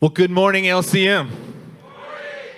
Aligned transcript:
Well, 0.00 0.10
good 0.10 0.30
morning, 0.30 0.62
LCM. 0.62 1.28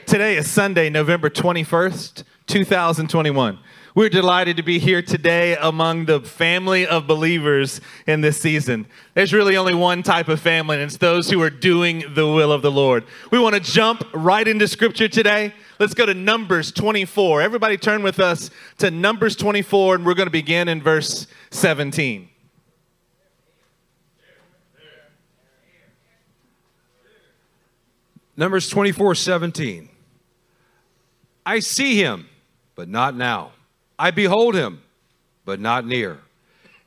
Today 0.04 0.36
is 0.36 0.50
Sunday, 0.50 0.90
November 0.90 1.30
21st, 1.30 2.24
2021. 2.46 3.58
We're 3.94 4.10
delighted 4.10 4.58
to 4.58 4.62
be 4.62 4.78
here 4.78 5.00
today 5.00 5.56
among 5.56 6.04
the 6.04 6.20
family 6.20 6.86
of 6.86 7.06
believers 7.06 7.80
in 8.06 8.20
this 8.20 8.38
season. 8.38 8.86
There's 9.14 9.32
really 9.32 9.56
only 9.56 9.72
one 9.72 10.02
type 10.02 10.28
of 10.28 10.38
family, 10.38 10.76
and 10.76 10.84
it's 10.84 10.98
those 10.98 11.30
who 11.30 11.40
are 11.40 11.48
doing 11.48 12.04
the 12.14 12.26
will 12.26 12.52
of 12.52 12.60
the 12.60 12.70
Lord. 12.70 13.04
We 13.30 13.38
want 13.38 13.54
to 13.54 13.60
jump 13.62 14.06
right 14.12 14.46
into 14.46 14.68
scripture 14.68 15.08
today. 15.08 15.54
Let's 15.78 15.94
go 15.94 16.04
to 16.04 16.12
Numbers 16.12 16.70
24. 16.72 17.40
Everybody 17.40 17.78
turn 17.78 18.02
with 18.02 18.20
us 18.20 18.50
to 18.76 18.90
Numbers 18.90 19.34
24, 19.34 19.94
and 19.94 20.04
we're 20.04 20.12
going 20.12 20.26
to 20.26 20.30
begin 20.30 20.68
in 20.68 20.82
verse 20.82 21.26
17. 21.52 22.29
Numbers 28.40 28.70
24 28.70 29.16
17. 29.16 29.90
I 31.44 31.58
see 31.58 32.02
him, 32.02 32.26
but 32.74 32.88
not 32.88 33.14
now. 33.14 33.52
I 33.98 34.12
behold 34.12 34.54
him, 34.54 34.80
but 35.44 35.60
not 35.60 35.84
near. 35.84 36.20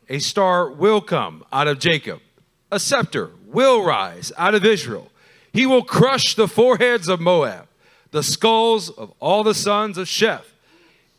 A 0.09 0.17
star 0.17 0.67
will 0.67 0.99
come 0.99 1.45
out 1.53 1.67
of 1.67 1.77
Jacob, 1.77 2.21
a 2.71 2.79
scepter 2.79 3.29
will 3.45 3.85
rise 3.85 4.31
out 4.35 4.55
of 4.55 4.65
Israel. 4.65 5.11
He 5.51 5.67
will 5.67 5.83
crush 5.83 6.33
the 6.33 6.47
foreheads 6.47 7.07
of 7.07 7.21
Moab, 7.21 7.67
the 8.09 8.23
skulls 8.23 8.89
of 8.89 9.13
all 9.19 9.43
the 9.43 9.53
sons 9.53 9.99
of 9.99 10.07
Sheth. 10.07 10.45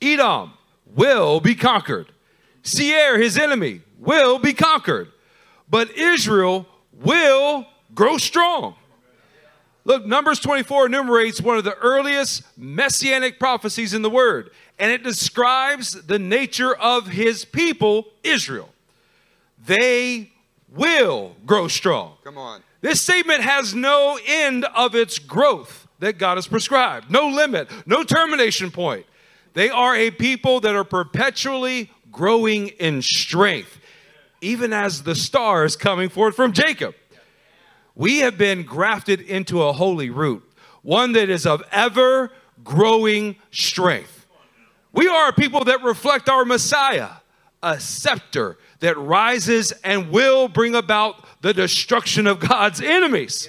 Edom 0.03 0.55
will 0.97 1.39
be 1.39 1.55
conquered. 1.55 2.09
Seir, 2.65 3.21
his 3.21 3.39
enemy, 3.39 3.83
will 4.01 4.41
be 4.41 4.53
conquered. 4.53 5.13
But 5.71 5.97
Israel 5.97 6.67
will 6.93 7.69
grow 7.95 8.19
strong. 8.19 8.75
Look, 9.85 10.07
Numbers 10.07 10.41
24 10.41 10.87
enumerates 10.87 11.41
one 11.41 11.59
of 11.59 11.65
the 11.65 11.77
earliest 11.77 12.43
messianic 12.57 13.39
prophecies 13.39 13.93
in 13.93 14.03
the 14.03 14.11
Word, 14.11 14.51
and 14.79 14.91
it 14.91 15.03
describes 15.03 15.93
the 15.93 16.19
nature 16.19 16.75
of 16.75 17.09
his 17.09 17.45
people, 17.45 18.09
Israel. 18.23 18.71
They 19.67 20.33
will 20.71 21.37
grow 21.45 21.69
strong. 21.69 22.15
Come 22.25 22.39
on. 22.39 22.63
This 22.81 23.01
statement 23.01 23.43
has 23.43 23.75
no 23.75 24.19
end 24.27 24.65
of 24.75 24.95
its 24.95 25.19
growth 25.19 25.87
that 26.01 26.19
God 26.19 26.37
has 26.37 26.47
prescribed, 26.47 27.11
no 27.11 27.29
limit, 27.29 27.71
no 27.87 28.05
termination 28.05 28.71
point. 28.71 29.07
They 29.55 29.71
are 29.71 29.95
a 29.95 30.11
people 30.11 30.61
that 30.61 30.75
are 30.75 30.85
perpetually 30.85 31.91
growing 32.11 32.69
in 32.69 33.03
strength, 33.03 33.79
even 34.41 34.73
as 34.73 35.03
the 35.03 35.15
stars 35.15 35.77
coming 35.77 36.09
forth 36.09 36.35
from 36.35 36.53
Jacob. 36.53 36.95
We 37.95 38.19
have 38.19 38.37
been 38.37 38.65
grafted 38.65 39.21
into 39.21 39.63
a 39.63 39.73
holy 39.73 40.11
root, 40.11 40.43
one 40.83 41.13
that 41.13 41.31
is 41.31 41.47
of 41.47 41.63
ever 41.71 42.33
growing 42.63 43.37
strength. 43.51 44.27
We 44.93 45.09
are 45.09 45.29
a 45.29 45.33
people 45.33 45.65
that 45.65 45.83
reflect 45.83 46.29
our 46.29 46.45
Messiah, 46.45 47.11
a 47.63 47.81
scepter 47.81 48.59
that 48.81 48.99
rises 48.99 49.73
and 49.83 50.11
will 50.11 50.49
bring 50.49 50.75
about 50.75 51.25
the 51.41 51.55
destruction 51.55 52.27
of 52.27 52.41
God's 52.41 52.81
enemies. 52.81 53.49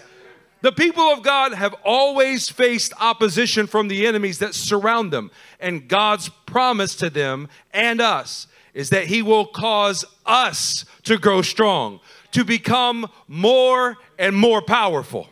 The 0.62 0.72
people 0.72 1.04
of 1.04 1.22
God 1.22 1.54
have 1.54 1.76
always 1.84 2.50
faced 2.50 2.94
opposition 3.00 3.68
from 3.68 3.88
the 3.88 4.08
enemies 4.08 4.40
that 4.40 4.56
surround 4.56 5.12
them, 5.12 5.30
and 5.60 5.88
God's 5.88 6.30
promise 6.46 6.96
to 6.96 7.10
them 7.10 7.50
and 7.72 8.02
us 8.02 8.48
is 8.74 8.90
that 8.90 9.08
He 9.08 9.22
will 9.22 9.46
cause 9.46 10.06
us 10.26 10.86
to 11.04 11.18
grow 11.18 11.42
strong, 11.42 12.00
to 12.36 12.44
become 12.44 13.10
more 13.30 13.98
and 14.20 14.36
more 14.36 14.62
powerful. 14.62 15.30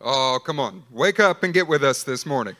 Oh, 0.00 0.38
come 0.46 0.60
on. 0.60 0.84
Wake 0.92 1.18
up 1.18 1.42
and 1.42 1.52
get 1.52 1.66
with 1.66 1.82
us 1.82 2.04
this 2.04 2.24
morning. 2.24 2.54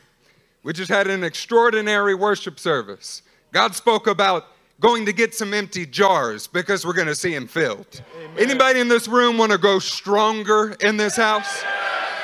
We 0.64 0.72
just 0.72 0.90
had 0.90 1.06
an 1.06 1.22
extraordinary 1.22 2.16
worship 2.16 2.58
service. 2.58 3.22
God 3.52 3.76
spoke 3.76 4.08
about 4.08 4.46
going 4.80 5.06
to 5.06 5.12
get 5.12 5.36
some 5.36 5.54
empty 5.54 5.86
jars 5.86 6.48
because 6.48 6.84
we're 6.84 6.94
going 6.94 7.06
to 7.06 7.14
see 7.14 7.32
them 7.32 7.46
filled. 7.46 8.02
Amen. 8.16 8.36
Anybody 8.38 8.80
in 8.80 8.88
this 8.88 9.06
room 9.06 9.38
want 9.38 9.52
to 9.52 9.58
go 9.58 9.78
stronger 9.78 10.76
in 10.80 10.96
this 10.96 11.14
house? 11.14 11.62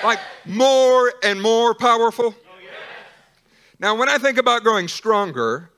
Like 0.02 0.18
more 0.44 1.12
and 1.22 1.40
more 1.40 1.76
powerful? 1.76 2.34
Oh, 2.36 2.54
now, 3.78 3.94
when 3.94 4.08
I 4.08 4.18
think 4.18 4.38
about 4.38 4.64
growing 4.64 4.88
stronger, 4.88 5.70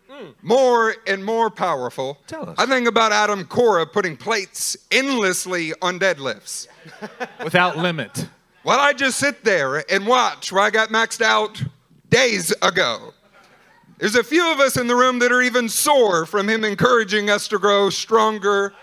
more 0.43 0.94
and 1.06 1.25
more 1.25 1.50
powerful. 1.50 2.19
Tell 2.27 2.49
us. 2.50 2.59
I 2.59 2.66
think 2.66 2.88
about 2.88 3.12
Adam 3.12 3.44
Cora 3.44 3.87
putting 3.87 4.16
plates 4.16 4.77
endlessly 4.91 5.72
on 5.82 5.99
deadlifts. 5.99 6.69
Without 7.44 7.77
limit. 7.77 8.28
Well, 8.65 8.81
I 8.81 8.93
just 8.93 9.19
sit 9.19 9.44
there 9.44 9.84
and 9.91 10.06
watch 10.06 10.50
where 10.53 10.62
I 10.62 10.71
got 10.71 10.88
maxed 10.88 11.22
out 11.22 11.62
days 12.10 12.53
ago. 12.62 13.12
There's 13.99 14.16
a 14.16 14.25
few 14.25 14.53
of 14.53 14.60
us 14.60 14.77
in 14.77 14.88
the 14.88 14.97
room 14.97 15.19
that 15.21 15.32
are 15.32 15.41
even 15.41 15.69
sore 15.69 16.27
from 16.27 16.48
him 16.48 16.65
encouraging 16.65 17.31
us 17.31 17.48
to 17.48 17.59
grow 17.59 17.91
stronger 17.91 18.75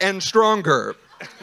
and 0.00 0.22
stronger. 0.22 0.96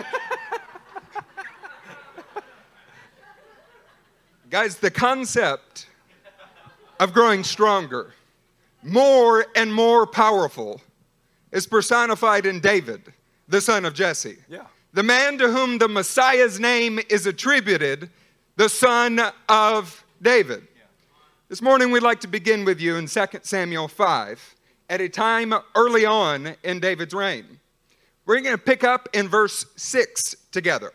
Guys, 4.50 4.78
the 4.78 4.92
concept 4.92 5.88
of 7.00 7.14
growing 7.14 7.44
stronger 7.44 8.14
more 8.83 9.45
and 9.55 9.73
more 9.73 10.05
powerful 10.05 10.81
is 11.51 11.67
personified 11.67 12.45
in 12.45 12.59
David, 12.59 13.01
the 13.47 13.61
son 13.61 13.85
of 13.85 13.94
Jesse. 13.94 14.38
Yeah. 14.49 14.66
The 14.94 15.03
man 15.03 15.38
to 15.39 15.51
whom 15.51 15.77
the 15.77 15.88
Messiah's 15.88 16.59
name 16.59 16.99
is 17.09 17.25
attributed, 17.25 18.09
the 18.55 18.69
son 18.69 19.19
of 19.49 20.03
David. 20.21 20.67
Yeah. 20.75 20.83
This 21.49 21.61
morning 21.61 21.91
we'd 21.91 22.03
like 22.03 22.21
to 22.21 22.27
begin 22.27 22.66
with 22.66 22.79
you 22.79 22.95
in 22.95 23.07
2 23.07 23.25
Samuel 23.41 23.88
5 23.88 24.55
at 24.89 25.01
a 25.01 25.09
time 25.09 25.53
early 25.75 26.05
on 26.05 26.55
in 26.63 26.79
David's 26.79 27.13
reign. 27.13 27.59
We're 28.25 28.39
going 28.41 28.55
to 28.55 28.63
pick 28.63 28.83
up 28.83 29.09
in 29.13 29.27
verse 29.27 29.65
6 29.75 30.35
together. 30.51 30.94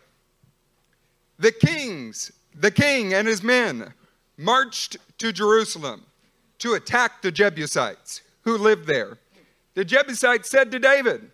The 1.39 1.53
kings, 1.53 2.33
the 2.55 2.71
king 2.71 3.15
and 3.15 3.29
his 3.29 3.43
men 3.43 3.93
marched 4.37 4.97
to 5.19 5.33
Jerusalem 5.33 6.05
to 6.59 6.75
attack 6.75 7.23
the 7.23 7.33
Jebusites 7.33 8.23
who 8.43 8.57
lived 8.57 8.87
there. 8.87 9.19
The 9.75 9.85
Jebusites 9.85 10.51
said 10.51 10.71
to 10.73 10.79
David, 10.79 11.31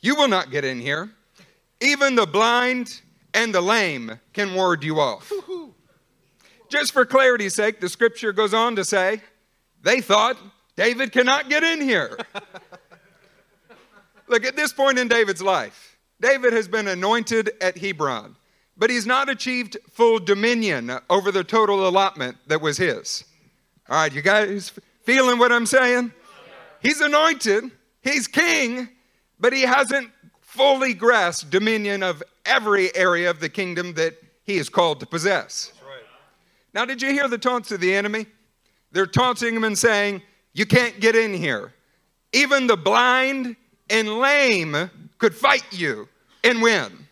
You 0.00 0.14
will 0.14 0.28
not 0.28 0.50
get 0.50 0.64
in 0.64 0.80
here. 0.80 1.10
Even 1.80 2.14
the 2.14 2.26
blind 2.26 3.00
and 3.34 3.54
the 3.54 3.60
lame 3.60 4.20
can 4.32 4.54
ward 4.54 4.84
you 4.84 5.00
off. 5.00 5.32
Just 6.68 6.92
for 6.92 7.04
clarity's 7.04 7.54
sake, 7.54 7.80
the 7.80 7.88
scripture 7.88 8.32
goes 8.32 8.54
on 8.54 8.76
to 8.76 8.84
say, 8.84 9.20
They 9.82 10.00
thought 10.00 10.36
David 10.76 11.12
cannot 11.12 11.50
get 11.50 11.62
in 11.62 11.80
here. 11.80 12.16
Look, 14.28 14.44
at 14.44 14.56
this 14.56 14.72
point 14.72 14.98
in 14.98 15.08
David's 15.08 15.42
life, 15.42 15.98
David 16.20 16.52
has 16.52 16.68
been 16.68 16.88
anointed 16.88 17.50
at 17.60 17.76
Hebron, 17.76 18.36
but 18.76 18.88
he's 18.88 19.04
not 19.06 19.28
achieved 19.28 19.76
full 19.90 20.18
dominion 20.20 20.90
over 21.10 21.32
the 21.32 21.44
total 21.44 21.86
allotment 21.86 22.36
that 22.46 22.60
was 22.60 22.78
his. 22.78 23.24
All 23.92 23.98
right, 23.98 24.14
you 24.14 24.22
guys 24.22 24.72
feeling 25.02 25.38
what 25.38 25.52
I'm 25.52 25.66
saying? 25.66 26.14
He's 26.80 27.02
anointed, 27.02 27.70
he's 28.00 28.26
king, 28.26 28.88
but 29.38 29.52
he 29.52 29.60
hasn't 29.64 30.10
fully 30.40 30.94
grasped 30.94 31.50
dominion 31.50 32.02
of 32.02 32.22
every 32.46 32.96
area 32.96 33.28
of 33.28 33.38
the 33.38 33.50
kingdom 33.50 33.92
that 33.92 34.14
he 34.44 34.56
is 34.56 34.70
called 34.70 34.98
to 35.00 35.06
possess. 35.06 35.74
Right. 35.86 36.06
Now, 36.72 36.86
did 36.86 37.02
you 37.02 37.10
hear 37.10 37.28
the 37.28 37.36
taunts 37.36 37.70
of 37.70 37.80
the 37.80 37.94
enemy? 37.94 38.24
They're 38.92 39.04
taunting 39.04 39.54
him 39.54 39.64
and 39.64 39.76
saying, 39.76 40.22
You 40.54 40.64
can't 40.64 40.98
get 40.98 41.14
in 41.14 41.34
here. 41.34 41.74
Even 42.32 42.68
the 42.68 42.78
blind 42.78 43.56
and 43.90 44.08
lame 44.08 44.90
could 45.18 45.34
fight 45.34 45.66
you 45.70 46.08
and 46.42 46.62
win. 46.62 47.08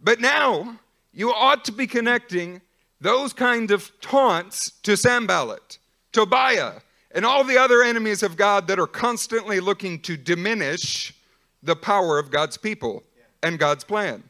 But 0.00 0.22
now, 0.22 0.78
you 1.12 1.34
ought 1.34 1.66
to 1.66 1.72
be 1.72 1.86
connecting 1.86 2.62
those 2.98 3.34
kind 3.34 3.70
of 3.70 3.92
taunts 4.00 4.70
to 4.84 4.96
Sanballat 4.96 5.80
Tobiah, 6.14 6.80
and 7.10 7.26
all 7.26 7.44
the 7.44 7.58
other 7.58 7.82
enemies 7.82 8.22
of 8.22 8.36
God 8.36 8.68
that 8.68 8.78
are 8.78 8.86
constantly 8.86 9.60
looking 9.60 10.00
to 10.02 10.16
diminish 10.16 11.12
the 11.62 11.76
power 11.76 12.18
of 12.18 12.30
God's 12.30 12.56
people 12.56 13.02
and 13.42 13.58
God's 13.58 13.84
plan. 13.84 14.22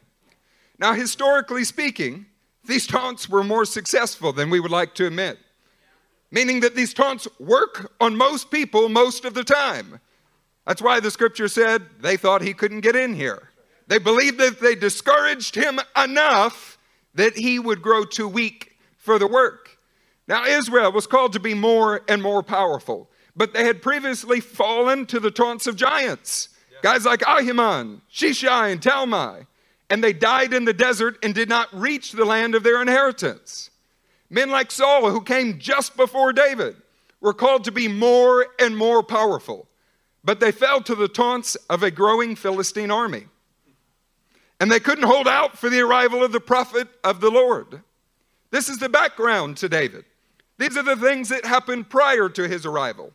Now, 0.77 0.93
historically 0.93 1.63
speaking, 1.63 2.25
these 2.65 2.87
taunts 2.87 3.29
were 3.29 3.43
more 3.43 3.65
successful 3.65 4.33
than 4.33 4.49
we 4.49 4.59
would 4.59 4.71
like 4.71 4.95
to 4.95 5.07
admit, 5.07 5.37
meaning 6.31 6.59
that 6.61 6.75
these 6.75 6.93
taunts 6.93 7.27
work 7.39 7.93
on 8.01 8.17
most 8.17 8.51
people 8.51 8.89
most 8.89 9.23
of 9.23 9.33
the 9.33 9.43
time. 9.43 9.99
That's 10.65 10.81
why 10.81 10.99
the 10.99 11.11
scripture 11.11 11.47
said 11.47 11.83
they 12.01 12.17
thought 12.17 12.41
he 12.41 12.53
couldn't 12.53 12.81
get 12.81 12.95
in 12.95 13.13
here. 13.13 13.49
They 13.87 13.99
believed 13.99 14.39
that 14.39 14.59
they 14.59 14.75
discouraged 14.75 15.55
him 15.55 15.79
enough 15.95 16.77
that 17.13 17.37
he 17.37 17.59
would 17.59 17.81
grow 17.81 18.03
too 18.03 18.27
weak 18.27 18.75
for 18.97 19.19
the 19.19 19.27
work. 19.27 19.64
Now, 20.27 20.45
Israel 20.45 20.91
was 20.91 21.07
called 21.07 21.33
to 21.33 21.39
be 21.39 21.53
more 21.53 22.01
and 22.07 22.21
more 22.21 22.41
powerful, 22.41 23.09
but 23.35 23.53
they 23.53 23.65
had 23.65 23.81
previously 23.81 24.39
fallen 24.39 25.05
to 25.07 25.19
the 25.19 25.31
taunts 25.31 25.67
of 25.67 25.75
giants. 25.75 26.49
Guys 26.81 27.05
like 27.05 27.21
Ahiman, 27.21 28.01
Sheshai, 28.11 28.71
and 28.71 28.81
Talmai. 28.81 29.47
and 29.89 30.03
they 30.03 30.13
died 30.13 30.53
in 30.53 30.65
the 30.65 30.73
desert 30.73 31.17
and 31.21 31.33
did 31.35 31.47
not 31.47 31.73
reach 31.73 32.11
the 32.11 32.25
land 32.25 32.55
of 32.55 32.63
their 32.63 32.81
inheritance. 32.81 33.69
Men 34.29 34.49
like 34.49 34.71
Saul, 34.71 35.09
who 35.11 35.21
came 35.21 35.59
just 35.59 35.95
before 35.95 36.33
David, 36.33 36.75
were 37.21 37.33
called 37.33 37.63
to 37.65 37.71
be 37.71 37.87
more 37.87 38.47
and 38.59 38.75
more 38.75 39.03
powerful, 39.03 39.67
but 40.23 40.39
they 40.39 40.51
fell 40.51 40.81
to 40.81 40.95
the 40.95 41.07
taunts 41.07 41.55
of 41.69 41.83
a 41.83 41.91
growing 41.91 42.35
Philistine 42.35 42.91
army. 42.91 43.25
And 44.59 44.71
they 44.71 44.79
couldn't 44.79 45.07
hold 45.07 45.27
out 45.27 45.57
for 45.57 45.69
the 45.69 45.81
arrival 45.81 46.23
of 46.23 46.31
the 46.31 46.39
prophet 46.39 46.87
of 47.03 47.21
the 47.21 47.29
Lord. 47.29 47.81
This 48.51 48.69
is 48.69 48.79
the 48.79 48.89
background 48.89 49.57
to 49.57 49.69
David. 49.69 50.05
These 50.57 50.77
are 50.77 50.83
the 50.83 50.95
things 50.95 51.29
that 51.29 51.45
happened 51.45 51.89
prior 51.89 52.29
to 52.29 52.47
his 52.47 52.65
arrival. 52.65 53.11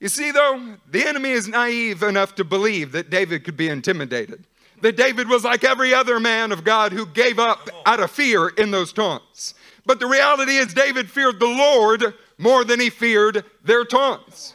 You 0.00 0.08
see, 0.08 0.30
though, 0.30 0.76
the 0.90 1.06
enemy 1.06 1.30
is 1.30 1.48
naive 1.48 2.02
enough 2.02 2.34
to 2.36 2.44
believe 2.44 2.92
that 2.92 3.10
David 3.10 3.44
could 3.44 3.56
be 3.56 3.68
intimidated, 3.68 4.44
that 4.80 4.96
David 4.96 5.28
was 5.28 5.44
like 5.44 5.64
every 5.64 5.92
other 5.92 6.20
man 6.20 6.52
of 6.52 6.64
God 6.64 6.92
who 6.92 7.06
gave 7.06 7.38
up 7.38 7.68
out 7.84 8.00
of 8.00 8.10
fear 8.10 8.48
in 8.48 8.70
those 8.70 8.92
taunts. 8.92 9.54
But 9.86 9.98
the 9.98 10.06
reality 10.06 10.56
is, 10.56 10.74
David 10.74 11.10
feared 11.10 11.40
the 11.40 11.46
Lord 11.46 12.14
more 12.36 12.64
than 12.64 12.78
he 12.78 12.90
feared 12.90 13.44
their 13.64 13.84
taunts. 13.84 14.54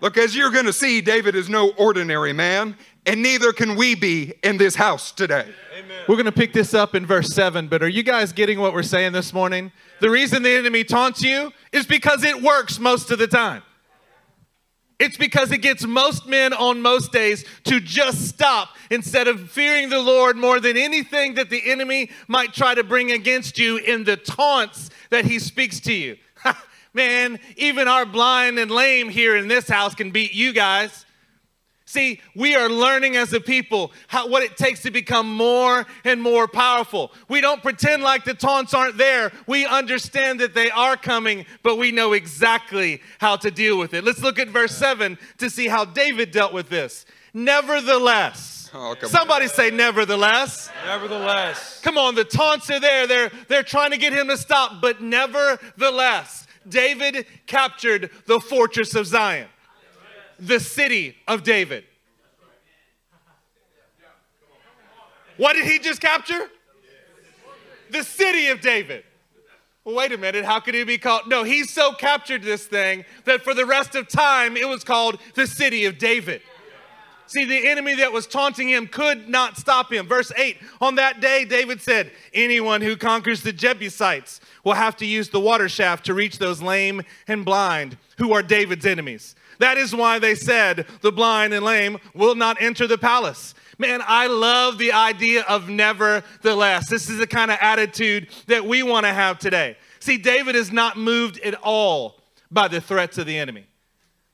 Look, 0.00 0.18
as 0.18 0.36
you're 0.36 0.50
going 0.50 0.66
to 0.66 0.72
see, 0.72 1.00
David 1.00 1.34
is 1.34 1.48
no 1.48 1.70
ordinary 1.78 2.34
man, 2.34 2.76
and 3.06 3.22
neither 3.22 3.52
can 3.52 3.76
we 3.76 3.94
be 3.94 4.34
in 4.42 4.58
this 4.58 4.74
house 4.74 5.12
today. 5.12 5.46
We're 6.08 6.16
going 6.16 6.26
to 6.26 6.32
pick 6.32 6.52
this 6.52 6.74
up 6.74 6.94
in 6.94 7.06
verse 7.06 7.32
7, 7.32 7.68
but 7.68 7.82
are 7.82 7.88
you 7.88 8.02
guys 8.02 8.32
getting 8.32 8.58
what 8.58 8.72
we're 8.72 8.82
saying 8.82 9.12
this 9.12 9.32
morning? 9.32 9.72
The 10.00 10.10
reason 10.10 10.42
the 10.42 10.50
enemy 10.50 10.84
taunts 10.84 11.22
you 11.22 11.52
is 11.72 11.86
because 11.86 12.24
it 12.24 12.42
works 12.42 12.78
most 12.78 13.10
of 13.10 13.18
the 13.18 13.26
time. 13.26 13.62
It's 14.98 15.16
because 15.16 15.52
it 15.52 15.58
gets 15.58 15.84
most 15.84 16.26
men 16.26 16.54
on 16.54 16.80
most 16.80 17.12
days 17.12 17.44
to 17.64 17.80
just 17.80 18.28
stop 18.28 18.70
instead 18.90 19.28
of 19.28 19.50
fearing 19.50 19.90
the 19.90 20.00
Lord 20.00 20.36
more 20.36 20.58
than 20.58 20.76
anything 20.76 21.34
that 21.34 21.50
the 21.50 21.70
enemy 21.70 22.10
might 22.28 22.54
try 22.54 22.74
to 22.74 22.82
bring 22.82 23.12
against 23.12 23.58
you 23.58 23.76
in 23.76 24.04
the 24.04 24.16
taunts 24.16 24.90
that 25.10 25.26
he 25.26 25.38
speaks 25.38 25.80
to 25.80 25.92
you. 25.92 26.16
Man, 26.94 27.38
even 27.56 27.88
our 27.88 28.06
blind 28.06 28.58
and 28.58 28.70
lame 28.70 29.10
here 29.10 29.36
in 29.36 29.48
this 29.48 29.68
house 29.68 29.94
can 29.94 30.12
beat 30.12 30.32
you 30.32 30.54
guys. 30.54 31.04
See, 31.88 32.20
we 32.34 32.56
are 32.56 32.68
learning 32.68 33.14
as 33.16 33.32
a 33.32 33.40
people 33.40 33.92
how, 34.08 34.26
what 34.28 34.42
it 34.42 34.56
takes 34.56 34.82
to 34.82 34.90
become 34.90 35.32
more 35.32 35.86
and 36.04 36.20
more 36.20 36.48
powerful. 36.48 37.12
We 37.28 37.40
don't 37.40 37.62
pretend 37.62 38.02
like 38.02 38.24
the 38.24 38.34
taunts 38.34 38.74
aren't 38.74 38.98
there. 38.98 39.30
We 39.46 39.66
understand 39.66 40.40
that 40.40 40.52
they 40.52 40.68
are 40.68 40.96
coming, 40.96 41.46
but 41.62 41.76
we 41.76 41.92
know 41.92 42.12
exactly 42.12 43.00
how 43.18 43.36
to 43.36 43.52
deal 43.52 43.78
with 43.78 43.94
it. 43.94 44.02
Let's 44.02 44.20
look 44.20 44.40
at 44.40 44.48
verse 44.48 44.76
7 44.76 45.16
to 45.38 45.48
see 45.48 45.68
how 45.68 45.84
David 45.84 46.32
dealt 46.32 46.52
with 46.52 46.68
this. 46.68 47.06
Nevertheless, 47.32 48.54
Oh, 48.74 48.96
come 48.98 49.08
somebody 49.08 49.46
say, 49.46 49.70
nevertheless. 49.70 50.68
Nevertheless, 50.84 51.80
Come 51.82 51.96
on, 51.98 52.16
the 52.16 52.24
taunts 52.24 52.68
are 52.68 52.80
there. 52.80 53.06
They're, 53.06 53.30
they're 53.48 53.62
trying 53.62 53.92
to 53.92 53.96
get 53.96 54.12
him 54.12 54.26
to 54.26 54.36
stop, 54.36 54.82
but 54.82 55.00
nevertheless, 55.00 56.48
David 56.68 57.26
captured 57.46 58.10
the 58.26 58.40
fortress 58.40 58.96
of 58.96 59.06
Zion 59.06 59.46
the 60.38 60.60
city 60.60 61.16
of 61.26 61.42
David. 61.42 61.84
What 65.36 65.54
did 65.54 65.66
he 65.66 65.78
just 65.78 66.00
capture? 66.00 66.50
The 67.90 68.02
city 68.02 68.48
of 68.48 68.60
David. 68.60 69.04
Well, 69.84 69.94
wait 69.94 70.12
a 70.12 70.18
minute, 70.18 70.44
how 70.44 70.58
could 70.58 70.74
he 70.74 70.82
be 70.82 70.98
called? 70.98 71.28
No, 71.28 71.44
he 71.44 71.62
so 71.62 71.92
captured 71.92 72.42
this 72.42 72.66
thing 72.66 73.04
that 73.24 73.42
for 73.42 73.54
the 73.54 73.64
rest 73.64 73.94
of 73.94 74.08
time 74.08 74.56
it 74.56 74.68
was 74.68 74.82
called 74.82 75.20
the 75.34 75.46
city 75.46 75.84
of 75.84 75.98
David. 75.98 76.42
See, 77.28 77.44
the 77.44 77.68
enemy 77.68 77.94
that 77.96 78.12
was 78.12 78.26
taunting 78.26 78.68
him 78.68 78.86
could 78.86 79.28
not 79.28 79.56
stop 79.56 79.92
him. 79.92 80.06
Verse 80.06 80.32
8 80.36 80.58
On 80.80 80.94
that 80.96 81.20
day, 81.20 81.44
David 81.44 81.80
said, 81.80 82.12
Anyone 82.32 82.80
who 82.80 82.96
conquers 82.96 83.42
the 83.42 83.52
Jebusites 83.52 84.40
will 84.64 84.74
have 84.74 84.96
to 84.98 85.06
use 85.06 85.28
the 85.28 85.40
water 85.40 85.68
shaft 85.68 86.06
to 86.06 86.14
reach 86.14 86.38
those 86.38 86.62
lame 86.62 87.02
and 87.26 87.44
blind 87.44 87.96
who 88.18 88.32
are 88.32 88.42
David's 88.42 88.86
enemies. 88.86 89.34
That 89.58 89.78
is 89.78 89.94
why 89.94 90.18
they 90.18 90.34
said, 90.34 90.86
The 91.00 91.12
blind 91.12 91.54
and 91.54 91.64
lame 91.64 91.98
will 92.14 92.34
not 92.34 92.60
enter 92.60 92.86
the 92.86 92.98
palace. 92.98 93.54
Man, 93.78 94.00
I 94.06 94.26
love 94.26 94.78
the 94.78 94.92
idea 94.92 95.42
of 95.42 95.68
nevertheless. 95.68 96.88
This 96.88 97.10
is 97.10 97.18
the 97.18 97.26
kind 97.26 97.50
of 97.50 97.58
attitude 97.60 98.28
that 98.46 98.64
we 98.64 98.82
want 98.82 99.04
to 99.04 99.12
have 99.12 99.38
today. 99.38 99.76
See, 100.00 100.16
David 100.16 100.56
is 100.56 100.72
not 100.72 100.96
moved 100.96 101.38
at 101.40 101.54
all 101.62 102.20
by 102.50 102.68
the 102.68 102.80
threats 102.80 103.18
of 103.18 103.26
the 103.26 103.36
enemy. 103.36 103.66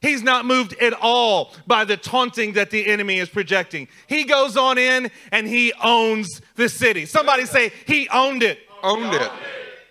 He's 0.00 0.22
not 0.22 0.44
moved 0.44 0.74
at 0.80 0.92
all 0.92 1.52
by 1.66 1.84
the 1.84 1.96
taunting 1.96 2.54
that 2.54 2.70
the 2.70 2.86
enemy 2.86 3.18
is 3.18 3.28
projecting. 3.28 3.88
He 4.08 4.24
goes 4.24 4.56
on 4.56 4.76
in 4.76 5.10
and 5.30 5.46
he 5.46 5.72
owns 5.82 6.40
the 6.56 6.68
city. 6.68 7.06
Somebody 7.06 7.46
say, 7.46 7.72
He 7.86 8.08
owned 8.08 8.42
it. 8.42 8.58
Owned 8.82 9.14
it. 9.14 9.30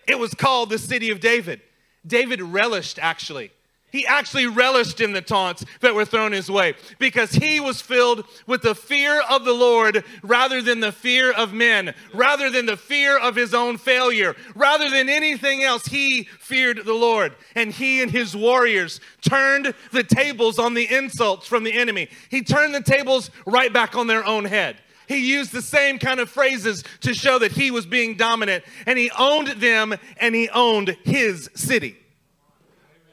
It 0.08 0.20
was 0.20 0.34
called 0.34 0.70
the 0.70 0.78
city 0.78 1.12
of 1.12 1.22
David. 1.22 1.62
David 2.06 2.42
relished, 2.42 3.00
actually. 3.00 3.52
He 3.92 4.08
actually 4.08 4.48
relished 4.48 5.02
in 5.02 5.12
the 5.12 5.22
taunts 5.22 5.66
that 5.82 5.94
were 5.94 6.06
thrown 6.06 6.32
his 6.32 6.50
way 6.50 6.76
because 6.98 7.34
he 7.34 7.60
was 7.60 7.82
filled 7.82 8.26
with 8.48 8.62
the 8.62 8.74
fear 8.74 9.22
of 9.30 9.44
the 9.44 9.54
Lord 9.54 10.04
rather 10.24 10.62
than 10.62 10.80
the 10.80 10.94
fear 10.94 11.32
of 11.32 11.54
men, 11.54 11.94
rather 12.14 12.50
than 12.50 12.66
the 12.66 12.78
fear 12.78 13.18
of 13.18 13.36
his 13.36 13.54
own 13.54 13.78
failure, 13.78 14.36
rather 14.56 14.90
than 14.90 15.10
anything 15.10 15.64
else. 15.64 15.86
He 15.88 16.24
feared 16.40 16.86
the 16.86 16.94
Lord. 16.94 17.36
And 17.54 17.72
he 17.74 18.02
and 18.02 18.10
his 18.10 18.36
warriors 18.36 19.02
turned 19.22 19.74
the 19.92 20.04
tables 20.04 20.58
on 20.58 20.74
the 20.74 20.90
insults 20.90 21.46
from 21.46 21.66
the 21.66 21.74
enemy. 21.74 22.08
He 22.30 22.44
turned 22.44 22.74
the 22.74 22.82
tables 22.82 23.30
right 23.46 23.74
back 23.74 23.96
on 23.96 24.08
their 24.08 24.26
own 24.26 24.46
head. 24.46 24.78
He 25.08 25.18
used 25.18 25.52
the 25.52 25.62
same 25.62 26.00
kind 26.00 26.22
of 26.22 26.30
phrases 26.30 26.86
to 27.02 27.14
show 27.14 27.38
that 27.40 27.52
he 27.52 27.70
was 27.70 27.86
being 27.86 28.16
dominant, 28.16 28.64
and 28.86 28.98
he 28.98 29.12
owned 29.20 29.50
them 29.50 29.94
and 30.18 30.34
he 30.34 30.48
owned 30.48 30.96
his 31.04 31.50
city. 31.54 31.98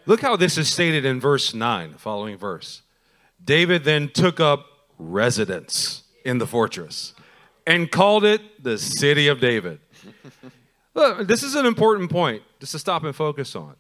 Look 0.08 0.22
how 0.22 0.34
this 0.37 0.58
is 0.58 0.72
stated 0.72 1.05
in 1.05 1.20
verse 1.20 1.55
9, 1.55 1.93
the 1.93 1.99
following 1.99 2.37
verse. 2.37 2.82
David 3.44 3.84
then 3.84 4.08
took 4.08 4.40
up 4.40 4.66
residence 4.99 6.02
in 6.25 6.38
the 6.38 6.46
fortress 6.46 7.14
and 7.66 7.90
called 7.90 8.25
it 8.25 8.64
the 8.64 8.78
city 8.78 9.28
of 9.28 9.38
David. 9.40 9.78
Look, 10.94 11.28
this 11.28 11.43
is 11.43 11.55
an 11.55 11.66
important 11.66 12.10
point 12.10 12.43
just 12.58 12.72
to 12.72 12.78
stop 12.78 13.05
and 13.05 13.14
focus 13.14 13.55
on. 13.55 13.76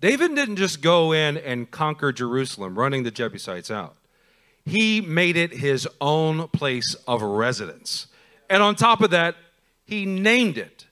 David 0.00 0.34
didn't 0.34 0.56
just 0.56 0.82
go 0.82 1.12
in 1.12 1.36
and 1.36 1.70
conquer 1.70 2.12
Jerusalem, 2.12 2.78
running 2.78 3.04
the 3.04 3.10
Jebusites 3.10 3.70
out. 3.70 3.96
He 4.66 5.00
made 5.00 5.36
it 5.36 5.52
his 5.52 5.88
own 6.00 6.48
place 6.48 6.94
of 7.06 7.22
residence. 7.22 8.08
And 8.50 8.62
on 8.62 8.74
top 8.74 9.00
of 9.00 9.10
that, 9.10 9.36
he 9.84 10.04
named 10.04 10.58
it 10.58 10.86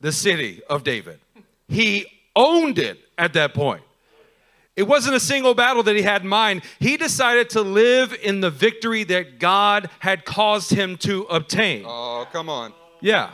the 0.00 0.12
city 0.12 0.62
of 0.70 0.84
David. 0.84 1.20
He 1.68 2.06
owned 2.34 2.78
it 2.78 2.98
at 3.18 3.34
that 3.34 3.52
point. 3.52 3.82
It 4.76 4.84
wasn't 4.84 5.16
a 5.16 5.20
single 5.20 5.54
battle 5.54 5.82
that 5.82 5.96
he 5.96 6.02
had 6.02 6.22
in 6.22 6.28
mind. 6.28 6.62
He 6.78 6.96
decided 6.96 7.50
to 7.50 7.62
live 7.62 8.14
in 8.14 8.40
the 8.40 8.50
victory 8.50 9.04
that 9.04 9.38
God 9.38 9.90
had 9.98 10.24
caused 10.24 10.70
him 10.70 10.96
to 10.98 11.22
obtain. 11.24 11.84
Oh, 11.86 12.26
come 12.32 12.48
on. 12.48 12.72
Yeah. 13.00 13.30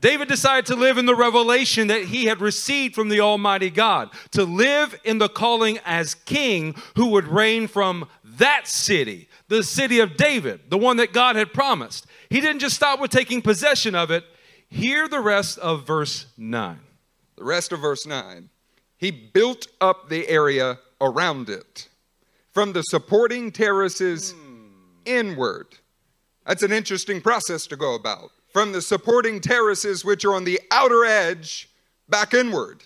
David 0.00 0.28
decided 0.28 0.66
to 0.66 0.76
live 0.76 0.98
in 0.98 1.06
the 1.06 1.14
revelation 1.14 1.86
that 1.86 2.04
he 2.04 2.26
had 2.26 2.42
received 2.42 2.94
from 2.94 3.08
the 3.08 3.20
Almighty 3.20 3.70
God, 3.70 4.10
to 4.32 4.44
live 4.44 5.00
in 5.02 5.16
the 5.16 5.30
calling 5.30 5.78
as 5.86 6.14
king 6.14 6.74
who 6.96 7.06
would 7.06 7.26
reign 7.26 7.66
from 7.66 8.06
that 8.22 8.68
city, 8.68 9.28
the 9.48 9.62
city 9.62 10.00
of 10.00 10.18
David, 10.18 10.68
the 10.68 10.76
one 10.76 10.98
that 10.98 11.14
God 11.14 11.36
had 11.36 11.54
promised. 11.54 12.06
He 12.28 12.42
didn't 12.42 12.60
just 12.60 12.76
stop 12.76 13.00
with 13.00 13.10
taking 13.10 13.40
possession 13.40 13.94
of 13.94 14.10
it. 14.10 14.24
Hear 14.68 15.08
the 15.08 15.20
rest 15.20 15.58
of 15.58 15.86
verse 15.86 16.26
9. 16.36 16.78
The 17.36 17.44
rest 17.44 17.72
of 17.72 17.80
verse 17.80 18.06
9. 18.06 18.50
He 18.96 19.10
built 19.10 19.66
up 19.80 20.08
the 20.08 20.28
area 20.28 20.78
around 21.00 21.48
it 21.48 21.88
from 22.52 22.72
the 22.72 22.82
supporting 22.82 23.50
terraces 23.50 24.34
inward. 25.04 25.66
That's 26.46 26.62
an 26.62 26.72
interesting 26.72 27.20
process 27.20 27.66
to 27.68 27.76
go 27.76 27.94
about. 27.94 28.30
From 28.52 28.72
the 28.72 28.80
supporting 28.80 29.40
terraces, 29.40 30.04
which 30.04 30.24
are 30.24 30.34
on 30.34 30.44
the 30.44 30.60
outer 30.70 31.04
edge, 31.04 31.68
back 32.08 32.34
inward. 32.34 32.84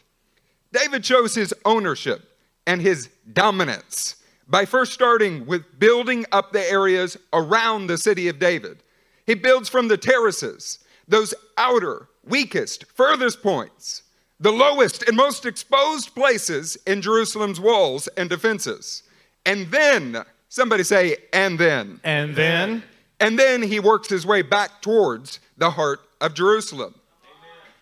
David 0.73 1.05
shows 1.05 1.35
his 1.35 1.53
ownership 1.65 2.37
and 2.67 2.81
his 2.81 3.11
dominance 3.33 4.17
by 4.49 4.65
first 4.65 4.93
starting 4.93 5.45
with 5.45 5.79
building 5.79 6.25
up 6.33 6.53
the 6.53 6.71
areas 6.71 7.17
around 7.33 7.87
the 7.87 7.99
city 7.99 8.29
of 8.29 8.39
David. 8.39 8.83
He 9.27 9.35
builds 9.35 9.69
from 9.69 9.89
the 9.89 9.99
terraces, 9.99 10.79
those 11.07 11.35
outer, 11.59 12.09
weakest, 12.25 12.85
furthest 12.87 13.43
points, 13.43 14.03
the 14.41 14.53
lowest 14.53 15.03
and 15.09 15.17
most 15.17 15.47
exposed 15.47 16.15
places 16.15 16.77
in 16.87 17.03
Jerusalem's 17.03 17.61
walls 17.61 18.09
and 18.17 18.29
defenses. 18.31 19.03
And 19.45 19.71
then, 19.71 20.25
somebody 20.49 20.85
say, 20.85 21.17
and 21.33 21.59
then. 21.59 22.01
And 22.05 22.37
then, 22.37 22.83
And 23.21 23.39
then 23.39 23.63
he 23.63 23.81
works 23.81 24.09
his 24.09 24.25
way 24.25 24.43
back 24.43 24.81
towards 24.81 25.41
the 25.57 25.71
heart 25.71 26.01
of 26.21 26.35
Jerusalem. 26.35 26.95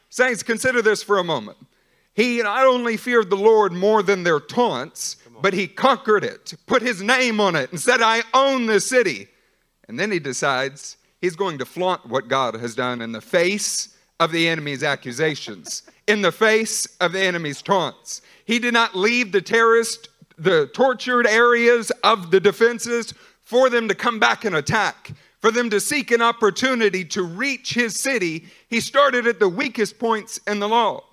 Saints, 0.09 0.43
consider 0.43 0.81
this 0.81 1.03
for 1.03 1.19
a 1.19 1.25
moment. 1.25 1.59
He 2.15 2.41
not 2.41 2.67
only 2.67 2.97
feared 2.97 3.29
the 3.29 3.37
Lord 3.37 3.73
more 3.73 4.03
than 4.03 4.23
their 4.23 4.41
taunts, 4.41 5.17
but 5.43 5.53
he 5.53 5.67
conquered 5.69 6.25
it, 6.25 6.55
put 6.67 6.81
his 6.81 7.03
name 7.03 7.41
on 7.41 7.55
it, 7.55 7.71
and 7.71 7.79
said, 7.79 8.01
I 8.01 8.23
own 8.33 8.65
this 8.65 8.89
city. 8.89 9.29
And 9.87 10.01
then 10.01 10.11
he 10.11 10.19
decides 10.19 10.97
he's 11.21 11.37
going 11.37 11.59
to 11.59 11.67
flaunt 11.67 12.07
what 12.07 12.29
God 12.29 12.55
has 12.55 12.75
done 12.75 13.03
in 13.03 13.13
the 13.13 13.21
face 13.21 13.95
of 14.19 14.33
the 14.33 14.49
enemy's 14.49 14.83
accusations, 14.83 15.83
in 16.07 16.23
the 16.23 16.33
face 16.33 16.87
of 17.01 17.13
the 17.13 17.21
enemy's 17.21 17.63
taunts. 17.63 18.23
He 18.45 18.59
did 18.59 18.75
not 18.75 18.95
leave 18.95 19.33
the 19.33 19.43
terrorist, 19.43 20.09
the 20.39 20.69
tortured 20.69 21.27
areas 21.27 21.91
of 22.05 22.31
the 22.31 22.41
defenses 22.41 23.13
for 23.43 23.71
them 23.71 23.89
to 23.89 23.95
come 23.95 24.19
back 24.19 24.45
and 24.45 24.57
attack, 24.57 25.13
for 25.41 25.51
them 25.51 25.71
to 25.71 25.81
seek 25.81 26.11
an 26.11 26.23
opportunity 26.23 27.05
to 27.05 27.23
reach 27.23 27.75
his 27.75 27.99
city. 27.99 28.47
He 28.69 28.81
started 28.81 29.27
at 29.27 29.39
the 29.39 29.49
weakest 29.49 29.99
points 29.99 30.39
in 30.47 30.61
the 30.61 30.69
law. 30.69 31.05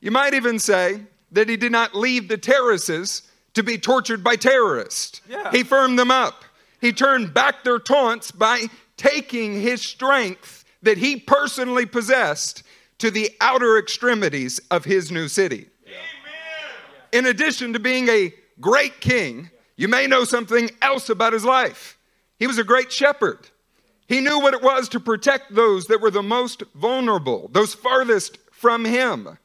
You 0.00 0.10
might 0.10 0.34
even 0.34 0.58
say 0.58 1.00
that 1.32 1.48
he 1.48 1.56
did 1.56 1.72
not 1.72 1.94
leave 1.94 2.28
the 2.28 2.38
terraces 2.38 3.22
to 3.54 3.62
be 3.62 3.78
tortured 3.78 4.22
by 4.22 4.36
terrorists. 4.36 5.20
Yeah. 5.28 5.50
He 5.50 5.62
firmed 5.62 5.98
them 5.98 6.10
up. 6.10 6.44
He 6.80 6.92
turned 6.92 7.32
back 7.32 7.64
their 7.64 7.78
taunts 7.78 8.30
by 8.30 8.66
taking 8.96 9.60
his 9.60 9.80
strength 9.80 10.64
that 10.82 10.98
he 10.98 11.16
personally 11.16 11.86
possessed 11.86 12.62
to 12.98 13.10
the 13.10 13.30
outer 13.40 13.78
extremities 13.78 14.60
of 14.70 14.84
his 14.84 15.10
new 15.10 15.28
city. 15.28 15.68
In 17.12 17.26
addition 17.26 17.72
to 17.72 17.78
being 17.78 18.08
a 18.08 18.34
great 18.60 19.00
king, 19.00 19.50
you 19.76 19.88
may 19.88 20.06
know 20.06 20.24
something 20.24 20.70
else 20.82 21.08
about 21.08 21.32
his 21.32 21.44
life. 21.44 21.98
He 22.38 22.46
was 22.46 22.58
a 22.58 22.64
great 22.64 22.92
shepherd. 22.92 23.48
He 24.06 24.20
knew 24.20 24.38
what 24.40 24.54
it 24.54 24.62
was 24.62 24.88
to 24.90 25.00
protect 25.00 25.54
those 25.54 25.86
that 25.86 26.00
were 26.00 26.10
the 26.10 26.22
most 26.22 26.62
vulnerable, 26.74 27.48
those 27.52 27.74
farthest 27.74 28.38
from 28.52 28.84
him. 28.84 29.38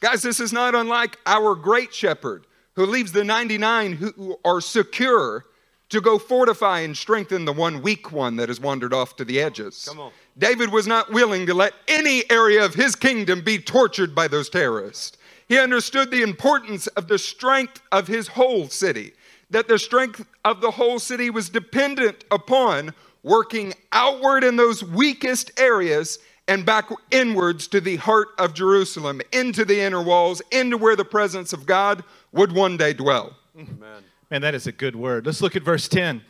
Guys, 0.00 0.22
this 0.22 0.40
is 0.40 0.52
not 0.52 0.74
unlike 0.74 1.18
our 1.26 1.54
great 1.54 1.94
shepherd 1.94 2.46
who 2.74 2.86
leaves 2.86 3.12
the 3.12 3.24
99 3.24 3.92
who 3.92 4.38
are 4.44 4.60
secure 4.60 5.44
to 5.90 6.00
go 6.00 6.18
fortify 6.18 6.80
and 6.80 6.96
strengthen 6.96 7.44
the 7.44 7.52
one 7.52 7.82
weak 7.82 8.10
one 8.10 8.36
that 8.36 8.48
has 8.48 8.58
wandered 8.58 8.94
off 8.94 9.14
to 9.16 9.24
the 9.24 9.40
edges. 9.40 9.84
Come 9.88 10.00
on. 10.00 10.12
David 10.38 10.70
was 10.70 10.86
not 10.86 11.12
willing 11.12 11.46
to 11.46 11.54
let 11.54 11.74
any 11.88 12.28
area 12.30 12.64
of 12.64 12.74
his 12.74 12.96
kingdom 12.96 13.42
be 13.42 13.58
tortured 13.58 14.14
by 14.14 14.28
those 14.28 14.48
terrorists. 14.48 15.18
He 15.48 15.58
understood 15.58 16.10
the 16.10 16.22
importance 16.22 16.86
of 16.88 17.08
the 17.08 17.18
strength 17.18 17.82
of 17.90 18.08
his 18.08 18.28
whole 18.28 18.68
city, 18.68 19.12
that 19.50 19.68
the 19.68 19.78
strength 19.78 20.24
of 20.44 20.60
the 20.60 20.70
whole 20.70 20.98
city 20.98 21.28
was 21.28 21.50
dependent 21.50 22.24
upon 22.30 22.94
working 23.22 23.74
outward 23.92 24.44
in 24.44 24.56
those 24.56 24.82
weakest 24.82 25.50
areas 25.60 26.18
and 26.48 26.64
back 26.64 26.88
inwards 27.10 27.68
to 27.68 27.80
the 27.80 27.96
heart 27.96 28.28
of 28.38 28.54
Jerusalem, 28.54 29.20
into 29.30 29.64
the 29.64 29.80
inner 29.80 30.02
walls, 30.02 30.42
into 30.50 30.76
where 30.76 30.96
the 30.96 31.04
presence 31.04 31.52
of 31.52 31.66
God 31.66 32.02
would 32.32 32.52
one 32.52 32.76
day 32.76 32.94
dwell. 32.94 33.36
Amen. 33.56 34.02
Man, 34.30 34.40
that 34.40 34.54
is 34.54 34.66
a 34.66 34.72
good 34.72 34.96
word. 34.96 35.26
Let's 35.26 35.42
look 35.42 35.54
at 35.54 35.62
verse 35.62 35.86
10. 35.88 36.22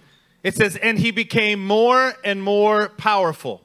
It 0.42 0.56
says, 0.56 0.76
And 0.76 0.98
he 0.98 1.12
became 1.12 1.64
more 1.64 2.14
and 2.24 2.42
more 2.42 2.88
powerful 2.88 3.62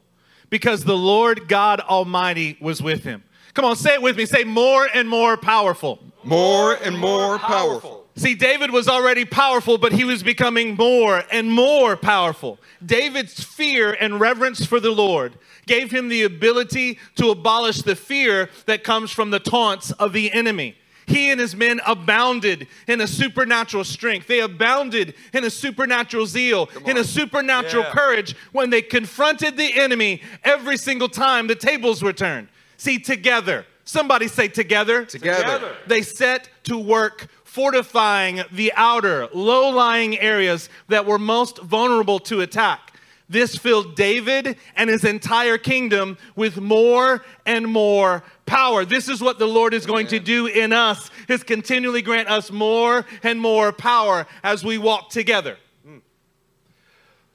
because 0.49 0.83
the 0.83 0.97
Lord 0.97 1.47
God 1.47 1.79
Almighty 1.81 2.57
was 2.61 2.81
with 2.81 3.03
him. 3.03 3.23
Come 3.53 3.65
on, 3.65 3.75
say 3.75 3.95
it 3.95 4.01
with 4.01 4.17
me. 4.17 4.25
Say 4.25 4.43
more 4.43 4.87
and 4.93 5.09
more 5.09 5.35
powerful. 5.35 5.99
More 6.23 6.75
and 6.75 6.97
more 6.97 7.39
powerful. 7.39 8.05
See, 8.15 8.33
David 8.33 8.71
was 8.71 8.87
already 8.87 9.25
powerful, 9.25 9.77
but 9.77 9.91
he 9.91 10.03
was 10.03 10.23
becoming 10.23 10.75
more 10.75 11.23
and 11.31 11.51
more 11.51 11.95
powerful. 11.95 12.59
David's 12.83 13.43
fear 13.43 13.95
and 13.99 14.19
reverence 14.19 14.65
for 14.65 14.79
the 14.79 14.91
Lord 14.91 15.33
gave 15.67 15.91
him 15.91 16.09
the 16.09 16.23
ability 16.23 16.97
to 17.15 17.29
abolish 17.29 17.83
the 17.83 17.95
fear 17.95 18.49
that 18.65 18.83
comes 18.83 19.11
from 19.11 19.29
the 19.29 19.39
taunts 19.39 19.91
of 19.91 20.13
the 20.13 20.31
enemy. 20.31 20.75
He 21.07 21.29
and 21.31 21.39
his 21.39 21.55
men 21.55 21.79
abounded 21.85 22.67
in 22.85 22.99
a 22.99 23.07
supernatural 23.07 23.85
strength. 23.85 24.27
They 24.27 24.41
abounded 24.41 25.15
in 25.33 25.45
a 25.45 25.49
supernatural 25.49 26.25
zeal, 26.25 26.69
in 26.85 26.97
a 26.97 27.03
supernatural 27.03 27.83
Yeah. 27.85 27.91
courage 27.91 28.35
when 28.51 28.69
they 28.69 28.81
confronted 28.81 29.55
the 29.55 29.73
enemy 29.73 30.21
every 30.43 30.75
single 30.77 31.07
time 31.07 31.47
the 31.47 31.55
tables 31.55 32.03
were 32.03 32.11
turned. 32.11 32.49
See, 32.75 32.99
together, 32.99 33.65
somebody 33.85 34.27
say 34.27 34.49
together. 34.49 35.05
Together. 35.05 35.43
Together. 35.43 35.77
They 35.87 36.01
set 36.01 36.49
to 36.65 36.77
work 36.77 37.27
fortifying 37.45 38.43
the 38.51 38.73
outer, 38.75 39.29
low 39.33 39.69
lying 39.69 40.19
areas 40.19 40.69
that 40.89 41.05
were 41.05 41.17
most 41.17 41.57
vulnerable 41.59 42.19
to 42.19 42.41
attack. 42.41 42.93
This 43.29 43.57
filled 43.57 43.95
David 43.95 44.57
and 44.75 44.89
his 44.89 45.03
entire 45.03 45.57
kingdom 45.57 46.17
with 46.35 46.57
more 46.61 47.25
and 47.45 47.67
more 47.67 48.23
power. 48.45 48.85
This 48.85 49.09
is 49.09 49.21
what 49.21 49.37
the 49.37 49.45
Lord 49.47 49.73
is 49.73 49.85
going 49.85 50.07
to 50.07 50.19
do 50.19 50.45
in 50.47 50.71
us, 50.71 51.11
is 51.27 51.43
continually 51.43 52.01
grant 52.01 52.29
us 52.29 52.51
more 52.51 53.05
and 53.23 53.39
more 53.39 53.73
power 53.73 54.27
as 54.43 54.63
we 54.63 54.77
walk 54.77 55.09
together. 55.09 55.57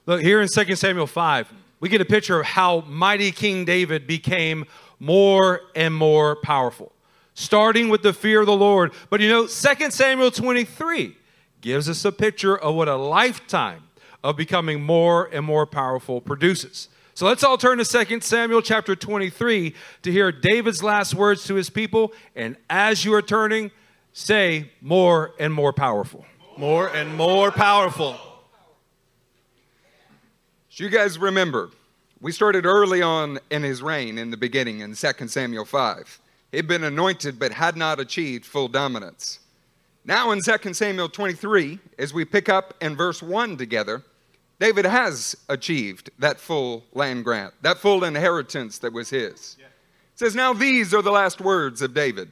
Look, 0.07 0.23
here 0.23 0.41
in 0.41 0.49
2 0.49 0.75
Samuel 0.75 1.07
5, 1.07 1.53
we 1.79 1.89
get 1.89 2.01
a 2.01 2.07
picture 2.07 2.41
of 2.41 2.47
how 2.47 2.81
mighty 2.87 3.31
King 3.31 3.65
David 3.65 4.07
became 4.07 4.65
more 4.99 5.61
and 5.75 5.95
more 5.95 6.37
powerful, 6.37 6.93
starting 7.35 7.89
with 7.89 8.03
the 8.03 8.13
fear 8.13 8.41
of 8.41 8.47
the 8.47 8.57
Lord. 8.57 8.93
But 9.11 9.21
you 9.21 9.29
know, 9.29 9.47
2 9.47 9.91
Samuel 9.91 10.31
23 10.31 11.17
gives 11.61 11.89
us 11.89 12.05
a 12.05 12.13
picture 12.13 12.57
of 12.57 12.75
what 12.75 12.89
a 12.89 12.97
lifetime 12.97 13.83
of 14.23 14.37
becoming 14.37 14.83
more 14.83 15.29
and 15.33 15.45
more 15.45 15.67
powerful 15.67 16.21
produces. 16.21 16.89
So 17.15 17.27
let's 17.27 17.45
all 17.45 17.59
turn 17.59 17.79
to 17.79 17.85
2 17.85 18.21
Samuel 18.21 18.63
chapter 18.63 18.97
23 18.97 19.75
to 20.03 20.13
hear 20.13 20.33
David's 20.33 20.83
last 20.83 21.15
words 21.15 21.45
to 21.45 21.55
his 21.55 21.69
people. 21.69 22.13
And 22.35 22.57
as 22.71 23.05
you 23.05 23.13
are 23.15 23.23
turning, 23.23 23.71
say 24.13 24.71
more 24.81 25.35
and 25.39 25.53
more 25.53 25.73
powerful. 25.75 26.25
More 26.57 26.89
and 26.89 27.15
more 27.15 27.51
powerful. 27.51 28.17
So 30.71 30.85
you 30.85 30.91
guys 30.91 31.19
remember, 31.19 31.71
we 32.23 32.33
started 32.33 32.65
early 32.65 33.03
on 33.03 33.41
in 33.51 33.63
his 33.63 33.83
reign 33.83 34.17
in 34.17 34.31
the 34.31 34.39
beginning 34.39 34.81
in 34.81 34.95
2 34.95 35.29
Samuel 35.29 35.67
5. 35.67 36.21
He'd 36.51 36.69
been 36.69 36.85
anointed 36.85 37.39
but 37.39 37.53
had 37.53 37.77
not 37.77 38.01
achieved 38.01 38.47
full 38.47 38.69
dominance. 38.69 39.41
Now 40.05 40.31
in 40.31 40.41
2 40.41 40.73
Samuel 40.73 41.11
23, 41.11 41.79
as 41.99 42.15
we 42.15 42.25
pick 42.25 42.49
up 42.49 42.75
in 42.81 42.97
verse 42.97 43.23
1 43.23 43.59
together, 43.59 44.03
David 44.63 44.85
has 44.85 45.37
achieved 45.49 46.13
that 46.21 46.39
full 46.39 46.85
land 46.93 47.25
grant, 47.25 47.53
that 47.63 47.79
full 47.79 48.05
inheritance 48.05 48.79
that 48.79 48.93
was 48.93 49.11
his. 49.11 49.57
It 49.59 49.67
says, 50.15 50.37
Now 50.37 50.53
these 50.53 50.95
are 50.95 51.03
the 51.03 51.11
last 51.11 51.41
words 51.41 51.83
of 51.83 51.95
David, 51.95 52.31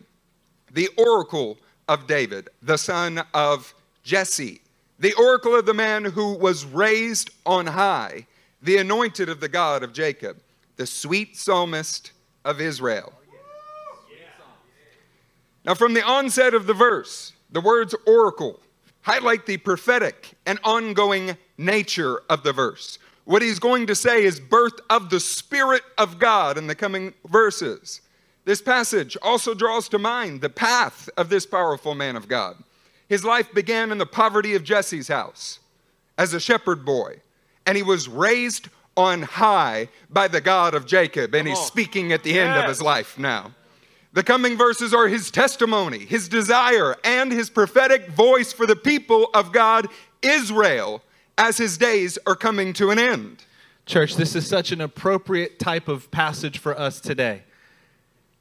the 0.73 0.89
oracle 0.97 1.59
of 1.89 2.07
David, 2.07 2.49
the 2.63 2.79
son 2.79 3.21
of 3.35 3.75
Jesse, 4.05 4.61
the 5.01 5.13
oracle 5.15 5.57
of 5.57 5.67
the 5.67 5.75
man 5.75 6.05
who 6.05 6.35
was 6.35 6.65
raised 6.65 7.31
on 7.47 7.67
high, 7.67 8.29
the 8.63 8.77
anointed 8.77 9.29
of 9.29 9.41
the 9.41 9.49
God 9.49 9.83
of 9.83 9.93
Jacob, 9.93 10.37
the 10.77 10.87
sweet 10.87 11.37
psalmist 11.37 12.13
of 12.45 12.61
Israel. 12.61 13.13
Now, 15.65 15.75
from 15.75 15.95
the 15.95 16.05
onset 16.05 16.55
of 16.55 16.69
the 16.69 16.75
verse, 16.75 17.33
the 17.51 17.61
words 17.61 17.93
oracle 18.07 18.61
highlight 19.03 19.47
the 19.47 19.57
prophetic 19.57 20.35
and 20.47 20.61
ongoing 20.63 21.37
nature 21.61 22.23
of 22.29 22.43
the 22.43 22.53
verse. 22.53 22.99
What 23.25 23.43
he's 23.43 23.59
going 23.59 23.87
to 23.87 23.95
say 23.95 24.25
is 24.25 24.41
birth 24.41 24.81
of 24.89 25.11
the 25.11 25.21
Spirit 25.21 25.83
of 25.99 26.19
God 26.19 26.59
in 26.59 26.67
the 26.67 26.75
coming 26.75 27.15
verses. 27.27 28.01
This 28.45 28.63
passage 28.63 29.17
also 29.23 29.55
draws 29.55 29.89
to 29.91 29.99
mind 29.99 30.41
the 30.41 30.49
path 30.49 31.09
of 31.17 31.29
this 31.29 31.47
powerful 31.47 31.95
man 31.95 32.17
of 32.17 32.27
God. 32.27 32.57
His 33.09 33.25
life 33.25 33.53
began 33.53 33.93
in 33.93 33.99
the 33.99 34.07
poverty 34.07 34.55
of 34.55 34.65
Jesse's 34.65 35.09
house 35.09 35.61
as 36.17 36.33
a 36.33 36.41
shepherd 36.41 36.85
boy, 36.85 37.21
and 37.67 37.77
he 37.77 37.83
was 37.83 38.09
raised 38.09 38.69
on 38.97 39.23
high 39.23 39.89
by 40.09 40.29
the 40.29 40.41
God 40.41 40.75
of 40.75 40.87
Jacob, 40.87 41.35
and 41.35 41.47
he's 41.47 41.59
speaking 41.59 42.13
at 42.13 42.23
the 42.23 42.39
end 42.39 42.59
of 42.59 42.69
his 42.69 42.83
life 42.83 43.19
now. 43.19 43.53
The 44.13 44.23
coming 44.25 44.57
verses 44.57 44.93
are 44.93 45.07
his 45.07 45.31
testimony, 45.31 45.99
his 45.99 46.29
desire, 46.29 46.97
and 47.05 47.31
his 47.31 47.49
prophetic 47.49 48.09
voice 48.09 48.53
for 48.53 48.67
the 48.67 48.77
people 48.77 49.31
of 49.35 49.53
God, 49.53 49.87
Israel, 50.23 51.03
as 51.41 51.57
his 51.57 51.79
days 51.79 52.19
are 52.27 52.37
coming 52.37 52.75
to 52.75 52.91
an 52.91 52.99
end. 52.99 53.43
Church, 53.87 54.15
this 54.15 54.37
is 54.37 54.47
such 54.47 54.73
an 54.73 54.81
appropriate 54.83 55.59
type 55.59 55.89
of 55.89 56.11
passage 56.11 56.59
for 56.59 56.79
us 56.79 57.01
today. 57.01 57.45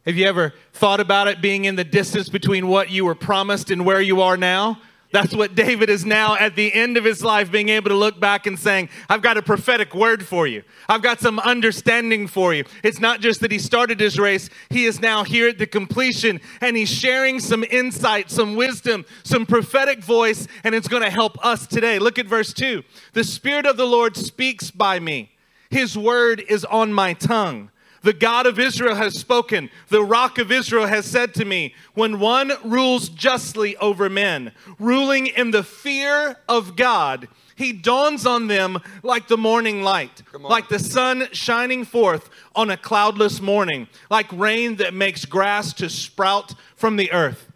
Have 0.05 0.17
you 0.17 0.25
ever 0.25 0.53
thought 0.73 0.99
about 0.99 1.29
it 1.29 1.41
being 1.41 1.63
in 1.63 1.77
the 1.77 1.85
distance 1.85 2.27
between 2.27 2.67
what 2.67 2.91
you 2.91 3.05
were 3.05 3.15
promised 3.15 3.71
and 3.71 3.85
where 3.85 4.01
you 4.01 4.21
are 4.21 4.35
now? 4.35 4.81
That's 5.11 5.33
what 5.33 5.55
David 5.55 5.89
is 5.89 6.05
now 6.05 6.35
at 6.35 6.55
the 6.55 6.71
end 6.71 6.95
of 6.95 7.03
his 7.03 7.23
life, 7.23 7.51
being 7.51 7.69
able 7.69 7.89
to 7.89 7.95
look 7.95 8.19
back 8.19 8.45
and 8.45 8.59
saying, 8.59 8.89
I've 9.09 9.23
got 9.23 9.37
a 9.37 9.41
prophetic 9.41 9.95
word 9.95 10.23
for 10.23 10.45
you. 10.45 10.61
I've 10.87 11.01
got 11.01 11.19
some 11.19 11.39
understanding 11.39 12.27
for 12.27 12.53
you. 12.53 12.63
It's 12.83 12.99
not 12.99 13.19
just 13.19 13.41
that 13.41 13.51
he 13.51 13.57
started 13.57 13.99
his 13.99 14.19
race, 14.19 14.51
he 14.69 14.85
is 14.85 14.99
now 14.99 15.23
here 15.23 15.49
at 15.49 15.57
the 15.57 15.65
completion 15.65 16.39
and 16.61 16.77
he's 16.77 16.89
sharing 16.89 17.39
some 17.39 17.63
insight, 17.71 18.29
some 18.29 18.55
wisdom, 18.55 19.03
some 19.23 19.47
prophetic 19.47 20.03
voice, 20.03 20.47
and 20.63 20.75
it's 20.75 20.87
going 20.87 21.03
to 21.03 21.09
help 21.09 21.43
us 21.43 21.65
today. 21.65 21.97
Look 21.97 22.19
at 22.19 22.27
verse 22.27 22.53
2. 22.53 22.83
The 23.13 23.23
Spirit 23.23 23.65
of 23.65 23.77
the 23.77 23.87
Lord 23.87 24.15
speaks 24.15 24.69
by 24.69 24.99
me, 24.99 25.31
his 25.71 25.97
word 25.97 26.43
is 26.47 26.65
on 26.65 26.93
my 26.93 27.13
tongue. 27.13 27.71
The 28.01 28.13
God 28.13 28.45
of 28.45 28.59
Israel 28.59 28.95
has 28.95 29.17
spoken. 29.17 29.69
The 29.89 30.03
rock 30.03 30.37
of 30.37 30.51
Israel 30.51 30.87
has 30.87 31.05
said 31.05 31.33
to 31.35 31.45
me, 31.45 31.73
When 31.93 32.19
one 32.19 32.53
rules 32.63 33.09
justly 33.09 33.75
over 33.77 34.09
men, 34.09 34.53
ruling 34.77 35.27
in 35.27 35.51
the 35.51 35.63
fear 35.63 36.37
of 36.47 36.75
God, 36.75 37.27
He 37.55 37.73
dawns 37.73 38.25
on 38.25 38.47
them 38.47 38.79
like 39.03 39.27
the 39.27 39.37
morning 39.37 39.81
light, 39.81 40.23
like 40.33 40.69
the 40.69 40.79
sun 40.79 41.27
shining 41.33 41.83
forth 41.83 42.29
on 42.55 42.69
a 42.69 42.77
cloudless 42.77 43.41
morning, 43.41 43.87
like 44.09 44.31
rain 44.31 44.77
that 44.77 44.93
makes 44.93 45.25
grass 45.25 45.73
to 45.73 45.89
sprout 45.89 46.55
from 46.75 46.95
the 46.95 47.11
earth. 47.11 47.47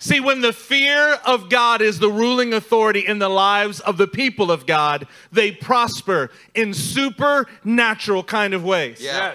See, 0.00 0.20
when 0.20 0.42
the 0.42 0.52
fear 0.52 1.18
of 1.24 1.48
God 1.48 1.80
is 1.80 1.98
the 1.98 2.10
ruling 2.10 2.52
authority 2.52 3.00
in 3.00 3.20
the 3.20 3.30
lives 3.30 3.80
of 3.80 3.96
the 3.96 4.06
people 4.06 4.50
of 4.50 4.66
God, 4.66 5.06
they 5.32 5.50
prosper 5.50 6.30
in 6.54 6.74
supernatural 6.74 8.22
kind 8.24 8.52
of 8.52 8.64
ways. 8.64 9.00
Yeah. 9.00 9.34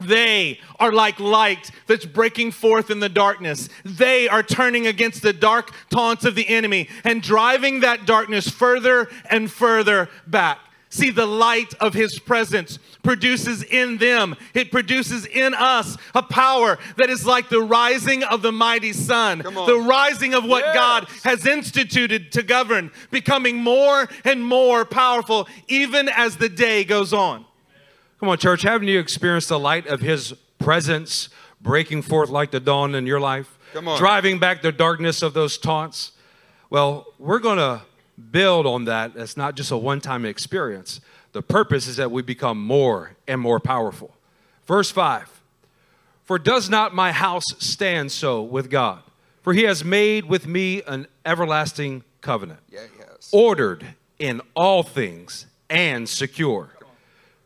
They 0.00 0.58
are 0.78 0.92
like 0.92 1.20
light 1.20 1.70
that's 1.86 2.06
breaking 2.06 2.52
forth 2.52 2.90
in 2.90 3.00
the 3.00 3.08
darkness. 3.08 3.68
They 3.84 4.28
are 4.28 4.42
turning 4.42 4.86
against 4.86 5.22
the 5.22 5.32
dark 5.32 5.72
taunts 5.90 6.24
of 6.24 6.34
the 6.34 6.48
enemy 6.48 6.88
and 7.04 7.22
driving 7.22 7.80
that 7.80 8.06
darkness 8.06 8.48
further 8.48 9.08
and 9.28 9.50
further 9.50 10.08
back. 10.26 10.58
See, 10.92 11.10
the 11.10 11.26
light 11.26 11.72
of 11.74 11.94
his 11.94 12.18
presence 12.18 12.80
produces 13.04 13.62
in 13.62 13.98
them, 13.98 14.34
it 14.54 14.72
produces 14.72 15.24
in 15.24 15.54
us 15.54 15.96
a 16.16 16.22
power 16.22 16.80
that 16.96 17.08
is 17.08 17.24
like 17.24 17.48
the 17.48 17.60
rising 17.60 18.24
of 18.24 18.42
the 18.42 18.50
mighty 18.50 18.92
sun, 18.92 19.38
the 19.38 19.84
rising 19.86 20.34
of 20.34 20.44
what 20.44 20.64
Yes. 20.64 20.74
God 20.74 21.08
has 21.22 21.46
instituted 21.46 22.32
to 22.32 22.42
govern, 22.42 22.90
becoming 23.12 23.56
more 23.58 24.08
and 24.24 24.44
more 24.44 24.84
powerful 24.84 25.46
even 25.68 26.08
as 26.08 26.38
the 26.38 26.48
day 26.48 26.82
goes 26.82 27.12
on. 27.12 27.44
Come 28.20 28.28
on, 28.28 28.36
church, 28.36 28.62
haven't 28.62 28.86
you 28.88 28.98
experienced 29.00 29.48
the 29.48 29.58
light 29.58 29.86
of 29.86 30.00
his 30.02 30.34
presence 30.58 31.30
breaking 31.60 32.02
forth 32.02 32.28
like 32.28 32.50
the 32.50 32.60
dawn 32.60 32.94
in 32.94 33.06
your 33.06 33.18
life? 33.18 33.58
Come 33.72 33.88
on. 33.88 33.98
Driving 33.98 34.38
back 34.38 34.60
the 34.60 34.72
darkness 34.72 35.22
of 35.22 35.32
those 35.32 35.56
taunts? 35.56 36.12
Well, 36.68 37.06
we're 37.18 37.38
going 37.38 37.56
to 37.56 37.80
build 38.30 38.66
on 38.66 38.84
that. 38.84 39.12
It's 39.16 39.38
not 39.38 39.54
just 39.54 39.70
a 39.70 39.76
one 39.78 40.02
time 40.02 40.26
experience. 40.26 41.00
The 41.32 41.40
purpose 41.40 41.86
is 41.86 41.96
that 41.96 42.10
we 42.10 42.20
become 42.20 42.62
more 42.62 43.12
and 43.26 43.40
more 43.40 43.58
powerful. 43.58 44.14
Verse 44.66 44.90
5 44.90 45.40
For 46.24 46.38
does 46.38 46.68
not 46.68 46.94
my 46.94 47.12
house 47.12 47.44
stand 47.58 48.12
so 48.12 48.42
with 48.42 48.68
God? 48.68 49.02
For 49.40 49.54
he 49.54 49.62
has 49.62 49.82
made 49.82 50.26
with 50.26 50.46
me 50.46 50.82
an 50.82 51.06
everlasting 51.24 52.04
covenant 52.20 52.60
Yeah, 52.68 52.80
yes. 52.98 53.30
ordered 53.32 53.86
in 54.18 54.42
all 54.54 54.82
things 54.82 55.46
and 55.70 56.06
secure. 56.06 56.74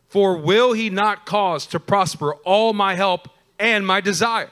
For 0.07 0.37
will 0.37 0.73
he 0.73 0.89
not 0.89 1.25
cause 1.25 1.65
to 1.67 1.79
prosper 1.79 2.35
all 2.45 2.73
my 2.73 2.95
help 2.95 3.27
and 3.59 3.85
my 3.85 4.01
desire? 4.01 4.51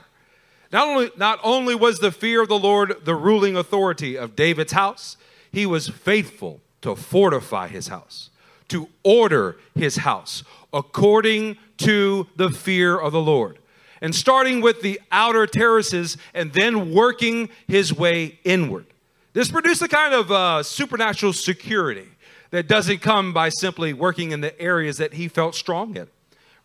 Not 0.71 0.87
only, 0.87 1.11
not 1.15 1.39
only 1.43 1.75
was 1.75 1.99
the 1.99 2.11
fear 2.11 2.41
of 2.41 2.49
the 2.49 2.57
Lord 2.57 3.05
the 3.05 3.15
ruling 3.15 3.55
authority 3.55 4.17
of 4.17 4.35
David's 4.35 4.73
house, 4.73 5.17
he 5.51 5.65
was 5.65 5.87
faithful 5.87 6.61
to 6.81 6.95
fortify 6.95 7.67
his 7.67 7.87
house, 7.89 8.31
to 8.69 8.89
order 9.03 9.57
his 9.75 9.97
house 9.97 10.43
according 10.73 11.57
to 11.77 12.27
the 12.35 12.49
fear 12.49 12.97
of 12.97 13.11
the 13.11 13.21
Lord. 13.21 13.59
And 14.01 14.13
starting 14.13 14.59
with 14.59 14.81
the 14.81 14.99
outer 15.11 15.47
terraces 15.47 16.17
and 16.33 16.51
then 16.51 16.93
working 16.93 17.49
his 17.67 17.93
way 17.93 18.39
inward. 18.43 18.85
This 19.31 19.49
produced 19.49 19.81
a 19.81 19.87
kind 19.87 20.13
of 20.13 20.31
uh, 20.31 20.63
supernatural 20.63 21.33
security 21.33 22.07
that 22.53 22.67
doesn't 22.67 22.99
come 22.99 23.33
by 23.33 23.49
simply 23.49 23.93
working 23.93 24.31
in 24.31 24.41
the 24.41 24.61
areas 24.61 24.97
that 24.97 25.13
he 25.13 25.27
felt 25.27 25.55
strong 25.55 25.97
in. 25.97 26.07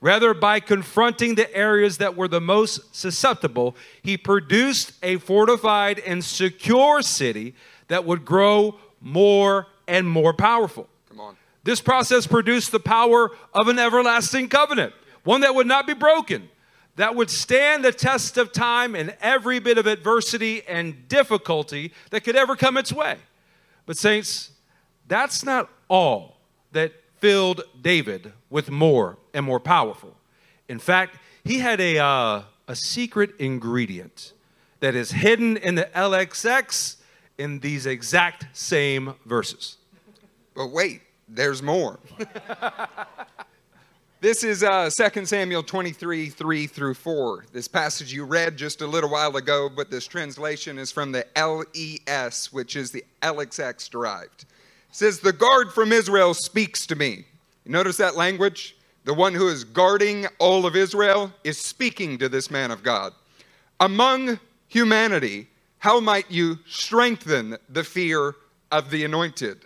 Rather, 0.02 0.35
by 0.35 0.61
confronting 0.61 1.35
the 1.35 1.57
areas 1.57 1.97
that 1.97 2.14
were 2.14 2.28
the 2.28 2.42
most 2.42 2.95
susceptible, 2.95 3.75
he 4.02 4.14
produced 4.14 4.92
a 5.02 5.16
fortified 5.16 5.99
and 6.00 6.23
secure 6.23 7.00
city 7.00 7.54
that 7.87 8.04
would 8.04 8.26
grow 8.26 8.78
more 9.00 9.66
and 9.87 10.07
more 10.07 10.35
powerful. 10.35 10.87
Come 11.09 11.21
on. 11.21 11.37
This 11.64 11.80
process 11.80 12.26
produced 12.26 12.71
the 12.71 12.80
power 12.80 13.30
of 13.54 13.68
an 13.68 13.78
everlasting 13.78 14.50
covenant, 14.50 14.92
one 15.25 15.40
that 15.40 15.54
would 15.54 15.66
not 15.66 15.87
be 15.87 15.95
broken, 15.95 16.50
that 16.97 17.14
would 17.14 17.30
stand 17.30 17.83
the 17.83 17.92
test 17.92 18.37
of 18.37 18.52
time 18.52 18.95
and 18.95 19.16
every 19.23 19.59
bit 19.59 19.78
of 19.78 19.87
adversity 19.87 20.62
and 20.68 21.09
difficulty 21.09 21.95
that 22.10 22.25
could 22.25 22.36
ever 22.36 22.56
come 22.56 22.76
its 22.76 22.93
way. 22.93 23.17
But, 23.86 23.97
saints, 23.97 24.50
that's 25.06 25.43
not 25.43 25.71
all 25.89 26.37
that 26.73 26.93
filled 27.19 27.63
David 27.81 28.33
with 28.51 28.71
more 28.71 29.19
and 29.35 29.45
more 29.45 29.61
powerful. 29.61 30.17
In 30.69 30.79
fact, 30.79 31.19
he 31.45 31.59
had 31.59 31.81
a, 31.81 31.99
uh, 31.99 32.43
a 32.67 32.77
secret 32.77 33.35
ingredient 33.39 34.33
that 34.81 34.95
is 34.95 35.11
hidden 35.11 35.57
in 35.57 35.75
the 35.75 35.89
LXX 35.95 36.97
in 37.39 37.61
these 37.61 37.87
exact 37.87 38.47
same 38.53 39.15
verses. 39.25 39.77
But 40.55 40.69
wait, 40.69 41.03
there's 41.29 41.63
more. 41.63 41.99
this 44.21 44.45
is 44.45 44.63
uh, 44.63 44.91
2 44.91 45.25
Samuel 45.25 45.63
23, 45.63 46.29
3 46.29 46.67
through 46.67 46.95
4. 46.95 47.47
This 47.53 47.69
passage 47.69 48.13
you 48.13 48.25
read 48.25 48.57
just 48.57 48.81
a 48.81 48.87
little 48.87 49.11
while 49.11 49.37
ago, 49.37 49.69
but 49.75 49.91
this 49.91 50.07
translation 50.07 50.79
is 50.79 50.91
from 50.91 51.13
the 51.13 51.27
LES, 51.37 52.53
which 52.53 52.77
is 52.77 52.91
the 52.91 53.05
LXX 53.23 53.89
derived. 53.89 54.45
Says, 54.91 55.21
The 55.21 55.33
guard 55.33 55.73
from 55.73 55.93
Israel 55.93 56.35
speaks 56.35 56.87
to 56.87 56.97
me. 56.97 57.25
Notice 57.65 57.99
that 57.99 58.17
language? 58.17 58.77
The 59.05 59.15
one 59.15 59.35
who 59.35 59.49
is 59.49 59.65
guarding 59.65 60.27
all 60.39 60.67
of 60.67 60.77
Israel 60.77 61.33
is 61.45 61.59
speaking 61.59 62.19
to 62.19 62.29
this 62.29 62.51
man 62.51 62.71
of 62.71 62.83
God. 62.83 63.13
Among 63.81 64.39
humanity, 64.67 65.49
how 65.79 66.01
might 66.01 66.31
you 66.31 66.59
strengthen 66.67 67.57
the 67.69 67.85
fear 67.85 68.35
of 68.71 68.91
the 68.91 69.05
anointed? 69.05 69.65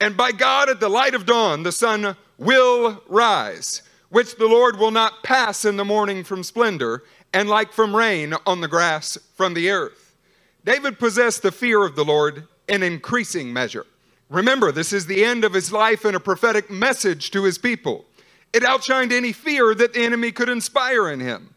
And 0.00 0.16
by 0.16 0.32
God, 0.32 0.68
at 0.68 0.80
the 0.80 0.88
light 0.88 1.14
of 1.14 1.26
dawn, 1.26 1.62
the 1.62 1.72
sun 1.72 2.16
will 2.38 3.02
rise, 3.06 3.82
which 4.08 4.36
the 4.36 4.48
Lord 4.48 4.78
will 4.78 4.90
not 4.90 5.22
pass 5.22 5.64
in 5.64 5.76
the 5.76 5.84
morning 5.84 6.24
from 6.24 6.42
splendor, 6.42 7.04
and 7.32 7.48
like 7.48 7.72
from 7.72 7.94
rain 7.94 8.34
on 8.46 8.60
the 8.60 8.68
grass 8.68 9.16
from 9.36 9.54
the 9.54 9.70
earth. 9.70 10.16
David 10.64 10.98
possessed 10.98 11.42
the 11.42 11.52
fear 11.52 11.84
of 11.84 11.96
the 11.96 12.04
Lord 12.04 12.48
in 12.68 12.82
increasing 12.82 13.52
measure. 13.52 13.86
Remember, 14.30 14.70
this 14.70 14.92
is 14.92 15.06
the 15.06 15.24
end 15.24 15.44
of 15.44 15.52
his 15.52 15.72
life 15.72 16.04
and 16.04 16.16
a 16.16 16.20
prophetic 16.20 16.70
message 16.70 17.32
to 17.32 17.44
his 17.44 17.58
people. 17.58 18.04
It 18.52 18.62
outshined 18.62 19.12
any 19.12 19.32
fear 19.32 19.74
that 19.74 19.92
the 19.92 20.04
enemy 20.04 20.32
could 20.32 20.48
inspire 20.48 21.10
in 21.10 21.20
him. 21.20 21.54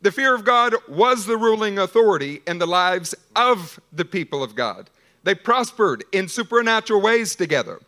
The 0.00 0.10
fear 0.10 0.34
of 0.34 0.44
God 0.44 0.74
was 0.88 1.26
the 1.26 1.36
ruling 1.36 1.78
authority 1.78 2.42
in 2.46 2.58
the 2.58 2.66
lives 2.66 3.14
of 3.36 3.78
the 3.92 4.04
people 4.04 4.42
of 4.42 4.54
God. 4.54 4.90
They 5.22 5.34
prospered 5.34 6.04
in 6.12 6.28
supernatural 6.28 7.00
ways 7.00 7.36
together. 7.36 7.80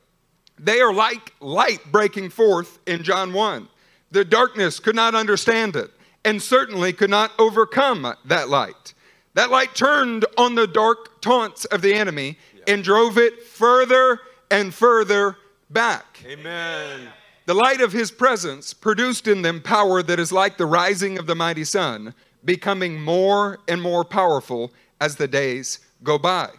They 0.59 0.81
are 0.81 0.93
like 0.93 1.35
light 1.41 1.81
breaking 1.91 2.31
forth 2.31 2.79
in 2.87 3.03
John 3.03 3.33
1. 3.33 3.69
The 4.11 4.25
darkness 4.25 4.81
could 4.81 4.97
not 4.97 5.15
understand 5.15 5.77
it 5.77 5.91
and 6.25 6.43
certainly 6.43 6.93
could 6.93 7.11
not 7.11 7.33
overcome 7.39 8.15
that 8.25 8.49
light. 8.49 8.95
That 9.35 9.51
light 9.51 9.75
turned 9.75 10.25
on 10.39 10.55
the 10.55 10.67
dark 10.67 11.21
taunts 11.21 11.67
of 11.67 11.83
the 11.83 11.93
enemy 11.93 12.39
and 12.67 12.83
drove 12.83 13.19
it 13.19 13.43
further 13.43 14.21
and 14.51 14.73
further 14.73 15.37
back. 15.71 16.23
Amen. 16.27 17.09
The 17.47 17.55
light 17.55 17.81
of 17.81 17.93
his 17.93 18.11
presence 18.11 18.75
produced 18.75 19.29
in 19.29 19.43
them 19.43 19.61
power 19.61 20.03
that 20.03 20.19
is 20.19 20.33
like 20.33 20.57
the 20.57 20.67
rising 20.67 21.19
of 21.19 21.27
the 21.27 21.35
mighty 21.35 21.65
sun, 21.65 22.15
becoming 22.45 23.01
more 23.01 23.61
and 23.69 23.81
more 23.81 24.05
powerful 24.05 24.73
as 25.01 25.17
the 25.17 25.29
days 25.29 25.79
go 26.03 26.19
by. 26.19 26.51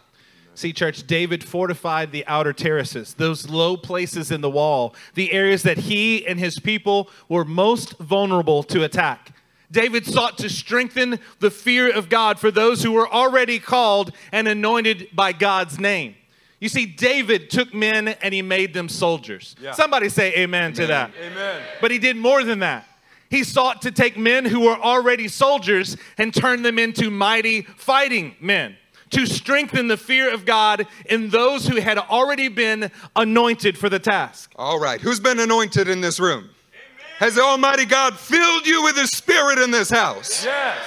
See, 0.54 0.72
church, 0.72 1.06
David 1.06 1.44
fortified 1.44 2.10
the 2.10 2.26
outer 2.26 2.52
terraces, 2.52 3.14
those 3.14 3.48
low 3.48 3.76
places 3.76 4.32
in 4.32 4.40
the 4.40 4.50
wall, 4.50 4.94
the 5.14 5.32
areas 5.32 5.62
that 5.62 5.78
he 5.78 6.26
and 6.26 6.38
his 6.38 6.58
people 6.58 7.10
were 7.28 7.44
most 7.44 7.96
vulnerable 7.98 8.62
to 8.64 8.82
attack. 8.82 9.36
David 9.70 10.06
sought 10.06 10.38
to 10.38 10.48
strengthen 10.48 11.18
the 11.40 11.50
fear 11.50 11.92
of 11.92 12.08
God 12.08 12.38
for 12.38 12.50
those 12.50 12.82
who 12.82 12.92
were 12.92 13.08
already 13.08 13.58
called 13.58 14.12
and 14.32 14.48
anointed 14.48 15.08
by 15.12 15.32
God's 15.32 15.78
name. 15.78 16.14
You 16.60 16.68
see, 16.68 16.86
David 16.86 17.50
took 17.50 17.72
men 17.72 18.08
and 18.08 18.34
he 18.34 18.42
made 18.42 18.74
them 18.74 18.88
soldiers. 18.88 19.54
Yeah. 19.60 19.72
Somebody 19.72 20.08
say 20.08 20.34
amen 20.36 20.72
to 20.74 20.86
that. 20.86 21.12
Amen. 21.22 21.62
But 21.80 21.90
he 21.90 21.98
did 21.98 22.16
more 22.16 22.42
than 22.42 22.60
that. 22.60 22.86
He 23.30 23.44
sought 23.44 23.82
to 23.82 23.90
take 23.92 24.16
men 24.16 24.44
who 24.46 24.60
were 24.60 24.76
already 24.76 25.28
soldiers 25.28 25.96
and 26.16 26.34
turn 26.34 26.62
them 26.62 26.78
into 26.78 27.10
mighty 27.10 27.62
fighting 27.62 28.34
men, 28.40 28.76
to 29.10 29.26
strengthen 29.26 29.88
the 29.88 29.98
fear 29.98 30.32
of 30.32 30.46
God 30.46 30.86
in 31.06 31.28
those 31.28 31.66
who 31.66 31.76
had 31.76 31.98
already 31.98 32.48
been 32.48 32.90
anointed 33.14 33.76
for 33.76 33.88
the 33.88 33.98
task. 33.98 34.50
All 34.56 34.80
right, 34.80 35.00
who's 35.00 35.20
been 35.20 35.38
anointed 35.38 35.88
in 35.88 36.00
this 36.00 36.18
room? 36.18 36.48
Has 37.18 37.34
the 37.34 37.42
Almighty 37.42 37.84
God 37.84 38.16
filled 38.16 38.64
you 38.64 38.84
with 38.84 38.96
His 38.96 39.10
Spirit 39.10 39.58
in 39.58 39.72
this 39.72 39.90
house? 39.90 40.44
Yes. 40.44 40.78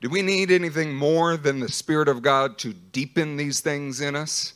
Do 0.00 0.10
we 0.10 0.22
need 0.22 0.50
anything 0.50 0.92
more 0.92 1.36
than 1.36 1.60
the 1.60 1.68
Spirit 1.68 2.08
of 2.08 2.20
God 2.20 2.58
to 2.58 2.72
deepen 2.72 3.36
these 3.36 3.60
things 3.60 4.00
in 4.00 4.16
us? 4.16 4.54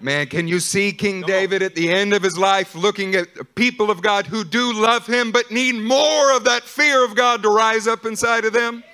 Man, 0.00 0.26
can 0.26 0.48
you 0.48 0.58
see 0.58 0.92
King 0.92 1.22
David 1.22 1.62
at 1.62 1.76
the 1.76 1.90
end 1.90 2.12
of 2.12 2.22
his 2.22 2.36
life 2.36 2.74
looking 2.74 3.14
at 3.14 3.34
the 3.34 3.44
people 3.44 3.90
of 3.90 4.02
God 4.02 4.26
who 4.26 4.44
do 4.44 4.72
love 4.74 5.06
him 5.06 5.32
but 5.32 5.50
need 5.50 5.76
more 5.76 6.36
of 6.36 6.44
that 6.44 6.64
fear 6.64 7.04
of 7.04 7.14
God 7.14 7.42
to 7.44 7.48
rise 7.48 7.86
up 7.86 8.04
inside 8.04 8.44
of 8.44 8.52
them? 8.52 8.84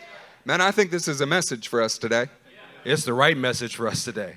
Man, 0.45 0.61
I 0.61 0.71
think 0.71 0.91
this 0.91 1.09
is 1.09 1.21
a 1.21 1.27
message 1.27 1.69
for 1.69 1.83
us 1.83 1.99
today. 1.99 2.27
It's 2.85 3.05
the 3.05 3.15
right 3.15 3.37
message 3.37 3.77
for 3.77 3.89
us 3.89 4.05
today. 4.05 4.37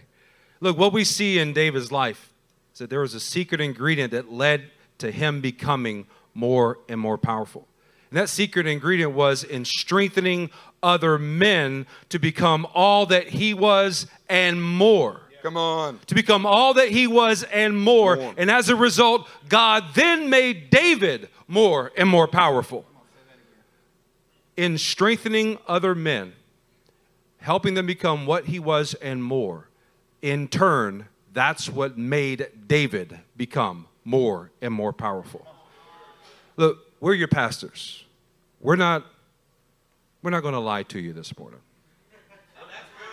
Look, 0.62 0.78
what 0.78 0.94
we 0.94 1.04
see 1.04 1.38
in 1.38 1.52
David's 1.54 1.92
life 1.92 2.34
is 2.74 2.80
that 2.80 2.90
there 2.90 3.02
was 3.02 3.14
a 3.14 3.20
secret 3.20 3.60
ingredient 3.60 4.12
that 4.12 4.32
led 4.32 4.72
to 4.98 5.12
him 5.12 5.42
becoming 5.42 6.08
more 6.36 6.78
and 6.88 7.00
more 7.00 7.18
powerful. 7.18 7.68
And 8.12 8.20
that 8.20 8.30
secret 8.30 8.68
ingredient 8.68 9.14
was 9.14 9.44
in 9.44 9.66
strengthening 9.66 10.52
other 10.84 11.18
men 11.18 11.88
to 12.10 12.20
become 12.20 12.68
all 12.76 13.08
that 13.08 13.30
he 13.30 13.56
was 13.56 14.06
and 14.30 14.64
more. 14.64 15.22
Come 15.42 15.58
on. 15.58 16.00
To 16.08 16.16
become 16.16 16.46
all 16.46 16.74
that 16.76 16.90
he 16.90 17.08
was 17.08 17.44
and 17.44 17.80
more. 17.80 18.16
More. 18.16 18.34
And 18.38 18.52
as 18.52 18.70
a 18.70 18.76
result, 18.76 19.28
God 19.50 19.84
then 19.94 20.30
made 20.30 20.70
David 20.70 21.30
more 21.48 21.92
and 21.98 22.08
more 22.10 22.28
powerful. 22.28 22.86
In 24.58 24.78
strengthening 24.78 25.58
other 25.68 25.94
men, 25.94 26.34
helping 27.38 27.74
them 27.74 27.86
become 27.86 28.26
what 28.26 28.46
he 28.46 28.58
was 28.58 28.94
and 28.96 29.24
more. 29.24 29.70
In 30.22 30.48
turn, 30.48 31.08
that's 31.34 31.70
what 31.70 31.98
made 31.98 32.48
David 32.68 33.20
become 33.38 33.88
more 34.04 34.52
and 34.62 34.74
more 34.74 34.94
powerful. 34.94 35.46
Look, 36.58 36.80
we're 37.00 37.14
your 37.14 37.28
pastors. 37.28 38.04
We're 38.62 38.76
not 38.76 39.06
we're 40.22 40.32
not 40.32 40.42
going 40.42 40.54
to 40.54 40.60
lie 40.60 40.84
to 40.84 41.00
you 41.00 41.14
this 41.14 41.38
morning. 41.38 41.60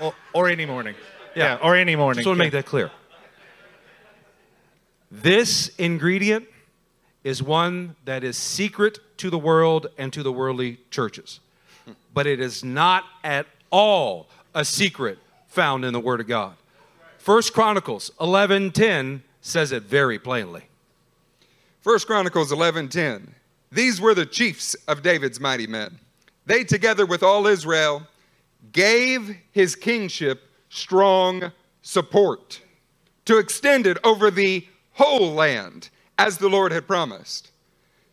Oh, 0.00 0.06
or, 0.06 0.14
or 0.32 0.48
any 0.48 0.64
morning. 0.64 0.94
Yeah, 1.36 1.58
or 1.62 1.76
any 1.76 1.94
morning. 1.94 2.20
Just 2.20 2.26
want 2.26 2.38
to 2.38 2.44
make 2.44 2.52
that 2.52 2.64
clear. 2.64 2.90
This 5.10 5.68
ingredient 5.76 6.46
is 7.22 7.42
one 7.42 7.96
that 8.06 8.24
is 8.24 8.36
secret 8.36 8.98
to 9.18 9.28
the 9.28 9.38
world 9.38 9.88
and 9.98 10.12
to 10.12 10.22
the 10.22 10.32
worldly 10.32 10.78
churches. 10.90 11.40
But 12.14 12.26
it 12.26 12.40
is 12.40 12.64
not 12.64 13.04
at 13.22 13.46
all 13.70 14.28
a 14.54 14.64
secret 14.64 15.18
found 15.48 15.84
in 15.84 15.92
the 15.92 16.00
Word 16.00 16.20
of 16.20 16.26
God. 16.26 16.54
First 17.18 17.52
Chronicles 17.52 18.10
11:10 18.20 19.22
says 19.40 19.70
it 19.70 19.82
very 19.82 20.18
plainly. 20.18 20.62
First 21.82 22.06
Chronicles 22.06 22.52
11:10. 22.52 23.34
These 23.72 24.00
were 24.00 24.14
the 24.14 24.24
chiefs 24.24 24.74
of 24.86 25.02
David's 25.02 25.40
mighty 25.40 25.66
men. 25.66 25.98
They 26.46 26.62
together 26.62 27.04
with 27.04 27.24
all 27.24 27.48
Israel 27.48 28.06
gave 28.70 29.36
his 29.50 29.74
kingship 29.74 30.48
strong 30.68 31.50
support 31.82 32.60
to 33.24 33.38
extend 33.38 33.88
it 33.88 33.98
over 34.04 34.30
the 34.30 34.66
whole 34.92 35.32
land 35.32 35.88
as 36.18 36.38
the 36.38 36.48
Lord 36.48 36.70
had 36.70 36.86
promised. 36.86 37.50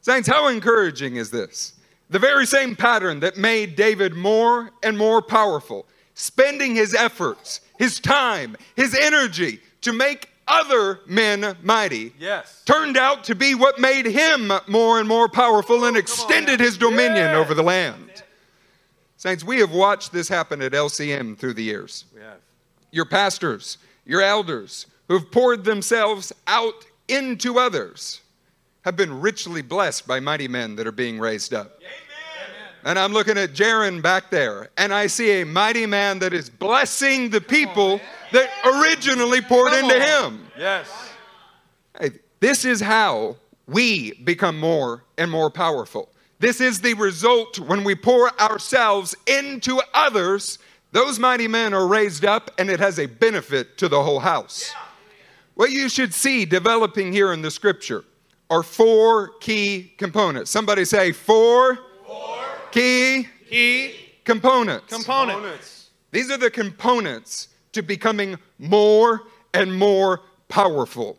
Saints, 0.02 0.28
how 0.28 0.48
encouraging 0.48 1.18
is 1.18 1.30
this? 1.30 1.74
The 2.10 2.18
very 2.18 2.48
same 2.48 2.76
pattern 2.76 3.20
that 3.20 3.38
made 3.38 3.76
David 3.76 4.16
more 4.16 4.72
and 4.82 4.98
more 4.98 5.22
powerful, 5.22 5.86
spending 6.16 6.74
his 6.74 6.96
efforts, 6.96 7.62
his 7.78 8.00
time, 8.00 8.58
his 8.76 8.96
energy 8.96 9.62
to 9.82 9.94
make 9.94 10.29
other 10.50 11.00
men 11.06 11.56
mighty, 11.62 12.14
Yes. 12.20 12.62
turned 12.66 12.98
out 12.98 13.24
to 13.26 13.36
be 13.36 13.56
what 13.56 13.80
made 13.80 14.06
him 14.06 14.52
more 14.68 15.00
and 15.00 15.08
more 15.08 15.30
powerful 15.30 15.86
and 15.86 15.96
extended 15.96 16.60
his 16.60 16.78
dominion 16.78 17.36
over 17.36 17.54
the 17.54 17.64
land. 17.64 18.24
Saints, 19.18 19.44
we 19.44 19.60
have 19.60 19.72
watched 19.72 20.12
this 20.12 20.28
happen 20.30 20.62
at 20.62 20.74
LCM 20.74 21.38
through 21.38 21.54
the 21.54 21.64
years. 21.64 22.06
We 22.16 22.22
have. 22.22 22.40
Your 22.92 23.06
pastors, 23.06 23.78
your 24.06 24.22
elders, 24.22 24.86
who've 25.08 25.30
poured 25.30 25.66
themselves 25.66 26.32
out 26.48 26.86
into 27.08 27.60
others, 27.60 28.22
have 28.86 28.96
been 28.96 29.20
richly 29.20 29.62
blessed 29.62 30.08
by 30.08 30.20
mighty 30.20 30.48
men 30.48 30.76
that 30.78 30.88
are 30.88 30.92
being 30.92 31.20
raised 31.20 31.54
up. 31.54 31.82
And 32.86 32.98
I'm 32.98 33.12
looking 33.12 33.38
at 33.38 33.52
Jaron 33.52 34.02
back 34.02 34.30
there, 34.30 34.70
and 34.78 34.94
I 34.94 35.08
see 35.08 35.42
a 35.42 35.46
mighty 35.46 35.86
man 35.86 36.20
that 36.20 36.32
is 36.34 36.50
blessing 36.50 37.30
the 37.30 37.42
people 37.42 38.00
that 38.32 38.50
originally 38.66 39.42
poured 39.42 39.74
into 39.74 40.00
him. 40.00 40.46
Yes. 40.58 40.90
Hey, 42.00 42.12
this 42.40 42.66
is 42.66 42.82
how 42.82 43.38
we 43.68 44.14
become 44.24 44.60
more 44.60 45.04
and 45.18 45.30
more 45.30 45.50
powerful. 45.50 46.10
This 46.40 46.62
is 46.62 46.82
the 46.82 46.94
result 46.94 47.60
when 47.60 47.84
we 47.84 47.96
pour 47.96 48.30
ourselves 48.40 49.16
into 49.28 49.82
others. 49.94 50.58
Those 50.92 51.20
mighty 51.20 51.48
men 51.48 51.74
are 51.74 51.86
raised 51.88 52.24
up, 52.26 52.50
and 52.58 52.70
it 52.70 52.80
has 52.80 52.98
a 52.98 53.06
benefit 53.06 53.78
to 53.78 53.88
the 53.90 54.02
whole 54.02 54.20
house. 54.20 54.74
What 55.56 55.72
you 55.72 55.90
should 55.90 56.14
see 56.14 56.46
developing 56.46 57.12
here 57.12 57.34
in 57.34 57.42
the 57.42 57.52
scripture 57.52 58.06
are 58.50 58.64
four 58.64 59.34
key 59.40 59.94
components. 59.98 60.50
Somebody 60.50 60.86
say 60.86 61.12
four, 61.12 61.78
key 62.72 63.28
Key 63.50 63.94
components. 64.24 64.94
component. 64.94 65.90
These 66.12 66.32
are 66.32 66.38
the 66.38 66.50
components 66.52 67.50
to 67.74 67.82
becoming 67.82 68.38
more 68.58 69.24
and 69.54 69.74
more 69.74 70.22
powerful. 70.48 71.18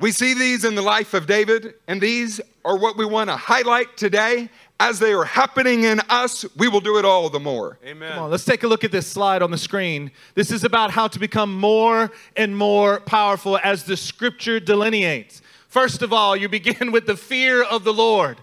We 0.00 0.12
see 0.12 0.32
these 0.32 0.64
in 0.64 0.76
the 0.76 0.82
life 0.82 1.12
of 1.12 1.26
David, 1.26 1.74
and 1.88 2.00
these 2.00 2.40
are 2.64 2.78
what 2.78 2.96
we 2.96 3.04
want 3.04 3.30
to 3.30 3.36
highlight 3.36 3.96
today. 3.96 4.48
As 4.80 5.00
they 5.00 5.12
are 5.12 5.24
happening 5.24 5.82
in 5.82 5.98
us, 6.08 6.44
we 6.56 6.68
will 6.68 6.80
do 6.80 6.98
it 6.98 7.04
all 7.04 7.28
the 7.28 7.40
more. 7.40 7.80
Amen. 7.84 8.12
Come 8.12 8.24
on, 8.24 8.30
let's 8.30 8.44
take 8.44 8.62
a 8.62 8.68
look 8.68 8.84
at 8.84 8.92
this 8.92 9.08
slide 9.08 9.42
on 9.42 9.50
the 9.50 9.58
screen. 9.58 10.12
This 10.36 10.52
is 10.52 10.62
about 10.62 10.92
how 10.92 11.08
to 11.08 11.18
become 11.18 11.52
more 11.52 12.12
and 12.36 12.56
more 12.56 13.00
powerful 13.00 13.58
as 13.64 13.82
the 13.82 13.96
scripture 13.96 14.60
delineates. 14.60 15.42
First 15.66 16.02
of 16.02 16.12
all, 16.12 16.36
you 16.36 16.48
begin 16.48 16.92
with 16.92 17.06
the 17.06 17.16
fear 17.16 17.64
of 17.64 17.82
the 17.82 17.92
Lord. 17.92 18.38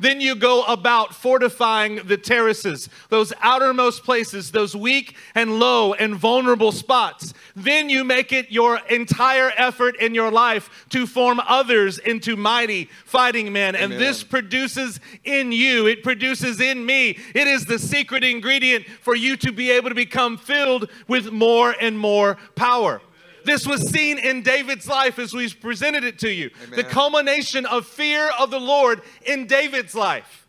Then 0.00 0.22
you 0.22 0.34
go 0.34 0.64
about 0.64 1.14
fortifying 1.14 1.96
the 2.06 2.16
terraces, 2.16 2.88
those 3.10 3.34
outermost 3.42 4.02
places, 4.02 4.50
those 4.50 4.74
weak 4.74 5.14
and 5.34 5.60
low 5.60 5.92
and 5.92 6.16
vulnerable 6.16 6.72
spots. 6.72 7.34
Then 7.54 7.90
you 7.90 8.02
make 8.02 8.32
it 8.32 8.50
your 8.50 8.78
entire 8.88 9.52
effort 9.58 9.96
in 9.96 10.14
your 10.14 10.30
life 10.30 10.86
to 10.88 11.06
form 11.06 11.38
others 11.46 11.98
into 11.98 12.34
mighty 12.34 12.88
fighting 13.04 13.52
men. 13.52 13.76
And 13.76 13.92
this 13.92 14.24
produces 14.24 15.00
in 15.24 15.52
you, 15.52 15.86
it 15.86 16.02
produces 16.02 16.62
in 16.62 16.86
me. 16.86 17.18
It 17.34 17.46
is 17.46 17.66
the 17.66 17.78
secret 17.78 18.24
ingredient 18.24 18.86
for 19.02 19.14
you 19.14 19.36
to 19.36 19.52
be 19.52 19.70
able 19.70 19.90
to 19.90 19.94
become 19.94 20.38
filled 20.38 20.90
with 21.08 21.30
more 21.30 21.74
and 21.78 21.98
more 21.98 22.38
power. 22.54 23.02
This 23.44 23.66
was 23.66 23.88
seen 23.88 24.18
in 24.18 24.42
David's 24.42 24.88
life 24.88 25.18
as 25.18 25.32
we've 25.32 25.58
presented 25.60 26.04
it 26.04 26.18
to 26.20 26.30
you. 26.30 26.50
The 26.74 26.84
culmination 26.84 27.66
of 27.66 27.86
fear 27.86 28.30
of 28.38 28.50
the 28.50 28.60
Lord 28.60 29.02
in 29.24 29.46
David's 29.46 29.94
life 29.94 30.46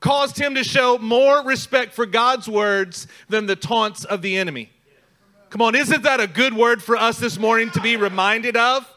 caused 0.00 0.38
him 0.38 0.54
to 0.56 0.64
show 0.64 0.98
more 0.98 1.42
respect 1.44 1.94
for 1.94 2.06
God's 2.06 2.48
words 2.48 3.06
than 3.28 3.46
the 3.46 3.56
taunts 3.56 4.04
of 4.04 4.20
the 4.20 4.36
enemy. 4.36 4.70
Come 5.48 5.62
on, 5.62 5.74
isn't 5.74 6.02
that 6.02 6.18
a 6.18 6.26
good 6.26 6.54
word 6.54 6.82
for 6.82 6.96
us 6.96 7.18
this 7.18 7.38
morning 7.38 7.70
to 7.72 7.80
be 7.80 7.96
reminded 7.96 8.56
of? 8.56 8.90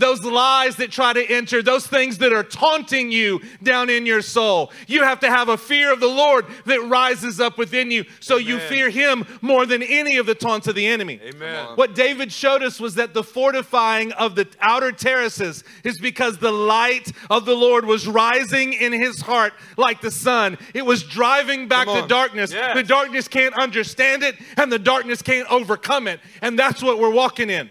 Those 0.00 0.24
lies 0.24 0.76
that 0.76 0.90
try 0.90 1.12
to 1.12 1.24
enter, 1.24 1.62
those 1.62 1.86
things 1.86 2.16
that 2.18 2.32
are 2.32 2.42
taunting 2.42 3.12
you 3.12 3.42
down 3.62 3.90
in 3.90 4.06
your 4.06 4.22
soul. 4.22 4.72
You 4.86 5.02
have 5.02 5.20
to 5.20 5.28
have 5.28 5.50
a 5.50 5.58
fear 5.58 5.92
of 5.92 6.00
the 6.00 6.06
Lord 6.06 6.46
that 6.64 6.80
rises 6.88 7.38
up 7.38 7.58
within 7.58 7.90
you 7.90 8.06
so 8.18 8.38
you 8.38 8.58
fear 8.60 8.88
Him 8.88 9.26
more 9.42 9.66
than 9.66 9.82
any 9.82 10.16
of 10.16 10.24
the 10.24 10.34
taunts 10.34 10.66
of 10.68 10.74
the 10.74 10.86
enemy. 10.86 11.20
Amen. 11.22 11.66
What 11.74 11.94
David 11.94 12.32
showed 12.32 12.62
us 12.62 12.80
was 12.80 12.94
that 12.94 13.12
the 13.12 13.22
fortifying 13.22 14.12
of 14.12 14.36
the 14.36 14.48
outer 14.60 14.90
terraces 14.90 15.64
is 15.84 16.00
because 16.00 16.38
the 16.38 16.50
light 16.50 17.12
of 17.28 17.44
the 17.44 17.54
Lord 17.54 17.84
was 17.84 18.08
rising 18.08 18.72
in 18.72 18.92
his 18.92 19.20
heart 19.20 19.52
like 19.76 20.00
the 20.00 20.10
sun. 20.10 20.56
It 20.72 20.86
was 20.86 21.02
driving 21.02 21.68
back 21.68 21.86
the 21.86 22.06
darkness. 22.06 22.52
Yes. 22.52 22.74
The 22.74 22.84
darkness 22.84 23.28
can't 23.28 23.54
understand 23.58 24.22
it, 24.22 24.36
and 24.56 24.72
the 24.72 24.78
darkness 24.78 25.20
can't 25.20 25.50
overcome 25.52 26.08
it. 26.08 26.20
And 26.40 26.58
that's 26.58 26.82
what 26.82 26.98
we're 26.98 27.10
walking 27.10 27.50
in. 27.50 27.70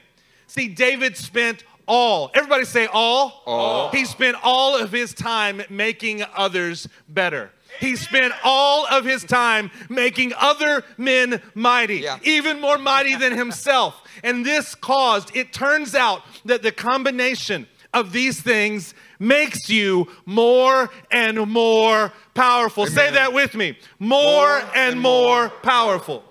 See, 0.50 0.68
David 0.68 1.15
spent 1.15 1.63
all, 1.89 2.32
everybody 2.34 2.63
say 2.63 2.88
all. 2.93 3.43
All. 3.45 3.89
He 3.89 4.06
spent 4.06 4.38
all 4.43 4.78
of 4.78 4.91
his 4.91 5.13
time 5.13 5.62
making 5.69 6.23
others 6.36 6.88
better. 7.10 7.52
He 7.80 7.95
spent 7.95 8.34
all 8.43 8.86
of 8.88 9.06
his 9.06 9.23
time 9.23 9.71
making 9.89 10.34
other 10.38 10.84
men 10.97 11.41
mighty, 11.56 11.97
Yeah. 11.97 12.19
even 12.23 12.62
more 12.62 12.78
mighty 12.78 13.15
than 13.15 13.36
himself. 13.38 14.02
And 14.23 14.45
this 14.45 14.75
caused, 14.75 15.36
it 15.36 15.52
turns 15.54 15.95
out 15.95 16.23
that 16.45 16.62
the 16.62 16.71
combination 16.71 17.67
of 17.93 18.12
these 18.12 18.39
things 18.41 18.93
makes 19.17 19.69
you 19.69 20.08
more 20.25 20.89
and 21.12 21.47
more 21.47 22.13
powerful. 22.36 22.86
Say 22.86 23.12
that 23.12 23.34
with 23.34 23.56
me 23.56 23.78
more, 23.97 24.62
and, 24.75 24.99
more, 24.99 25.49
powerful. 25.63 26.23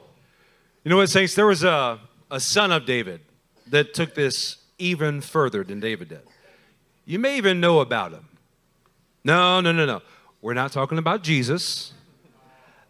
You 0.85 0.91
know 0.91 0.97
what, 0.99 1.09
Saints? 1.09 1.35
There 1.35 1.47
was 1.47 1.65
a, 1.65 1.99
a 2.31 2.41
son 2.41 2.73
of 2.73 2.87
David 2.87 3.21
that 3.67 3.93
took 3.95 4.15
this 4.15 4.57
even 4.79 5.21
further 5.21 5.65
than 5.65 5.81
David 5.81 6.09
did. 6.09 6.23
You 7.05 7.19
may 7.19 7.37
even 7.37 7.61
know 7.61 7.81
about 7.81 8.13
him. 8.13 8.29
No, 9.25 9.61
no, 9.61 9.73
no, 9.73 9.87
no. 9.87 10.03
We're 10.41 10.55
not 10.55 10.73
talking 10.73 10.99
about 10.99 11.23
Jesus. 11.23 11.93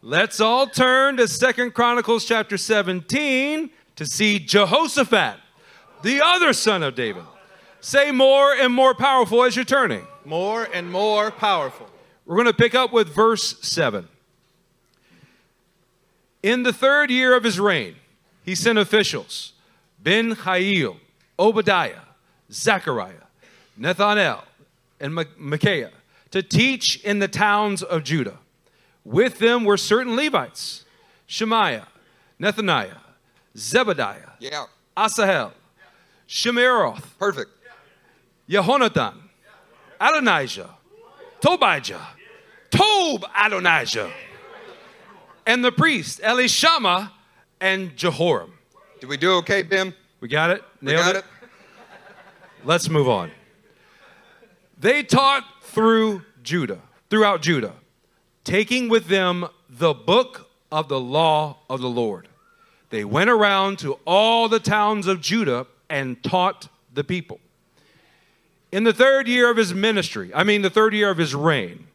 Let's 0.02 0.40
all 0.40 0.66
turn 0.66 1.16
to 1.16 1.26
Second 1.26 1.74
Chronicles 1.74 2.24
chapter 2.24 2.56
17 2.56 3.70
to 3.96 4.06
see 4.06 4.38
Jehoshaphat, 4.38 5.36
the 6.02 6.20
other 6.24 6.52
son 6.52 6.82
of 6.82 6.94
David. 6.94 7.24
Say 7.80 8.12
more 8.12 8.52
and 8.54 8.72
more 8.72 8.94
powerful 8.94 9.44
as 9.44 9.56
you're 9.56 9.64
turning. 9.64 10.06
More 10.24 10.68
and 10.72 10.90
more 10.90 11.30
powerful. 11.30 11.88
We're 12.26 12.36
going 12.36 12.46
to 12.46 12.52
pick 12.52 12.74
up 12.74 12.92
with 12.92 13.08
verse 13.08 13.56
7. 13.62 14.06
In 16.42 16.62
the 16.62 16.72
third 16.72 17.10
year 17.10 17.34
of 17.34 17.42
his 17.44 17.58
reign, 17.58 17.96
he 18.44 18.54
sent 18.54 18.78
officials 18.78 19.52
Ben 20.00 20.32
Hail, 20.32 20.96
Obadiah, 21.38 22.00
Zechariah, 22.50 23.24
Nathanael, 23.76 24.44
and 25.00 25.14
Micaiah 25.38 25.92
to 26.30 26.42
teach 26.42 27.02
in 27.04 27.20
the 27.20 27.28
towns 27.28 27.82
of 27.82 28.02
Judah. 28.04 28.38
With 29.04 29.38
them 29.38 29.64
were 29.64 29.76
certain 29.76 30.16
Levites 30.16 30.84
Shemaiah, 31.26 31.86
Nethaniah, 32.40 32.98
Zebediah, 33.56 34.30
Yeah. 34.40 34.64
Asahel, 34.96 35.52
Shemiroth, 36.28 37.04
Perfect. 37.18 37.50
Yehonathan, 38.48 39.14
Adonijah, 40.00 40.70
Tobijah, 41.40 42.00
Tob 42.70 43.24
Adonijah, 43.36 44.10
and 45.46 45.64
the 45.64 45.72
priest 45.72 46.20
Elishama 46.20 47.10
and 47.60 47.96
Jehoram. 47.96 48.52
Did 49.00 49.08
we 49.08 49.16
do 49.16 49.32
okay, 49.36 49.62
Bim? 49.62 49.94
We 50.20 50.28
got 50.28 50.50
it? 50.50 50.62
We 50.82 50.92
Nailed 50.92 51.04
got 51.04 51.16
it? 51.16 51.24
Let's 52.64 52.88
move 52.88 53.08
on. 53.08 53.30
They 54.78 55.02
taught 55.02 55.44
through 55.62 56.22
Judah, 56.42 56.80
throughout 57.08 57.40
Judah, 57.40 57.74
taking 58.44 58.88
with 58.88 59.06
them 59.06 59.46
the 59.68 59.94
book 59.94 60.50
of 60.72 60.88
the 60.88 60.98
law 60.98 61.58
of 61.70 61.80
the 61.80 61.88
Lord. 61.88 62.28
They 62.90 63.04
went 63.04 63.30
around 63.30 63.78
to 63.80 63.98
all 64.04 64.48
the 64.48 64.60
towns 64.60 65.06
of 65.06 65.20
Judah 65.20 65.66
and 65.88 66.22
taught 66.22 66.68
the 66.92 67.04
people. 67.04 67.38
In 68.72 68.84
the 68.84 68.92
third 68.92 69.28
year 69.28 69.50
of 69.50 69.56
his 69.56 69.72
ministry, 69.72 70.30
I 70.34 70.42
mean, 70.42 70.62
the 70.62 70.70
third 70.70 70.94
year 70.94 71.10
of 71.10 71.18
his 71.18 71.34
reign, 71.34 71.86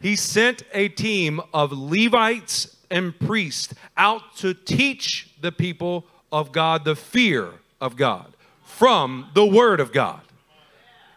he 0.00 0.14
sent 0.14 0.62
a 0.72 0.88
team 0.88 1.40
of 1.52 1.72
Levites 1.72 2.76
and 2.90 3.18
priests 3.18 3.74
out 3.96 4.36
to 4.36 4.54
teach 4.54 5.34
the 5.40 5.52
people 5.52 6.06
of 6.32 6.52
God 6.52 6.84
the 6.84 6.96
fear 6.96 7.50
of 7.80 7.96
God 7.96 8.32
from 8.64 9.28
the 9.34 9.46
word 9.46 9.80
of 9.80 9.92
God. 9.92 10.20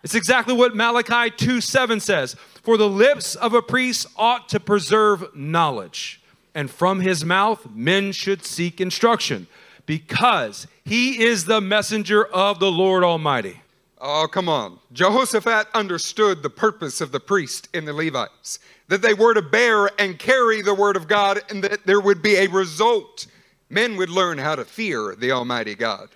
It's 0.03 0.15
exactly 0.15 0.53
what 0.53 0.75
Malachi 0.75 1.29
2 1.29 1.61
7 1.61 1.99
says. 1.99 2.35
For 2.63 2.77
the 2.77 2.89
lips 2.89 3.35
of 3.35 3.53
a 3.53 3.61
priest 3.61 4.07
ought 4.15 4.49
to 4.49 4.59
preserve 4.59 5.35
knowledge, 5.35 6.21
and 6.53 6.69
from 6.69 7.01
his 7.01 7.25
mouth 7.25 7.67
men 7.73 8.11
should 8.11 8.45
seek 8.45 8.79
instruction, 8.79 9.47
because 9.85 10.67
he 10.85 11.23
is 11.23 11.45
the 11.45 11.61
messenger 11.61 12.25
of 12.25 12.59
the 12.59 12.71
Lord 12.71 13.03
Almighty. 13.03 13.61
Oh, 13.99 14.27
come 14.31 14.49
on. 14.49 14.79
Jehoshaphat 14.93 15.67
understood 15.73 16.41
the 16.41 16.49
purpose 16.49 17.01
of 17.01 17.11
the 17.11 17.19
priest 17.19 17.67
and 17.73 17.87
the 17.87 17.93
Levites, 17.93 18.59
that 18.87 19.01
they 19.01 19.13
were 19.13 19.33
to 19.33 19.41
bear 19.41 19.89
and 19.99 20.17
carry 20.17 20.61
the 20.61 20.73
word 20.73 20.95
of 20.95 21.07
God, 21.07 21.41
and 21.49 21.63
that 21.63 21.85
there 21.85 22.01
would 22.01 22.21
be 22.21 22.35
a 22.35 22.47
result. 22.47 23.27
Men 23.71 23.95
would 23.95 24.09
learn 24.09 24.37
how 24.37 24.55
to 24.55 24.65
fear 24.65 25.15
the 25.15 25.31
Almighty 25.31 25.75
God. 25.75 26.09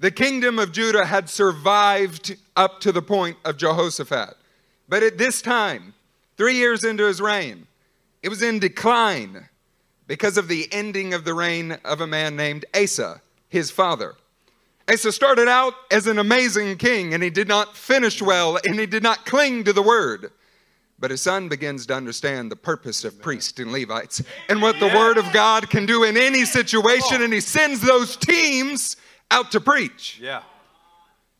The 0.00 0.10
kingdom 0.10 0.58
of 0.58 0.72
Judah 0.72 1.04
had 1.04 1.28
survived 1.28 2.34
up 2.56 2.80
to 2.80 2.92
the 2.92 3.02
point 3.02 3.36
of 3.44 3.58
Jehoshaphat. 3.58 4.34
But 4.88 5.02
at 5.02 5.18
this 5.18 5.42
time, 5.42 5.92
three 6.38 6.54
years 6.54 6.82
into 6.82 7.04
his 7.04 7.20
reign, 7.20 7.66
it 8.22 8.30
was 8.30 8.42
in 8.42 8.58
decline 8.58 9.50
because 10.06 10.38
of 10.38 10.48
the 10.48 10.66
ending 10.72 11.12
of 11.12 11.26
the 11.26 11.34
reign 11.34 11.72
of 11.84 12.00
a 12.00 12.06
man 12.06 12.36
named 12.36 12.64
Asa, 12.74 13.20
his 13.50 13.70
father. 13.70 14.14
Asa 14.90 15.12
started 15.12 15.46
out 15.46 15.74
as 15.90 16.06
an 16.06 16.18
amazing 16.18 16.78
king, 16.78 17.12
and 17.12 17.22
he 17.22 17.30
did 17.30 17.48
not 17.48 17.76
finish 17.76 18.22
well, 18.22 18.58
and 18.64 18.80
he 18.80 18.86
did 18.86 19.02
not 19.02 19.26
cling 19.26 19.64
to 19.64 19.74
the 19.74 19.82
word. 19.82 20.32
But 21.04 21.10
his 21.10 21.20
son 21.20 21.50
begins 21.50 21.84
to 21.84 21.94
understand 21.94 22.50
the 22.50 22.56
purpose 22.56 23.04
of 23.04 23.20
priests 23.20 23.60
and 23.60 23.70
Levites 23.70 24.22
and 24.48 24.62
what 24.62 24.80
the 24.80 24.86
word 24.86 25.18
of 25.18 25.30
God 25.34 25.68
can 25.68 25.84
do 25.84 26.02
in 26.02 26.16
any 26.16 26.46
situation, 26.46 27.22
and 27.22 27.30
he 27.30 27.40
sends 27.40 27.82
those 27.82 28.16
teams 28.16 28.96
out 29.30 29.52
to 29.52 29.60
preach. 29.60 30.18
Yeah. 30.18 30.40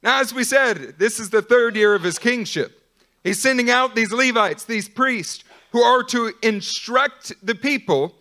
Now, 0.03 0.21
as 0.21 0.35
we 0.35 0.45
said, 0.45 0.97
this 0.99 1.19
is 1.19 1.31
the 1.31 1.41
third 1.41 1.77
year 1.77 1.95
of 1.95 2.03
his 2.03 2.19
kingship. 2.19 2.79
He's 3.23 3.41
sending 3.41 3.71
out 3.71 3.95
these 3.95 4.13
Levites, 4.13 4.67
these 4.67 4.87
priests, 4.87 5.45
who 5.73 5.81
are 5.81 6.03
to 6.03 6.35
instruct 6.43 7.33
the 7.43 7.55
people, 7.55 8.15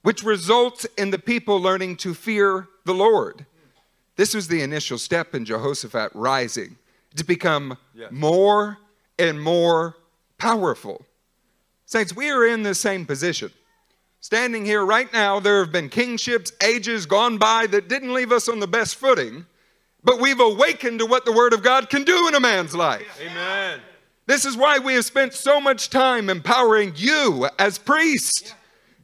which 0.00 0.22
results 0.22 0.86
in 0.96 1.10
the 1.10 1.18
people 1.18 1.60
learning 1.60 1.96
to 1.96 2.14
fear 2.14 2.68
the 2.86 2.94
Lord. 2.94 3.44
This 4.16 4.32
was 4.32 4.48
the 4.48 4.62
initial 4.62 4.96
step 4.96 5.34
in 5.34 5.44
Jehoshaphat 5.44 6.12
rising 6.14 6.78
to 7.16 7.22
become 7.22 7.76
Yes. 7.94 8.10
more 8.10 8.78
and 9.18 9.42
more 9.42 9.96
powerful. 10.38 11.04
Saints, 11.86 12.14
we 12.14 12.30
are 12.30 12.44
in 12.46 12.62
the 12.62 12.74
same 12.74 13.06
position. 13.06 13.50
Standing 14.20 14.64
here 14.64 14.84
right 14.84 15.12
now, 15.12 15.38
there 15.38 15.60
have 15.60 15.70
been 15.70 15.88
kingships, 15.88 16.50
ages 16.62 17.06
gone 17.06 17.38
by 17.38 17.66
that 17.68 17.88
didn't 17.88 18.12
leave 18.12 18.32
us 18.32 18.48
on 18.48 18.58
the 18.58 18.66
best 18.66 18.96
footing, 18.96 19.46
but 20.02 20.20
we've 20.20 20.40
awakened 20.40 20.98
to 20.98 21.06
what 21.06 21.24
the 21.24 21.32
Word 21.32 21.52
of 21.52 21.62
God 21.62 21.88
can 21.88 22.02
do 22.02 22.26
in 22.26 22.34
a 22.34 22.40
man's 22.40 22.74
life. 22.74 23.20
Amen. 23.20 23.80
This 24.26 24.44
is 24.44 24.56
why 24.56 24.78
we 24.78 24.94
have 24.94 25.04
spent 25.04 25.34
so 25.34 25.60
much 25.60 25.90
time 25.90 26.28
empowering 26.28 26.92
you 26.96 27.48
as 27.58 27.78
priest 27.78 28.54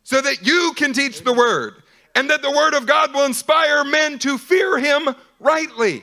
so 0.03 0.21
that 0.21 0.45
you 0.45 0.73
can 0.77 0.93
teach 0.93 1.23
the 1.23 1.33
Word 1.33 1.75
and 2.17 2.29
that 2.29 2.43
the 2.43 2.51
Word 2.51 2.75
of 2.75 2.87
God 2.87 3.15
will 3.15 3.25
inspire 3.25 3.85
men 3.85 4.19
to 4.21 4.37
fear 4.39 4.79
Him 4.79 5.09
rightly. 5.39 6.03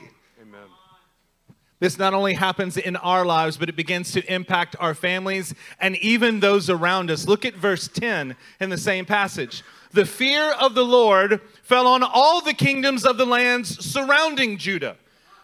This 1.80 1.98
not 1.98 2.12
only 2.12 2.34
happens 2.34 2.76
in 2.76 2.96
our 2.96 3.24
lives, 3.24 3.56
but 3.56 3.70
it 3.70 3.74
begins 3.74 4.12
to 4.12 4.32
impact 4.32 4.76
our 4.78 4.94
families 4.94 5.54
and 5.80 5.96
even 5.96 6.40
those 6.40 6.68
around 6.68 7.10
us. 7.10 7.26
Look 7.26 7.46
at 7.46 7.54
verse 7.54 7.88
10 7.88 8.36
in 8.60 8.70
the 8.70 8.78
same 8.78 9.06
passage. 9.06 9.64
The 9.92 10.04
fear 10.04 10.52
of 10.52 10.74
the 10.74 10.84
Lord 10.84 11.40
fell 11.62 11.86
on 11.86 12.02
all 12.02 12.42
the 12.42 12.52
kingdoms 12.54 13.04
of 13.04 13.16
the 13.16 13.26
lands 13.26 13.82
surrounding 13.84 14.58
Judah, 14.58 14.96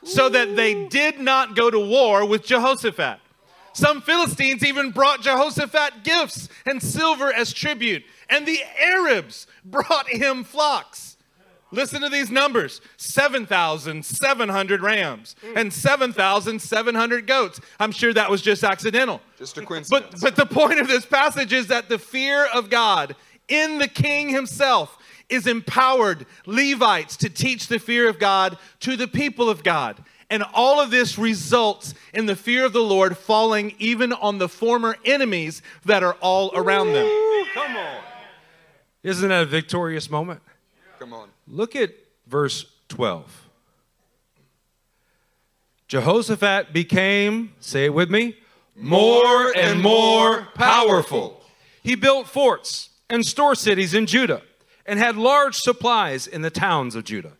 so 0.04 0.28
that 0.28 0.54
they 0.54 0.86
did 0.88 1.18
not 1.18 1.56
go 1.56 1.70
to 1.70 1.80
war 1.80 2.24
with 2.24 2.44
Jehoshaphat. 2.44 3.18
Some 3.72 4.02
Philistines 4.02 4.64
even 4.64 4.90
brought 4.90 5.22
Jehoshaphat 5.22 6.04
gifts 6.04 6.48
and 6.64 6.82
silver 6.82 7.32
as 7.32 7.52
tribute, 7.52 8.04
and 8.28 8.46
the 8.46 8.60
Arabs 8.78 9.46
brought 9.64 10.08
him 10.08 10.44
flocks. 10.44 11.15
Listen 11.72 12.00
to 12.02 12.08
these 12.08 12.30
numbers 12.30 12.80
7,700 12.96 14.80
rams 14.82 15.34
mm. 15.44 15.56
and 15.56 15.72
7,700 15.72 17.26
goats. 17.26 17.60
I'm 17.80 17.92
sure 17.92 18.12
that 18.12 18.30
was 18.30 18.40
just 18.40 18.62
accidental. 18.62 19.20
Just 19.36 19.58
a 19.58 19.62
coincidence. 19.62 19.90
But, 19.90 20.20
but 20.20 20.36
the 20.36 20.46
point 20.46 20.78
of 20.78 20.86
this 20.86 21.04
passage 21.04 21.52
is 21.52 21.66
that 21.68 21.88
the 21.88 21.98
fear 21.98 22.46
of 22.46 22.70
God 22.70 23.16
in 23.48 23.78
the 23.78 23.88
king 23.88 24.28
himself 24.28 24.96
is 25.28 25.46
empowered 25.46 26.24
Levites 26.46 27.16
to 27.18 27.28
teach 27.28 27.66
the 27.66 27.78
fear 27.78 28.08
of 28.08 28.18
God 28.18 28.58
to 28.80 28.96
the 28.96 29.08
people 29.08 29.50
of 29.50 29.64
God. 29.64 30.02
And 30.30 30.44
all 30.54 30.80
of 30.80 30.90
this 30.90 31.18
results 31.18 31.94
in 32.12 32.26
the 32.26 32.36
fear 32.36 32.64
of 32.64 32.72
the 32.72 32.82
Lord 32.82 33.16
falling 33.16 33.74
even 33.78 34.12
on 34.12 34.38
the 34.38 34.48
former 34.48 34.96
enemies 35.04 35.62
that 35.84 36.02
are 36.02 36.14
all 36.20 36.50
around 36.54 36.92
them. 36.92 37.06
Come 37.54 37.76
on. 37.76 38.02
Isn't 39.02 39.28
that 39.28 39.42
a 39.42 39.46
victorious 39.46 40.10
moment? 40.10 40.40
Come 40.98 41.12
on. 41.12 41.28
Look 41.46 41.76
at 41.76 41.90
verse 42.26 42.66
12. 42.88 43.48
Jehoshaphat 45.88 46.72
became, 46.72 47.52
say 47.60 47.84
it 47.84 47.94
with 47.94 48.10
me, 48.10 48.36
more 48.74 49.56
and 49.56 49.80
more 49.80 50.48
powerful. 50.54 51.40
He 51.82 51.94
built 51.94 52.26
forts 52.26 52.90
and 53.08 53.24
store 53.24 53.54
cities 53.54 53.94
in 53.94 54.06
Judah 54.06 54.42
and 54.84 54.98
had 54.98 55.16
large 55.16 55.56
supplies 55.56 56.26
in 56.26 56.42
the 56.42 56.50
towns 56.50 56.94
of 56.94 57.04
Judah. 57.04 57.32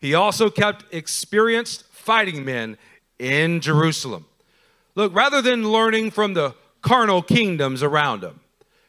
He 0.00 0.14
also 0.14 0.50
kept 0.50 0.84
experienced 0.94 1.84
fighting 1.90 2.44
men 2.44 2.78
in 3.18 3.60
Jerusalem. 3.60 4.26
Look, 4.94 5.14
rather 5.14 5.42
than 5.42 5.70
learning 5.70 6.12
from 6.12 6.34
the 6.34 6.54
carnal 6.82 7.22
kingdoms 7.22 7.82
around 7.82 8.22
him, 8.22 8.40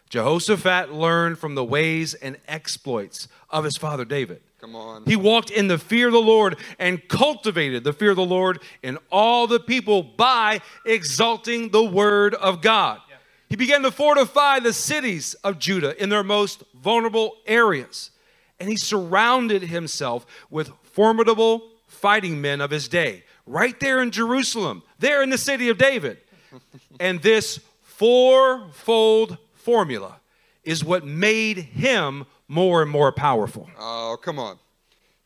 Jehoshaphat 0.09 0.91
learned 0.91 1.37
from 1.37 1.55
the 1.55 1.63
ways 1.63 2.13
and 2.15 2.37
exploits 2.47 3.27
of 3.49 3.63
his 3.63 3.77
father 3.77 4.05
David. 4.05 4.41
Come 4.59 4.75
on. 4.75 5.05
He 5.05 5.15
walked 5.15 5.51
in 5.51 5.67
the 5.67 5.77
fear 5.77 6.07
of 6.07 6.13
the 6.13 6.19
Lord 6.19 6.57
and 6.79 7.07
cultivated 7.07 7.83
the 7.83 7.93
fear 7.93 8.09
of 8.09 8.17
the 8.17 8.25
Lord 8.25 8.59
in 8.83 8.97
all 9.11 9.47
the 9.47 9.59
people 9.59 10.03
by 10.03 10.61
exalting 10.85 11.69
the 11.69 11.83
word 11.83 12.35
of 12.35 12.61
God. 12.61 12.99
He 13.47 13.55
began 13.55 13.81
to 13.83 13.91
fortify 13.91 14.59
the 14.59 14.73
cities 14.73 15.33
of 15.43 15.59
Judah 15.59 16.01
in 16.01 16.09
their 16.09 16.23
most 16.23 16.63
vulnerable 16.73 17.37
areas. 17.47 18.11
And 18.59 18.69
he 18.69 18.75
surrounded 18.75 19.63
himself 19.63 20.25
with 20.49 20.71
formidable 20.83 21.69
fighting 21.87 22.41
men 22.41 22.61
of 22.61 22.69
his 22.69 22.87
day, 22.87 23.23
right 23.47 23.79
there 23.79 24.01
in 24.01 24.11
Jerusalem, 24.11 24.83
there 24.99 25.23
in 25.23 25.29
the 25.29 25.37
city 25.37 25.69
of 25.69 25.77
David. 25.77 26.17
and 26.99 27.21
this 27.21 27.59
fourfold 27.83 29.37
formula 29.59 30.19
is 30.63 30.83
what 30.83 31.05
made 31.05 31.57
him 31.57 32.25
more 32.47 32.81
and 32.81 32.91
more 32.91 33.11
powerful. 33.11 33.69
Oh, 33.79 34.17
come 34.21 34.39
on. 34.39 34.57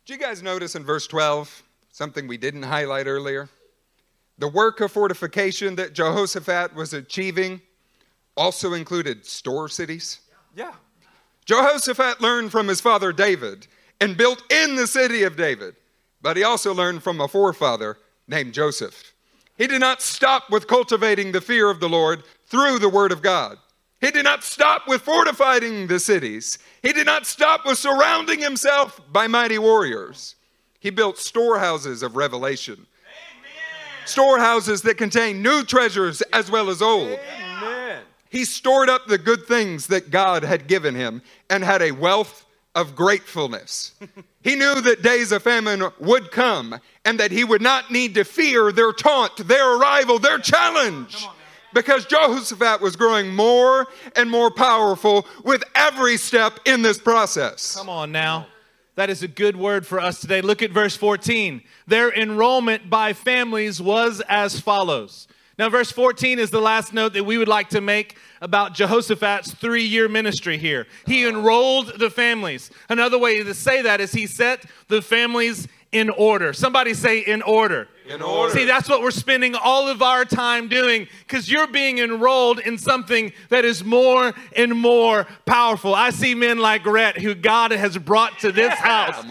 Did 0.05 0.13
you 0.13 0.19
guys 0.19 0.43
notice 0.43 0.75
in 0.75 0.83
verse 0.83 1.07
12 1.07 1.63
something 1.91 2.27
we 2.27 2.37
didn't 2.37 2.63
highlight 2.63 3.07
earlier? 3.07 3.49
The 4.37 4.47
work 4.47 4.81
of 4.81 4.91
fortification 4.91 5.75
that 5.75 5.93
Jehoshaphat 5.93 6.75
was 6.75 6.93
achieving 6.93 7.61
also 8.35 8.73
included 8.73 9.25
store 9.25 9.69
cities. 9.69 10.19
Yeah. 10.55 10.73
Jehoshaphat 11.45 12.21
learned 12.21 12.51
from 12.51 12.67
his 12.67 12.81
father 12.81 13.13
David 13.13 13.67
and 14.01 14.17
built 14.17 14.43
in 14.51 14.75
the 14.75 14.87
city 14.87 15.23
of 15.23 15.35
David, 15.35 15.75
but 16.21 16.35
he 16.35 16.43
also 16.43 16.73
learned 16.73 17.03
from 17.03 17.21
a 17.21 17.27
forefather 17.27 17.97
named 18.27 18.53
Joseph. 18.53 19.13
He 19.57 19.67
did 19.67 19.81
not 19.81 20.01
stop 20.01 20.49
with 20.49 20.67
cultivating 20.67 21.31
the 21.31 21.41
fear 21.41 21.69
of 21.69 21.79
the 21.79 21.89
Lord 21.89 22.23
through 22.47 22.79
the 22.79 22.89
word 22.89 23.11
of 23.11 23.21
God. 23.21 23.57
He 24.03 24.11
did 24.11 24.25
not 24.25 24.43
stop 24.43 24.85
with 24.85 25.01
fortifying 25.01 25.87
the 25.87 25.97
cities. 25.97 26.59
He 26.81 26.91
did 26.91 27.05
not 27.05 27.25
stop 27.25 27.65
with 27.65 27.77
surrounding 27.77 28.41
himself 28.41 28.99
by 29.09 29.27
mighty 29.27 29.57
warriors. 29.57 30.35
He 30.81 30.89
built 30.89 31.17
storehouses 31.17 32.03
of 32.03 32.17
revelation. 32.17 32.73
Amen. 32.73 34.05
Storehouses 34.05 34.81
that 34.81 34.97
contain 34.97 35.41
new 35.41 35.63
treasures 35.63 36.21
as 36.33 36.51
well 36.51 36.69
as 36.69 36.81
old. 36.81 37.17
Amen. 37.39 38.01
He 38.29 38.43
stored 38.43 38.89
up 38.89 39.05
the 39.05 39.17
good 39.17 39.45
things 39.45 39.87
that 39.87 40.11
God 40.11 40.43
had 40.43 40.67
given 40.67 40.95
him 40.95 41.21
and 41.49 41.63
had 41.63 41.81
a 41.81 41.91
wealth 41.91 42.45
of 42.75 42.97
gratefulness. 42.97 43.93
he 44.43 44.57
knew 44.57 44.81
that 44.81 45.01
days 45.01 45.31
of 45.31 45.43
famine 45.43 45.81
would 46.01 46.29
come 46.29 46.77
and 47.05 47.21
that 47.21 47.31
he 47.31 47.45
would 47.45 47.61
not 47.61 47.89
need 47.89 48.15
to 48.15 48.25
fear 48.25 48.73
their 48.73 48.91
taunt, 48.91 49.47
their 49.47 49.77
arrival, 49.77 50.19
their 50.19 50.39
challenge 50.39 51.25
because 51.73 52.05
Jehoshaphat 52.05 52.81
was 52.81 52.95
growing 52.95 53.33
more 53.33 53.87
and 54.15 54.29
more 54.29 54.51
powerful 54.51 55.25
with 55.43 55.63
every 55.75 56.17
step 56.17 56.59
in 56.65 56.81
this 56.81 56.97
process. 56.97 57.75
Come 57.75 57.89
on 57.89 58.11
now. 58.11 58.47
That 58.95 59.09
is 59.09 59.23
a 59.23 59.27
good 59.27 59.55
word 59.55 59.87
for 59.87 59.99
us 59.99 60.21
today. 60.21 60.41
Look 60.41 60.61
at 60.61 60.71
verse 60.71 60.95
14. 60.95 61.63
Their 61.87 62.13
enrollment 62.13 62.89
by 62.89 63.13
families 63.13 63.81
was 63.81 64.21
as 64.29 64.59
follows. 64.59 65.27
Now, 65.57 65.69
verse 65.69 65.91
14 65.91 66.39
is 66.39 66.49
the 66.49 66.61
last 66.61 66.93
note 66.93 67.13
that 67.13 67.25
we 67.25 67.37
would 67.37 67.47
like 67.47 67.69
to 67.69 67.81
make 67.81 68.17
about 68.41 68.73
Jehoshaphat's 68.73 69.53
three 69.53 69.83
year 69.83 70.09
ministry 70.09 70.57
here. 70.57 70.87
He 71.05 71.27
enrolled 71.27 71.99
the 71.99 72.09
families. 72.09 72.71
Another 72.89 73.19
way 73.19 73.43
to 73.43 73.53
say 73.53 73.83
that 73.83 74.01
is 74.01 74.11
he 74.11 74.25
set 74.25 74.65
the 74.87 75.01
families 75.01 75.67
in 75.93 76.09
order. 76.09 76.51
Somebody 76.51 76.93
say 76.93 77.19
in 77.19 77.41
order. 77.41 77.87
In 78.09 78.21
order. 78.21 78.51
See, 78.51 78.65
that's 78.65 78.89
what 78.89 79.01
we're 79.01 79.11
spending 79.11 79.55
all 79.55 79.87
of 79.87 80.01
our 80.01 80.25
time 80.25 80.67
doing 80.67 81.07
because 81.19 81.49
you're 81.49 81.67
being 81.67 81.99
enrolled 81.99 82.59
in 82.59 82.77
something 82.77 83.31
that 83.47 83.63
is 83.63 83.83
more 83.83 84.33
and 84.57 84.73
more 84.73 85.25
powerful. 85.45 85.95
I 85.95 86.09
see 86.09 86.35
men 86.35 86.57
like 86.57 86.85
Rhett 86.85 87.17
who 87.17 87.33
God 87.33 87.71
has 87.71 87.97
brought 87.97 88.39
to 88.39 88.51
this 88.51 88.73
house 88.73 89.23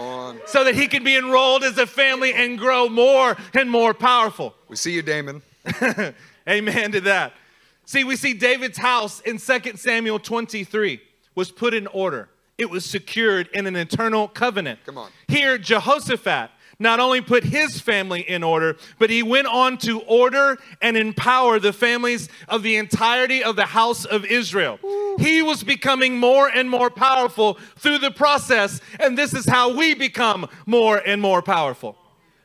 so 0.46 0.64
that 0.64 0.74
he 0.74 0.86
can 0.86 1.04
be 1.04 1.16
enrolled 1.16 1.64
as 1.64 1.76
a 1.76 1.86
family 1.86 2.32
and 2.32 2.58
grow 2.58 2.88
more 2.88 3.36
and 3.52 3.70
more 3.70 3.92
powerful. 3.92 4.54
We 4.68 4.76
see 4.76 4.92
you, 4.94 5.02
Damon. 5.02 5.42
Amen 6.48 6.92
to 6.92 7.00
that. 7.02 7.34
See, 7.84 8.04
we 8.04 8.16
see 8.16 8.32
David's 8.32 8.78
house 8.78 9.20
in 9.20 9.38
2 9.38 9.76
Samuel 9.76 10.18
23 10.18 11.00
was 11.34 11.50
put 11.50 11.74
in 11.74 11.86
order. 11.88 12.28
It 12.62 12.70
was 12.70 12.84
secured 12.84 13.48
in 13.52 13.66
an 13.66 13.74
eternal 13.74 14.28
covenant. 14.28 14.78
Come 14.86 14.96
on. 14.96 15.10
Here, 15.26 15.58
Jehoshaphat 15.58 16.50
not 16.78 17.00
only 17.00 17.20
put 17.20 17.42
his 17.42 17.80
family 17.80 18.20
in 18.20 18.44
order, 18.44 18.76
but 19.00 19.10
he 19.10 19.20
went 19.20 19.48
on 19.48 19.78
to 19.78 20.00
order 20.02 20.58
and 20.80 20.96
empower 20.96 21.58
the 21.58 21.72
families 21.72 22.28
of 22.46 22.62
the 22.62 22.76
entirety 22.76 23.42
of 23.42 23.56
the 23.56 23.66
house 23.66 24.04
of 24.04 24.24
Israel. 24.24 24.78
Ooh. 24.84 25.16
He 25.18 25.42
was 25.42 25.64
becoming 25.64 26.18
more 26.18 26.46
and 26.48 26.70
more 26.70 26.88
powerful 26.88 27.58
through 27.76 27.98
the 27.98 28.12
process, 28.12 28.80
and 29.00 29.18
this 29.18 29.34
is 29.34 29.44
how 29.46 29.76
we 29.76 29.94
become 29.94 30.48
more 30.64 30.98
and 31.04 31.20
more 31.20 31.42
powerful. 31.42 31.96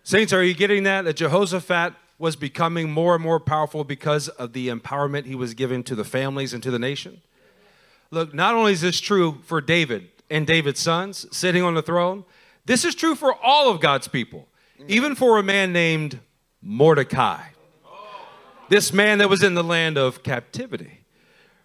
Saints, 0.01 0.33
are 0.33 0.43
you 0.43 0.55
getting 0.55 0.81
that? 0.83 1.05
That 1.05 1.17
Jehoshaphat 1.17 1.93
was 2.17 2.35
becoming 2.35 2.89
more 2.89 3.13
and 3.13 3.23
more 3.23 3.39
powerful 3.39 3.83
because 3.83 4.29
of 4.29 4.53
the 4.53 4.69
empowerment 4.69 5.25
he 5.25 5.35
was 5.35 5.53
giving 5.53 5.83
to 5.83 5.93
the 5.93 6.03
families 6.03 6.55
and 6.55 6.63
to 6.63 6.71
the 6.71 6.79
nation? 6.79 7.21
Look, 8.11 8.33
not 8.33 8.55
only 8.55 8.73
is 8.73 8.81
this 8.81 8.99
true 8.99 9.39
for 9.43 9.61
David 9.61 10.09
and 10.29 10.47
David's 10.47 10.79
sons 10.79 11.25
sitting 11.35 11.63
on 11.63 11.73
the 11.73 11.81
throne, 11.81 12.23
this 12.65 12.85
is 12.85 12.95
true 12.95 13.15
for 13.15 13.33
all 13.33 13.69
of 13.69 13.79
God's 13.79 14.07
people, 14.07 14.47
even 14.87 15.15
for 15.15 15.37
a 15.37 15.43
man 15.43 15.73
named 15.73 16.19
Mordecai. 16.61 17.41
This 18.69 18.91
man 18.91 19.19
that 19.19 19.29
was 19.29 19.43
in 19.43 19.53
the 19.53 19.63
land 19.63 19.97
of 19.97 20.23
captivity 20.23 20.99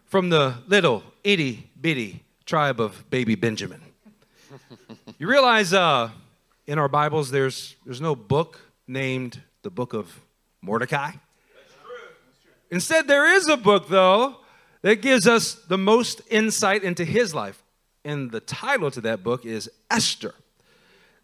from 0.05 0.31
the 0.31 0.57
little 0.67 1.03
itty 1.25 1.71
bitty 1.81 2.23
tribe 2.45 2.81
of 2.81 3.09
baby 3.11 3.35
Benjamin. 3.35 3.81
You 5.19 5.29
realize 5.29 5.73
uh, 5.73 6.11
in 6.67 6.81
our 6.81 6.89
Bibles 6.89 7.31
there's, 7.31 7.77
there's 7.85 8.01
no 8.01 8.17
book 8.17 8.59
named 8.89 9.41
the 9.63 9.71
book 9.71 9.93
of 9.93 10.21
Mordecai? 10.61 11.13
Instead, 12.71 13.07
there 13.07 13.33
is 13.35 13.49
a 13.49 13.57
book, 13.57 13.89
though, 13.89 14.37
that 14.83 15.01
gives 15.01 15.27
us 15.27 15.55
the 15.55 15.79
most 15.79 16.21
insight 16.31 16.85
into 16.85 17.05
his 17.05 17.35
life. 17.35 17.63
And 18.05 18.31
the 18.31 18.41
title 18.41 18.91
to 18.91 19.01
that 19.03 19.23
book 19.23 19.47
is 19.47 19.71
Esther. 19.91 20.35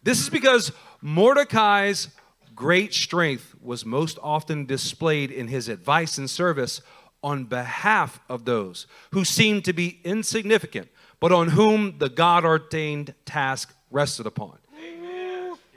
This 0.02 0.20
is 0.20 0.30
because 0.30 0.72
Mordecai's 1.00 2.08
great 2.54 2.94
strength 2.94 3.54
was 3.60 3.84
most 3.84 4.18
often 4.22 4.64
displayed 4.64 5.30
in 5.30 5.48
his 5.48 5.68
advice 5.68 6.18
and 6.18 6.30
service 6.30 6.80
on 7.22 7.44
behalf 7.44 8.20
of 8.28 8.44
those 8.44 8.86
who 9.10 9.24
seemed 9.24 9.64
to 9.64 9.72
be 9.72 10.00
insignificant, 10.04 10.88
but 11.20 11.32
on 11.32 11.48
whom 11.48 11.98
the 11.98 12.08
God 12.08 12.44
ordained 12.44 13.14
task 13.24 13.74
rested 13.90 14.26
upon. 14.26 14.58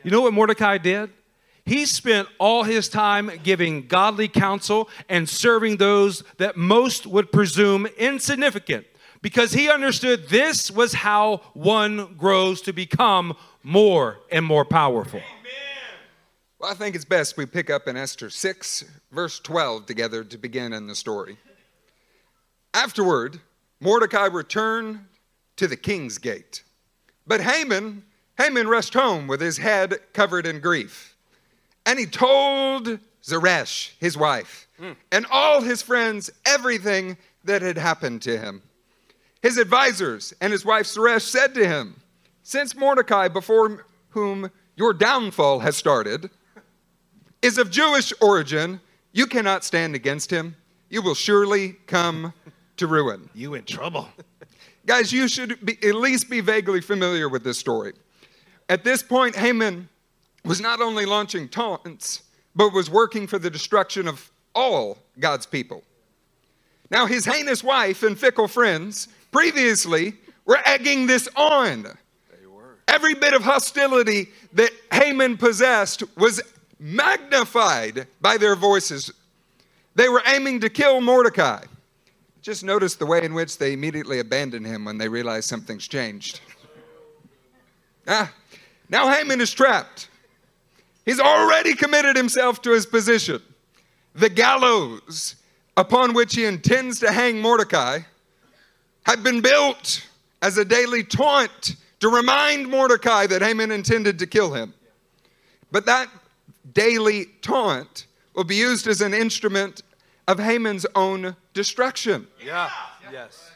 You 0.04 0.10
know 0.10 0.22
what 0.22 0.34
Mordecai 0.34 0.78
did? 0.78 1.12
He 1.72 1.86
spent 1.86 2.28
all 2.38 2.64
his 2.64 2.90
time 2.90 3.32
giving 3.44 3.88
godly 3.88 4.28
counsel 4.28 4.90
and 5.08 5.30
serving 5.30 5.78
those 5.78 6.22
that 6.36 6.58
most 6.58 7.08
would 7.08 7.32
presume 7.32 7.86
insignificant 7.98 8.86
because 9.22 9.54
he 9.54 9.70
understood 9.70 10.28
this 10.28 10.70
was 10.70 10.92
how 10.92 11.38
one 11.54 12.16
grows 12.16 12.62
to 12.64 12.74
become 12.74 13.38
more 13.64 14.20
and 14.30 14.44
more 14.44 14.66
powerful. 14.66 15.22
Amen. 15.22 15.52
Well, 16.60 16.70
I 16.70 16.74
think 16.74 16.94
it's 16.94 17.06
best 17.06 17.38
we 17.38 17.46
pick 17.46 17.70
up 17.70 17.88
in 17.88 17.96
Esther 17.96 18.30
6, 18.30 18.84
verse 19.14 19.40
12 19.40 19.86
together 19.86 20.26
to 20.26 20.38
begin 20.38 20.74
in 20.74 20.88
the 20.88 20.96
story. 20.96 21.38
Afterward, 22.74 23.40
Mordecai 23.80 24.26
returned 24.26 25.06
to 25.56 25.68
the 25.68 25.78
king's 25.78 26.18
gate. 26.18 26.64
But 27.26 27.40
Haman, 27.40 28.04
Haman 28.38 28.68
rushed 28.68 28.94
home 28.94 29.28
with 29.28 29.40
his 29.40 29.60
head 29.60 30.00
covered 30.12 30.46
in 30.46 30.60
grief. 30.60 31.11
And 31.86 32.00
he 32.00 32.06
told 32.06 33.00
Zeresh, 33.24 33.92
his 34.00 34.18
wife, 34.18 34.68
mm. 34.80 34.96
and 35.12 35.26
all 35.32 35.62
his 35.62 35.82
friends 35.82 36.30
everything 36.46 37.18
that 37.44 37.62
had 37.62 37.78
happened 37.78 38.22
to 38.24 38.38
him. 38.38 38.62
His 39.42 39.58
advisors 39.58 40.34
and 40.40 40.52
his 40.52 40.64
wife 40.64 40.86
Zeresh 40.86 41.24
said 41.24 41.54
to 41.56 41.68
him, 41.68 42.02
Since 42.44 42.76
Mordecai, 42.76 43.28
before 43.28 43.86
whom 44.10 44.52
your 44.76 44.94
downfall 44.94 45.60
has 45.60 45.76
started, 45.76 46.30
is 47.42 47.58
of 47.58 47.72
Jewish 47.72 48.14
origin, 48.22 48.80
you 49.14 49.26
cannot 49.26 49.64
stand 49.64 49.96
against 49.96 50.32
him. 50.32 50.56
You 50.90 51.02
will 51.02 51.16
surely 51.16 51.74
come 51.88 52.34
to 52.78 52.88
ruin. 52.88 53.30
You 53.34 53.56
in 53.56 53.64
trouble. 53.64 54.08
Guys, 54.86 55.12
you 55.12 55.28
should 55.28 55.64
be, 55.66 55.78
at 55.84 55.96
least 55.96 56.30
be 56.30 56.42
vaguely 56.42 56.82
familiar 56.82 57.30
with 57.30 57.44
this 57.44 57.58
story. 57.58 57.94
At 58.70 58.84
this 58.84 59.04
point, 59.04 59.36
Haman 59.36 59.90
was 60.44 60.62
not 60.62 60.82
only 60.82 61.06
launching 61.06 61.48
taunts, 61.48 62.24
but 62.56 62.74
was 62.74 62.90
working 62.90 63.28
for 63.28 63.40
the 63.40 63.50
destruction 63.50 64.08
of 64.08 64.32
all 64.54 64.98
God's 65.20 65.46
people. 65.46 65.84
Now, 66.90 67.06
his 67.06 67.26
heinous 67.26 67.64
wife 67.64 68.04
and 68.04 68.20
fickle 68.20 68.48
friends 68.48 69.08
previously 69.32 70.16
were 70.46 70.60
egging 70.66 71.08
this 71.08 71.30
on. 71.36 71.84
They 71.84 72.48
were. 72.48 72.78
Every 72.88 73.14
bit 73.14 73.34
of 73.34 73.44
hostility 73.44 74.30
that 74.54 74.72
Haman 74.92 75.38
possessed 75.38 76.04
was 76.18 76.42
magnified 76.80 78.08
by 78.20 78.38
their 78.38 78.56
voices. 78.56 79.12
They 79.96 80.10
were 80.10 80.24
aiming 80.26 80.62
to 80.62 80.70
kill 80.70 81.00
Mordecai. 81.00 81.64
Just 82.42 82.64
notice 82.64 82.96
the 82.96 83.06
way 83.06 83.24
in 83.24 83.34
which 83.34 83.58
they 83.58 83.74
immediately 83.74 84.20
abandoned 84.20 84.66
him 84.66 84.84
when 84.84 84.98
they 84.98 85.08
realized 85.08 85.48
something's 85.48 85.88
changed. 85.88 86.42
Ah, 88.08 88.34
now 88.90 89.10
Haman 89.10 89.40
is 89.40 89.54
trapped. 89.54 90.10
He's 91.06 91.20
already 91.20 91.76
committed 91.76 92.16
himself 92.16 92.62
to 92.64 92.72
his 92.72 92.86
position. 92.86 93.42
The 94.14 94.30
gallows 94.30 95.36
upon 95.78 96.14
which 96.14 96.36
he 96.36 96.46
intends 96.46 97.00
to 97.00 97.12
hang 97.12 97.42
Mordecai 97.42 98.00
had 99.06 99.24
been 99.24 99.42
built 99.42 100.06
as 100.42 100.58
a 100.58 100.66
daily 100.66 101.04
taunt 101.04 101.76
to 102.00 102.10
remind 102.10 102.68
Mordecai 102.68 103.28
that 103.28 103.42
Haman 103.42 103.72
intended 103.72 104.20
to 104.20 104.28
kill 104.28 104.54
him. 104.54 104.74
But 105.72 105.86
that 105.86 106.10
daily 106.74 107.28
taunt 107.42 108.08
will 108.36 108.44
be 108.44 108.56
used 108.56 108.88
as 108.88 109.02
an 109.02 109.14
instrument 109.14 109.82
of 110.28 110.40
Haman's 110.40 110.86
own 110.96 111.36
destruction. 111.54 112.28
Yeah, 112.44 112.70
yes. 113.12 113.52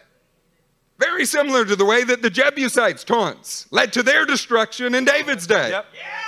Very 0.98 1.26
similar 1.26 1.66
to 1.66 1.76
the 1.76 1.86
way 1.86 2.04
that 2.04 2.22
the 2.22 2.30
Jebusites' 2.30 3.04
taunts 3.04 3.68
led 3.72 3.92
to 3.94 4.04
their 4.04 4.26
destruction 4.26 4.96
in 4.96 5.06
David's 5.06 5.46
day. 5.46 5.72
Yep. 5.72 5.86
Yeah. 5.94 6.25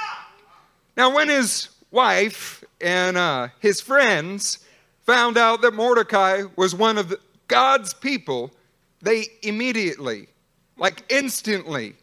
Now, 0.97 1.13
when 1.13 1.29
his 1.29 1.69
wife 1.91 2.63
and 2.81 3.17
uh, 3.17 3.49
his 3.59 3.79
friends 3.79 4.57
found 5.05 5.37
out 5.37 5.61
that 5.61 5.75
Mordecai 5.75 6.43
was 6.55 6.73
one 6.73 6.97
of 6.97 7.13
God's 7.47 7.93
people, 7.93 8.51
they 9.03 9.27
immediately, 9.43 10.27
like 10.75 11.03
instantly, 11.09 11.93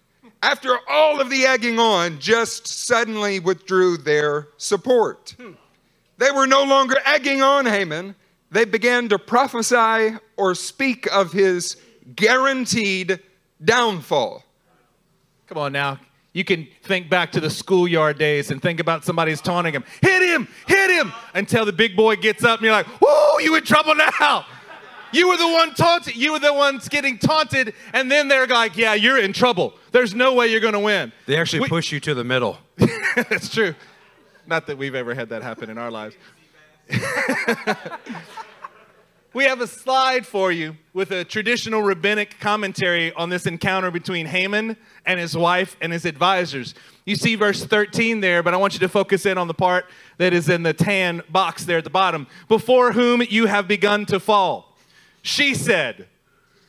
after 0.44 0.78
all 0.88 1.20
of 1.20 1.28
the 1.28 1.44
egging 1.44 1.80
on, 1.80 2.20
just 2.20 2.68
suddenly 2.68 3.40
withdrew 3.40 3.96
their 3.96 4.48
support. 4.58 5.34
Hmm. 5.40 5.52
They 6.18 6.30
were 6.30 6.46
no 6.46 6.62
longer 6.62 6.96
egging 7.04 7.42
on 7.42 7.66
Haman. 7.66 8.14
They 8.52 8.64
began 8.64 9.08
to 9.08 9.18
prophesy 9.18 10.16
or 10.36 10.54
speak 10.54 11.08
of 11.12 11.32
his 11.32 11.76
guaranteed 12.14 13.18
downfall. 13.64 14.44
Come 15.48 15.58
on 15.58 15.72
now. 15.72 15.98
You 16.34 16.44
can 16.44 16.66
think 16.82 17.08
back 17.08 17.32
to 17.32 17.40
the 17.40 17.48
schoolyard 17.48 18.18
days 18.18 18.50
and 18.50 18.60
think 18.60 18.80
about 18.80 19.04
somebody's 19.04 19.40
taunting 19.40 19.72
him. 19.72 19.84
Hit 20.02 20.20
him, 20.20 20.48
hit 20.66 20.90
him, 20.90 21.12
until 21.32 21.64
the 21.64 21.72
big 21.72 21.96
boy 21.96 22.16
gets 22.16 22.44
up 22.44 22.58
and 22.58 22.64
you're 22.66 22.72
like, 22.74 22.86
whoa, 23.00 23.38
you 23.38 23.54
in 23.54 23.64
trouble 23.64 23.94
now. 23.94 24.44
You 25.12 25.28
were 25.28 25.36
the 25.36 25.46
one 25.46 25.72
taunted. 25.74 26.16
You 26.16 26.32
were 26.32 26.40
the 26.40 26.52
ones 26.52 26.88
getting 26.88 27.18
taunted, 27.18 27.72
and 27.92 28.10
then 28.10 28.26
they're 28.26 28.48
like, 28.48 28.76
"Yeah, 28.76 28.94
you're 28.94 29.18
in 29.20 29.32
trouble. 29.32 29.74
There's 29.92 30.12
no 30.12 30.34
way 30.34 30.48
you're 30.48 30.58
going 30.58 30.72
to 30.72 30.80
win." 30.80 31.12
They 31.26 31.36
actually 31.36 31.60
We- 31.60 31.68
push 31.68 31.92
you 31.92 32.00
to 32.00 32.14
the 32.14 32.24
middle. 32.24 32.58
That's 33.14 33.48
true. 33.48 33.76
Not 34.44 34.66
that 34.66 34.76
we've 34.76 34.96
ever 34.96 35.14
had 35.14 35.28
that 35.28 35.44
happen 35.44 35.70
in 35.70 35.78
our 35.78 35.92
lives. 35.92 36.16
we 39.34 39.44
have 39.44 39.60
a 39.60 39.66
slide 39.66 40.24
for 40.24 40.52
you 40.52 40.76
with 40.92 41.10
a 41.10 41.24
traditional 41.24 41.82
rabbinic 41.82 42.38
commentary 42.38 43.12
on 43.14 43.28
this 43.30 43.46
encounter 43.46 43.90
between 43.90 44.26
Haman 44.26 44.76
and 45.04 45.18
his 45.18 45.36
wife 45.36 45.76
and 45.80 45.92
his 45.92 46.04
advisors. 46.04 46.72
You 47.04 47.16
see 47.16 47.34
verse 47.34 47.64
13 47.64 48.20
there, 48.20 48.44
but 48.44 48.54
I 48.54 48.56
want 48.56 48.74
you 48.74 48.78
to 48.78 48.88
focus 48.88 49.26
in 49.26 49.36
on 49.36 49.48
the 49.48 49.54
part 49.54 49.86
that 50.18 50.32
is 50.32 50.48
in 50.48 50.62
the 50.62 50.72
tan 50.72 51.20
box 51.28 51.64
there 51.64 51.78
at 51.78 51.84
the 51.84 51.90
bottom. 51.90 52.28
Before 52.46 52.92
whom 52.92 53.22
you 53.22 53.46
have 53.46 53.66
begun 53.66 54.06
to 54.06 54.20
fall. 54.20 54.76
She 55.22 55.54
said, 55.54 56.06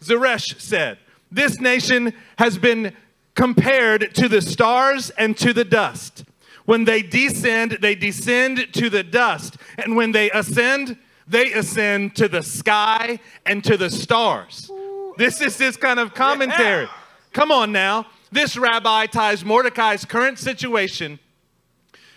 Zeresh 0.01 0.59
said, 0.59 0.97
This 1.31 1.59
nation 1.59 2.13
has 2.39 2.57
been 2.57 2.95
compared 3.35 4.15
to 4.15 4.27
the 4.27 4.41
stars 4.41 5.11
and 5.11 5.37
to 5.37 5.53
the 5.53 5.65
dust. 5.65 6.23
When 6.65 6.85
they 6.85 7.03
descend, 7.03 7.77
they 7.81 7.93
descend 7.93 8.73
to 8.73 8.89
the 8.89 9.03
dust. 9.03 9.57
And 9.77 9.95
when 9.95 10.13
they 10.13 10.31
ascend, 10.31 10.97
they 11.27 11.53
ascend 11.53 12.15
to 12.17 12.27
the 12.27 12.43
sky 12.43 13.19
and 13.45 13.63
to 13.63 13.77
the 13.77 13.89
stars. 13.89 14.69
This 15.17 15.41
is 15.41 15.57
this 15.57 15.77
kind 15.77 15.99
of 15.99 16.13
commentary. 16.13 16.87
Come 17.33 17.51
on 17.51 17.71
now. 17.71 18.07
This 18.31 18.57
rabbi 18.57 19.05
ties 19.07 19.45
Mordecai's 19.45 20.05
current 20.05 20.39
situation 20.39 21.19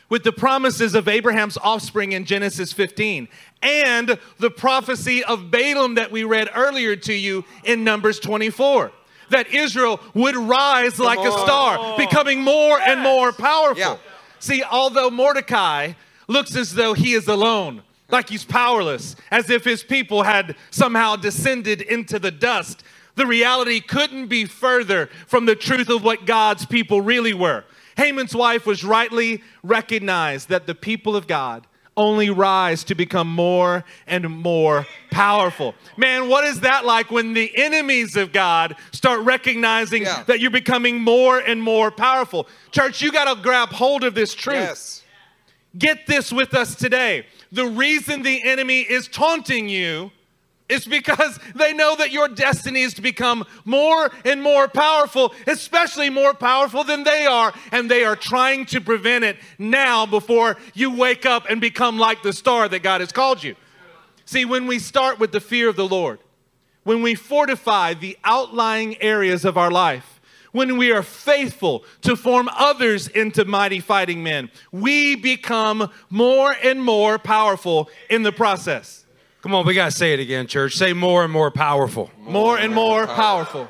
with 0.08 0.24
the 0.24 0.32
promises 0.32 0.94
of 0.94 1.06
Abraham's 1.06 1.58
offspring 1.58 2.12
in 2.12 2.24
Genesis 2.24 2.72
15 2.72 3.28
and 3.62 4.18
the 4.38 4.50
prophecy 4.50 5.22
of 5.24 5.50
Balaam 5.50 5.94
that 5.96 6.10
we 6.10 6.24
read 6.24 6.48
earlier 6.54 6.96
to 6.96 7.12
you 7.12 7.44
in 7.64 7.84
Numbers 7.84 8.18
24. 8.20 8.92
That 9.30 9.52
Israel 9.52 10.00
would 10.14 10.36
rise 10.36 10.98
like 10.98 11.18
a 11.18 11.30
star, 11.30 11.98
becoming 11.98 12.40
more 12.40 12.80
and 12.80 13.00
more 13.00 13.30
powerful. 13.32 13.78
Yeah. 13.78 13.96
See, 14.38 14.62
although 14.62 15.10
Mordecai 15.10 15.92
looks 16.28 16.56
as 16.56 16.74
though 16.74 16.94
he 16.94 17.12
is 17.12 17.28
alone, 17.28 17.82
like 18.10 18.28
he's 18.28 18.44
powerless, 18.44 19.16
as 19.30 19.50
if 19.50 19.64
his 19.64 19.82
people 19.82 20.22
had 20.22 20.56
somehow 20.70 21.16
descended 21.16 21.82
into 21.82 22.18
the 22.18 22.30
dust, 22.30 22.82
the 23.16 23.26
reality 23.26 23.80
couldn't 23.80 24.28
be 24.28 24.44
further 24.44 25.08
from 25.26 25.46
the 25.46 25.56
truth 25.56 25.88
of 25.90 26.04
what 26.04 26.24
God's 26.24 26.64
people 26.64 27.00
really 27.00 27.34
were. 27.34 27.64
Haman's 27.96 28.34
wife 28.34 28.64
was 28.64 28.84
rightly 28.84 29.42
recognized 29.62 30.48
that 30.48 30.66
the 30.66 30.74
people 30.74 31.16
of 31.16 31.26
God 31.26 31.66
only 31.96 32.30
rise 32.30 32.84
to 32.84 32.94
become 32.94 33.28
more 33.28 33.84
and 34.06 34.30
more 34.30 34.86
powerful. 35.10 35.74
Man, 35.96 36.28
what 36.28 36.44
is 36.44 36.60
that 36.60 36.86
like 36.86 37.10
when 37.10 37.34
the 37.34 37.50
enemies 37.56 38.16
of 38.16 38.32
God 38.32 38.76
start 38.92 39.20
recognizing 39.22 40.04
Yeah. 40.04 40.22
that 40.28 40.38
you're 40.38 40.52
becoming 40.52 41.00
more 41.00 41.40
and 41.40 41.60
more 41.60 41.90
powerful? 41.90 42.46
Church, 42.70 43.02
you 43.02 43.10
got 43.10 43.34
to 43.34 43.42
grab 43.42 43.70
hold 43.70 44.04
of 44.04 44.14
this 44.14 44.32
truth. 44.32 44.56
Yes. 44.60 45.02
Get 45.76 46.06
this 46.06 46.32
with 46.32 46.54
us 46.54 46.76
today. 46.76 47.26
The 47.52 47.66
reason 47.66 48.22
the 48.22 48.42
enemy 48.42 48.80
is 48.80 49.08
taunting 49.08 49.68
you 49.68 50.10
is 50.68 50.84
because 50.84 51.38
they 51.54 51.72
know 51.72 51.96
that 51.96 52.10
your 52.10 52.28
destiny 52.28 52.82
is 52.82 52.94
to 52.94 53.02
become 53.02 53.46
more 53.64 54.10
and 54.24 54.42
more 54.42 54.68
powerful, 54.68 55.32
especially 55.46 56.10
more 56.10 56.34
powerful 56.34 56.84
than 56.84 57.04
they 57.04 57.24
are, 57.26 57.54
and 57.72 57.90
they 57.90 58.04
are 58.04 58.16
trying 58.16 58.66
to 58.66 58.80
prevent 58.80 59.24
it 59.24 59.38
now 59.58 60.04
before 60.04 60.56
you 60.74 60.94
wake 60.94 61.24
up 61.24 61.46
and 61.48 61.60
become 61.60 61.98
like 61.98 62.22
the 62.22 62.32
star 62.32 62.68
that 62.68 62.82
God 62.82 63.00
has 63.00 63.12
called 63.12 63.42
you. 63.42 63.56
See, 64.26 64.44
when 64.44 64.66
we 64.66 64.78
start 64.78 65.18
with 65.18 65.32
the 65.32 65.40
fear 65.40 65.70
of 65.70 65.76
the 65.76 65.88
Lord, 65.88 66.18
when 66.84 67.00
we 67.00 67.14
fortify 67.14 67.94
the 67.94 68.18
outlying 68.24 69.00
areas 69.00 69.46
of 69.46 69.56
our 69.56 69.70
life, 69.70 70.17
when 70.52 70.76
we 70.76 70.92
are 70.92 71.02
faithful 71.02 71.84
to 72.02 72.16
form 72.16 72.48
others 72.56 73.08
into 73.08 73.44
mighty 73.44 73.80
fighting 73.80 74.22
men, 74.22 74.50
we 74.72 75.14
become 75.14 75.90
more 76.10 76.54
and 76.62 76.82
more 76.82 77.18
powerful 77.18 77.90
in 78.08 78.22
the 78.22 78.32
process. 78.32 79.04
Come 79.42 79.54
on, 79.54 79.66
we 79.66 79.74
got 79.74 79.86
to 79.86 79.96
say 79.96 80.14
it 80.14 80.20
again, 80.20 80.46
church. 80.46 80.74
Say 80.74 80.92
more 80.92 81.22
and 81.24 81.32
more 81.32 81.50
powerful. 81.50 82.10
More 82.18 82.58
and 82.58 82.74
more 82.74 83.06
powerful. 83.06 83.68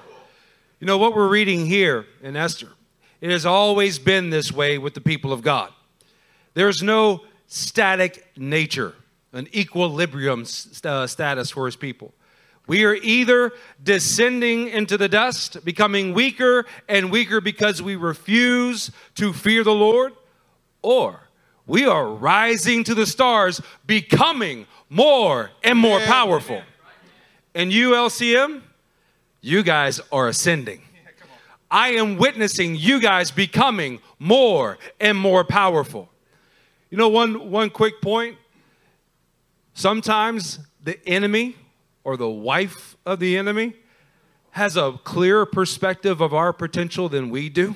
You 0.81 0.87
know 0.87 0.99
what 0.99 1.15
we're 1.15 1.29
reading 1.29 1.67
here 1.67 2.07
in 2.23 2.37
Esther? 2.37 2.69
It 3.21 3.31
has 3.31 3.45
always 3.45 3.99
been 3.99 4.31
this 4.31 4.53
way 4.53 4.79
with 4.79 4.95
the 4.95 5.01
people 5.01 5.33
of 5.33 5.43
God. 5.43 5.73
There's 6.55 6.83
no 6.83 7.23
static 7.49 8.27
nature, 8.37 8.95
an 9.33 9.49
equilibrium 9.55 10.43
s- 10.43 10.81
uh, 10.85 11.07
status 11.07 11.51
for 11.51 11.67
his 11.67 11.77
people. 11.77 12.15
We 12.69 12.85
are 12.85 12.95
either 12.95 13.53
descending 13.83 14.69
into 14.69 14.99
the 14.99 15.09
dust, 15.09 15.65
becoming 15.65 16.13
weaker 16.13 16.67
and 16.87 17.11
weaker 17.11 17.41
because 17.41 17.81
we 17.81 17.97
refuse 17.97 18.91
to 19.15 19.33
fear 19.33 19.65
the 19.65 19.75
Lord, 19.75 20.13
or 20.83 21.29
we 21.67 21.87
are 21.87 22.07
rising 22.07 22.85
to 22.85 22.95
the 22.95 23.07
stars, 23.07 23.63
becoming 23.87 24.67
more 24.91 25.51
and 25.65 25.79
more 25.79 25.99
powerful. 26.01 26.63
And 27.55 27.73
you, 27.73 27.93
LCM, 27.93 28.61
you 29.41 29.63
guys 29.63 30.01
are 30.13 30.29
ascending. 30.29 30.83
I 31.71 31.91
am 31.93 32.19
witnessing 32.19 32.77
you 32.77 33.01
guys 33.01 33.31
becoming 33.31 34.01
more 34.19 34.77
and 35.01 35.17
more 35.17 35.43
powerful. 35.43 36.11
You 36.91 36.99
know, 36.99 37.09
one, 37.09 37.51
one 37.51 37.71
quick 37.71 38.03
point. 38.03 38.37
Sometimes 39.73 40.59
the 40.85 40.99
enemy 41.09 41.57
or 42.09 42.17
the 42.17 42.27
wife 42.27 42.97
of 43.05 43.21
the 43.21 43.37
enemy 43.37 43.75
has 44.53 44.79
a 44.79 44.99
clearer 45.05 45.45
perspective 45.45 46.23
of 46.23 46.33
our 46.33 46.55
potential 46.55 47.07
than 47.07 47.29
we 47.29 47.51
do. 47.51 47.75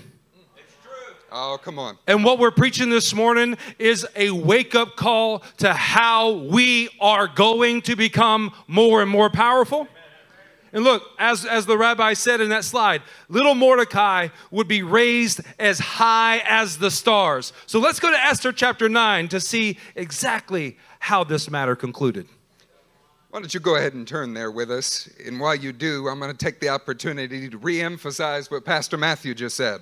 It's 0.56 0.74
true. 0.82 1.14
Oh, 1.30 1.58
come 1.62 1.78
on. 1.78 1.98
And 2.06 2.24
what 2.24 2.38
we're 2.38 2.50
preaching 2.50 2.88
this 2.88 3.14
morning 3.14 3.58
is 3.78 4.06
a 4.16 4.30
wake 4.30 4.74
up 4.74 4.96
call 4.96 5.40
to 5.58 5.74
how 5.74 6.30
we 6.30 6.88
are 6.98 7.28
going 7.28 7.82
to 7.82 7.94
become 7.94 8.54
more 8.66 9.02
and 9.02 9.10
more 9.10 9.28
powerful. 9.28 9.86
And 10.72 10.82
look, 10.82 11.02
as, 11.18 11.44
as 11.44 11.66
the 11.66 11.76
rabbi 11.76 12.14
said 12.14 12.40
in 12.40 12.48
that 12.48 12.64
slide, 12.64 13.02
little 13.28 13.54
Mordecai 13.54 14.28
would 14.50 14.66
be 14.66 14.82
raised 14.82 15.42
as 15.58 15.78
high 15.78 16.42
as 16.48 16.78
the 16.78 16.90
stars. 16.90 17.52
So 17.66 17.78
let's 17.78 18.00
go 18.00 18.10
to 18.10 18.18
Esther 18.18 18.50
chapter 18.50 18.88
9 18.88 19.28
to 19.28 19.40
see 19.40 19.76
exactly 19.94 20.78
how 21.00 21.22
this 21.22 21.50
matter 21.50 21.76
concluded. 21.76 22.28
Why 23.32 23.40
don't 23.40 23.54
you 23.54 23.60
go 23.60 23.76
ahead 23.76 23.94
and 23.94 24.06
turn 24.06 24.34
there 24.34 24.50
with 24.50 24.70
us? 24.70 25.08
And 25.24 25.40
while 25.40 25.54
you 25.54 25.72
do, 25.72 26.06
I'm 26.06 26.18
going 26.18 26.30
to 26.30 26.36
take 26.36 26.60
the 26.60 26.68
opportunity 26.68 27.48
to 27.48 27.56
re 27.56 27.80
emphasize 27.80 28.50
what 28.50 28.66
Pastor 28.66 28.98
Matthew 28.98 29.34
just 29.34 29.56
said. 29.56 29.80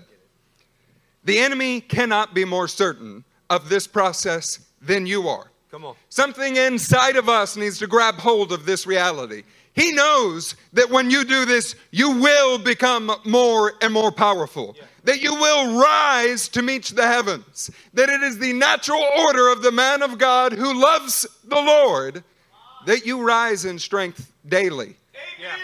The 1.24 1.40
enemy 1.40 1.80
cannot 1.80 2.32
be 2.32 2.44
more 2.44 2.68
certain 2.68 3.24
of 3.50 3.68
this 3.68 3.88
process 3.88 4.60
than 4.80 5.04
you 5.04 5.28
are. 5.28 5.50
Come 5.68 5.84
on. 5.84 5.96
Something 6.10 6.54
inside 6.54 7.16
of 7.16 7.28
us 7.28 7.56
needs 7.56 7.80
to 7.80 7.88
grab 7.88 8.14
hold 8.14 8.52
of 8.52 8.66
this 8.66 8.86
reality. 8.86 9.42
He 9.72 9.90
knows 9.90 10.54
that 10.72 10.88
when 10.88 11.10
you 11.10 11.24
do 11.24 11.44
this, 11.44 11.74
you 11.90 12.20
will 12.20 12.56
become 12.56 13.10
more 13.24 13.72
and 13.82 13.92
more 13.92 14.12
powerful. 14.12 14.76
That 15.02 15.22
you 15.22 15.34
will 15.34 15.76
rise 15.76 16.46
to 16.50 16.62
meet 16.62 16.84
the 16.84 17.06
heavens. 17.06 17.68
That 17.94 18.10
it 18.10 18.22
is 18.22 18.38
the 18.38 18.52
natural 18.52 19.04
order 19.26 19.48
of 19.50 19.62
the 19.62 19.72
man 19.72 20.02
of 20.02 20.18
God 20.18 20.52
who 20.52 20.80
loves 20.80 21.26
the 21.42 21.60
Lord 21.60 22.22
that 22.86 23.06
you 23.06 23.22
rise 23.22 23.64
in 23.64 23.78
strength 23.78 24.32
daily. 24.48 24.96
Amen. 25.38 25.58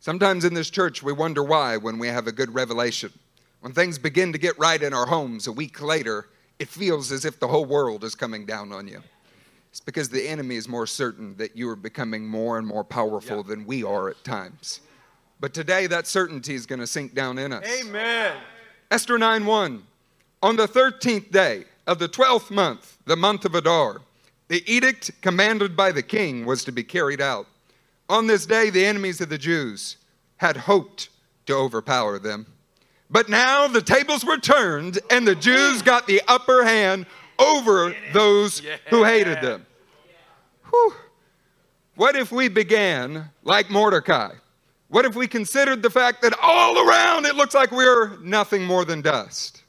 Sometimes 0.00 0.44
in 0.44 0.52
this 0.52 0.68
church, 0.68 1.02
we 1.02 1.12
wonder 1.12 1.42
why 1.42 1.76
when 1.78 1.98
we 1.98 2.08
have 2.08 2.26
a 2.26 2.32
good 2.32 2.52
revelation. 2.54 3.10
When 3.60 3.72
things 3.72 3.98
begin 3.98 4.32
to 4.32 4.38
get 4.38 4.58
right 4.58 4.82
in 4.82 4.92
our 4.92 5.06
homes 5.06 5.46
a 5.46 5.52
week 5.52 5.80
later, 5.80 6.28
it 6.58 6.68
feels 6.68 7.10
as 7.10 7.24
if 7.24 7.40
the 7.40 7.48
whole 7.48 7.64
world 7.64 8.04
is 8.04 8.14
coming 8.14 8.44
down 8.44 8.72
on 8.72 8.86
you. 8.86 9.02
It's 9.70 9.80
because 9.80 10.10
the 10.10 10.28
enemy 10.28 10.56
is 10.56 10.68
more 10.68 10.86
certain 10.86 11.36
that 11.38 11.56
you 11.56 11.68
are 11.70 11.76
becoming 11.76 12.26
more 12.28 12.58
and 12.58 12.66
more 12.66 12.84
powerful 12.84 13.42
than 13.42 13.64
we 13.64 13.82
are 13.82 14.10
at 14.10 14.22
times. 14.22 14.80
But 15.40 15.54
today, 15.54 15.86
that 15.88 16.06
certainty 16.06 16.54
is 16.54 16.66
going 16.66 16.78
to 16.80 16.86
sink 16.86 17.14
down 17.14 17.38
in 17.38 17.52
us. 17.52 17.64
Amen. 17.80 18.36
Esther 18.90 19.18
9 19.18 19.46
1. 19.46 19.82
On 20.42 20.56
the 20.56 20.68
13th 20.68 21.32
day 21.32 21.64
of 21.86 21.98
the 21.98 22.08
12th 22.08 22.50
month, 22.50 22.98
the 23.06 23.16
month 23.16 23.44
of 23.44 23.54
Adar, 23.54 24.02
the 24.48 24.62
edict 24.70 25.10
commanded 25.22 25.76
by 25.76 25.92
the 25.92 26.02
king 26.02 26.44
was 26.44 26.64
to 26.64 26.72
be 26.72 26.84
carried 26.84 27.20
out. 27.20 27.46
On 28.08 28.26
this 28.26 28.46
day, 28.46 28.70
the 28.70 28.84
enemies 28.84 29.20
of 29.20 29.28
the 29.28 29.38
Jews 29.38 29.96
had 30.36 30.56
hoped 30.56 31.08
to 31.46 31.54
overpower 31.54 32.18
them. 32.18 32.46
But 33.10 33.28
now 33.28 33.68
the 33.68 33.80
tables 33.80 34.24
were 34.24 34.38
turned 34.38 34.98
and 35.10 35.26
the 35.26 35.34
Jews 35.34 35.82
got 35.82 36.06
the 36.06 36.20
upper 36.28 36.64
hand 36.64 37.06
over 37.38 37.94
those 38.12 38.62
who 38.88 39.04
hated 39.04 39.40
them. 39.40 39.66
Whew. 40.70 40.94
What 41.96 42.16
if 42.16 42.32
we 42.32 42.48
began 42.48 43.30
like 43.44 43.70
Mordecai? 43.70 44.32
What 44.88 45.04
if 45.04 45.14
we 45.14 45.26
considered 45.26 45.82
the 45.82 45.90
fact 45.90 46.22
that 46.22 46.34
all 46.42 46.88
around 46.88 47.26
it 47.26 47.36
looks 47.36 47.54
like 47.54 47.70
we're 47.70 48.16
nothing 48.18 48.64
more 48.64 48.84
than 48.84 49.00
dust? 49.00 49.62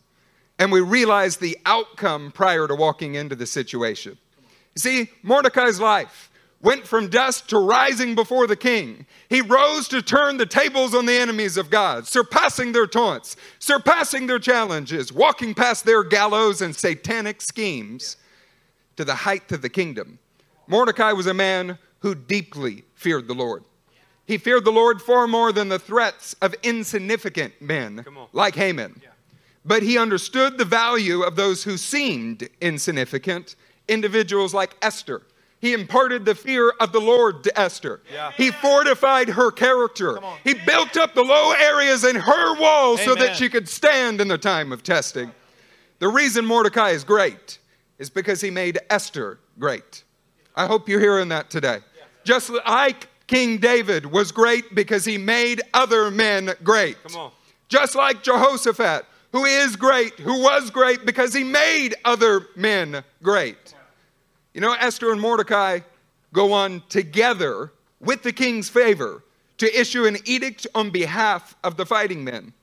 And 0.57 0.71
we 0.71 0.82
realized 0.82 1.39
the 1.39 1.57
outcome 1.65 2.32
prior 2.32 2.67
to 2.67 2.76
walking 2.76 3.15
into 3.15 3.36
the 3.36 3.45
situation. 3.45 4.17
See, 4.78 5.09
Mordecai's 5.23 5.80
life 5.80 6.30
went 6.61 6.88
from 6.88 7.09
dust 7.09 7.49
to 7.49 7.59
rising 7.59 8.15
before 8.15 8.47
the 8.47 8.55
king. 8.55 9.05
He 9.30 9.41
rose 9.41 9.88
to 9.89 10.01
turn 10.01 10.38
the 10.38 10.45
tables 10.45 10.95
on 10.95 11.05
the 11.05 11.13
enemies 11.13 11.57
of 11.57 11.69
God, 11.69 12.07
surpassing 12.07 12.71
their 12.71 12.88
taunts, 12.88 13.36
surpassing 13.59 14.28
their 14.28 14.39
challenges, 14.39 15.13
walking 15.13 15.53
past 15.53 15.86
their 15.86 16.03
gallows 16.03 16.61
and 16.61 16.76
satanic 16.76 17.41
schemes 17.41 18.17
to 18.97 19.05
the 19.05 19.15
height 19.15 19.51
of 19.51 19.61
the 19.61 19.69
kingdom. 19.69 20.19
Mordecai 20.67 21.11
was 21.11 21.28
a 21.28 21.34
man 21.34 21.78
who 21.99 22.15
deeply 22.15 22.84
feared 22.95 23.28
the 23.28 23.36
Lord. 23.36 23.63
He 24.26 24.38
feared 24.39 24.65
the 24.65 24.71
Lord 24.71 25.01
far 25.01 25.28
more 25.28 25.51
than 25.51 25.69
the 25.69 25.80
threats 25.80 26.34
of 26.41 26.55
insignificant 26.63 27.61
men 27.61 28.05
like 28.34 28.55
Haman. 28.55 29.01
But 29.63 29.84
he 29.84 29.97
understood 29.97 30.57
the 30.57 30.65
value 30.65 31.21
of 31.21 31.36
those 31.36 31.63
who 31.63 31.78
seemed 31.78 32.49
insignificant, 32.59 33.55
individuals 33.88 34.54
like 34.54 34.76
Esther. 34.82 35.22
He 35.60 35.74
imparted 35.74 36.26
the 36.26 36.36
fear 36.36 36.74
of 36.80 36.92
the 36.92 37.00
Lord 37.00 37.44
to 37.46 37.60
Esther. 37.60 38.02
Yeah. 38.12 38.32
He 38.34 38.52
fortified 38.52 39.30
her 39.30 39.52
character. 39.52 40.20
He 40.44 40.54
built 40.54 40.96
up 40.98 41.16
the 41.16 41.24
low 41.24 41.54
areas 41.54 42.04
in 42.04 42.16
her 42.16 42.60
walls 42.60 43.02
so 43.02 43.16
that 43.16 43.36
she 43.36 43.50
could 43.50 43.68
stand 43.68 44.22
in 44.22 44.28
the 44.28 44.38
time 44.38 44.72
of 44.72 44.84
testing. 44.84 45.32
The 46.00 46.08
reason 46.08 46.46
Mordecai 46.46 46.90
is 46.90 47.04
great 47.04 47.60
is 47.98 48.10
because 48.10 48.42
he 48.42 48.52
made 48.52 48.80
Esther 48.90 49.40
great. 49.58 50.04
I 50.56 50.68
hope 50.68 50.88
you're 50.88 51.00
hearing 51.00 51.30
that 51.30 51.50
today. 51.50 51.80
Just 52.24 52.52
like 52.68 53.08
King 53.28 53.58
David 53.58 54.06
was 54.06 54.32
great 54.32 54.76
because 54.76 55.06
he 55.06 55.18
made 55.18 55.62
other 55.74 56.12
men 56.12 56.54
great. 56.64 56.98
Just 57.70 57.96
like 57.96 58.24
Jehoshaphat, 58.24 59.06
who 59.32 59.46
is 59.46 59.76
great, 59.76 60.14
who 60.20 60.42
was 60.42 60.70
great 60.70 61.06
because 61.06 61.34
he 61.34 61.44
made 61.44 61.96
other 62.06 62.48
men 62.56 63.04
great. 63.24 63.74
You 64.56 64.62
know, 64.62 64.72
Esther 64.72 65.12
and 65.12 65.20
Mordecai 65.20 65.82
go 66.32 66.53
on 66.53 66.82
together 66.88 67.74
with 67.99 68.24
the 68.24 68.32
king's 68.32 68.70
favor 68.70 69.22
to 69.58 69.80
issue 69.80 70.06
an 70.06 70.16
edict 70.24 70.66
on 70.74 70.91
behalf 70.91 71.58
of 71.62 71.76
the 71.76 71.86
fighting 71.86 72.24
men. 72.24 72.53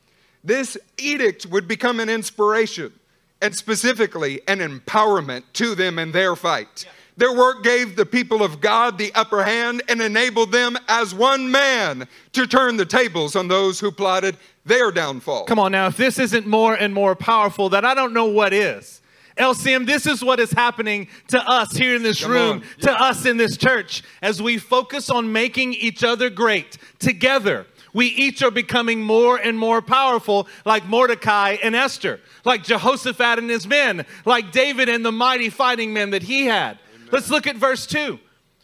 This 0.43 0.79
edict 0.97 1.45
would 1.45 1.69
become 1.69 2.01
an 2.01 2.09
inspiration 2.09 2.95
and 3.43 3.55
specifically 3.55 4.41
an 4.49 4.61
empowerment 4.61 5.43
to 5.53 5.75
them 5.75 5.99
in 5.99 6.13
their 6.13 6.35
fight. 6.35 6.87
Their 7.19 7.37
work 7.37 7.63
gave 7.63 7.95
the 7.95 8.07
people 8.07 8.43
of 8.43 8.63
God 8.63 8.97
the 8.97 9.13
upper 9.15 9.45
hand 9.45 9.83
and 9.87 10.01
enabled 10.01 10.51
them 10.51 10.79
as 10.89 11.15
one 11.15 11.51
man 11.51 12.09
to 12.33 12.47
turn 12.47 12.79
the 12.79 12.87
tables 12.87 13.37
on 13.37 13.49
those 13.49 13.81
who 13.81 13.93
plotted 13.93 14.39
their 14.65 14.93
downfall. 14.93 15.45
Come 15.45 15.59
on 15.59 15.73
now, 15.73 15.89
if 15.89 15.99
this 15.99 16.19
isn't 16.19 16.47
more 16.47 16.75
and 16.75 16.95
more 16.95 17.15
powerful, 17.15 17.69
then 17.69 17.85
I 17.85 17.93
don't 17.93 18.15
know 18.15 18.25
what 18.25 18.55
is. 18.55 19.02
LCM, 19.39 19.87
this 19.87 20.07
is 20.07 20.23
what 20.23 20.41
is 20.41 20.53
happening 20.53 21.09
to 21.29 21.39
us 21.39 21.73
here 21.73 21.95
in 21.95 22.03
this 22.03 22.23
Come 22.23 22.31
room, 22.31 22.57
on. 22.59 22.63
to 22.81 22.93
us 22.93 23.25
in 23.25 23.37
this 23.37 23.57
church, 23.57 24.03
as 24.21 24.43
we 24.43 24.59
focus 24.59 25.11
on 25.11 25.33
making 25.33 25.75
each 25.75 26.05
other 26.05 26.31
great 26.31 26.79
together. 26.99 27.67
We 27.95 28.07
each 28.07 28.43
are 28.43 28.51
becoming 28.51 29.03
more 29.03 29.37
and 29.37 29.59
more 29.59 29.83
powerful, 29.83 30.49
like 30.65 30.87
Mordecai 30.87 31.57
and 31.63 31.77
Esther, 31.77 32.21
like 32.45 32.65
Jehoshaphat 32.65 33.39
and 33.39 33.51
his 33.51 33.67
men, 33.67 34.07
like 34.25 34.51
David 34.51 34.89
and 34.89 35.05
the 35.05 35.13
mighty 35.13 35.51
fighting 35.51 35.93
men 35.93 36.11
that 36.11 36.23
he 36.23 36.47
had. 36.47 36.79
Let's 37.11 37.31
look 37.31 37.47
at 37.47 37.57
verse 37.57 37.87
2. 37.87 38.19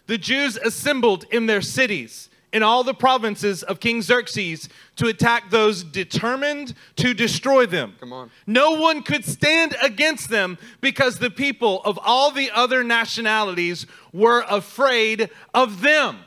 The 0.07 0.17
Jews 0.17 0.57
assembled 0.57 1.27
in 1.31 1.47
their 1.47 1.61
cities 1.61 2.28
in 2.53 2.63
all 2.63 2.83
the 2.83 2.95
provinces 2.95 3.63
of 3.63 3.81
King 3.81 4.01
Xerxes 4.01 4.69
to 4.97 5.07
attack 5.09 5.51
those 5.51 5.85
determined 5.85 6.75
to 6.97 7.13
destroy 7.13 7.67
them. 7.67 7.95
Come 8.01 8.13
on. 8.13 8.31
No 8.47 8.81
one 8.81 9.03
could 9.03 9.25
stand 9.25 9.77
against 9.83 10.31
them 10.31 10.59
because 10.81 11.19
the 11.19 11.31
people 11.31 11.83
of 11.85 11.99
all 12.03 12.31
the 12.31 12.51
other 12.51 12.83
nationalities 12.83 13.87
were 14.13 14.45
afraid 14.49 15.31
of 15.53 15.83
them. 15.83 16.21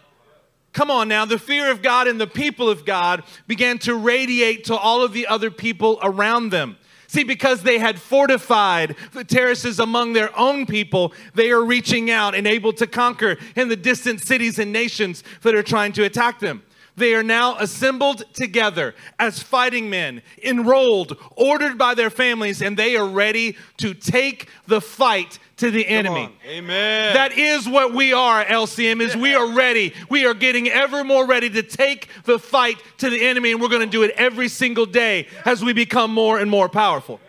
Come 0.74 0.90
on 0.90 1.10
now, 1.10 1.26
the 1.26 1.40
fear 1.40 1.70
of 1.70 1.82
God 1.82 2.08
and 2.08 2.20
the 2.20 2.28
people 2.28 2.70
of 2.70 2.86
God 2.86 3.24
began 3.46 3.78
to 3.80 3.96
radiate 3.96 4.66
to 4.66 4.76
all 4.76 5.04
of 5.04 5.12
the 5.12 5.28
other 5.28 5.52
people 5.52 6.00
around 6.02 6.50
them. 6.50 6.78
See, 7.12 7.26
because 7.26 7.62
they 7.62 7.78
had 7.78 8.00
fortified 8.00 8.96
the 9.12 9.26
terraces 9.26 9.82
among 9.82 10.14
their 10.14 10.30
own 10.40 10.66
people, 10.66 11.12
they 11.36 11.52
are 11.52 11.62
reaching 11.62 12.10
out 12.10 12.34
and 12.34 12.48
able 12.48 12.72
to 12.72 12.88
conquer 12.88 13.36
in 13.58 13.68
the 13.68 13.76
distant 13.76 14.22
cities 14.22 14.60
and 14.60 14.72
nations 14.72 15.22
that 15.42 15.54
are 15.54 15.62
trying 15.62 15.92
to 15.92 16.06
attack 16.06 16.40
them. 16.40 16.64
They 17.02 17.16
are 17.16 17.24
now 17.24 17.58
assembled 17.58 18.32
together 18.36 18.94
as 19.18 19.42
fighting 19.42 19.90
men, 19.90 20.22
enrolled, 20.44 21.18
ordered 21.36 21.76
by 21.76 21.96
their 21.96 22.12
families, 22.12 22.62
and 22.62 22.78
they 22.78 22.96
are 22.96 23.08
ready 23.08 23.58
to 23.78 23.96
take 23.96 24.48
the 24.68 24.80
fight 24.80 25.40
to 25.58 25.72
the 25.72 25.88
enemy. 25.88 26.26
on. 26.26 26.34
Amen. 26.46 27.16
That 27.16 27.36
is 27.36 27.68
what 27.68 27.96
we 27.96 28.14
are, 28.14 28.46
LCM, 28.46 29.02
is 29.02 29.16
we 29.16 29.34
are 29.34 29.52
ready. 29.52 29.96
We 30.12 30.28
are 30.28 30.36
getting 30.36 30.70
ever 30.70 31.04
more 31.04 31.26
ready 31.26 31.50
to 31.50 31.64
take 31.64 32.08
the 32.26 32.38
fight 32.38 32.78
to 33.00 33.10
the 33.10 33.26
enemy, 33.26 33.52
and 33.52 33.60
we're 33.60 33.70
going 33.70 33.82
to 33.82 33.88
do 33.88 34.04
it 34.04 34.12
every 34.12 34.48
single 34.48 34.86
day 34.86 35.28
as 35.44 35.66
we 35.66 35.74
become 35.74 36.14
more 36.14 36.38
and 36.38 36.52
more 36.52 36.70
powerful. 36.70 37.20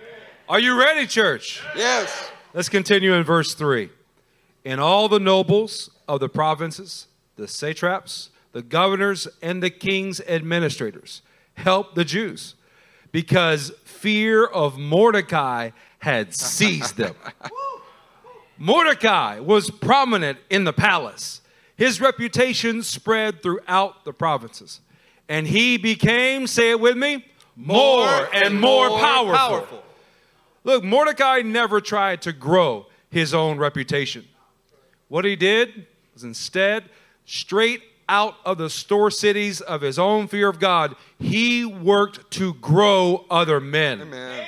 Are 0.50 0.60
you 0.60 0.78
ready, 0.78 1.06
church? 1.06 1.62
Yes. 1.74 2.30
Let's 2.52 2.68
continue 2.68 3.14
in 3.14 3.24
verse 3.24 3.54
3. 3.54 3.88
And 4.66 4.82
all 4.82 5.08
the 5.08 5.18
nobles 5.18 5.88
of 6.06 6.20
the 6.20 6.28
provinces, 6.28 7.06
the 7.36 7.48
satraps, 7.48 8.28
the 8.52 8.62
governors, 8.62 9.26
and 9.40 9.62
the 9.62 9.70
king's 9.70 10.20
administrators 10.20 11.22
helped 11.54 11.94
the 11.94 12.04
Jews 12.04 12.54
because 13.10 13.72
fear 13.84 14.44
of 14.44 14.78
Mordecai 14.78 15.70
had 15.98 16.34
seized 16.34 16.96
them. 16.96 17.14
Mordecai 18.58 19.40
was 19.40 19.70
prominent 19.70 20.38
in 20.50 20.64
the 20.64 20.72
palace. 20.72 21.40
His 21.76 22.00
reputation 22.00 22.82
spread 22.82 23.42
throughout 23.42 24.04
the 24.04 24.12
provinces. 24.12 24.80
And 25.28 25.46
he 25.46 25.78
became, 25.78 26.46
say 26.46 26.70
it 26.70 26.80
with 26.80 26.96
me, 26.96 27.24
more, 27.56 28.28
and 28.32 28.60
more, 28.60 28.88
powerful. 28.98 29.82
Look, 30.64 30.84
Mordecai 30.84 31.42
never 31.42 31.80
tried 31.80 32.22
to 32.22 32.32
grow 32.32 32.86
his 33.10 33.34
own 33.34 33.58
reputation. 33.58 34.26
What 35.08 35.24
he 35.24 35.36
did 35.36 35.86
was 36.14 36.24
instead, 36.24 36.84
straight 37.24 37.82
out 38.12 38.36
of 38.44 38.58
the 38.58 38.68
store 38.68 39.10
cities 39.10 39.62
of 39.62 39.80
his 39.80 39.98
own 39.98 40.28
fear 40.28 40.50
of 40.50 40.60
God, 40.60 40.94
he 41.18 41.64
worked 41.64 42.30
to 42.32 42.52
grow 42.54 43.24
other 43.30 43.58
men. 43.58 44.02
Amen. 44.02 44.46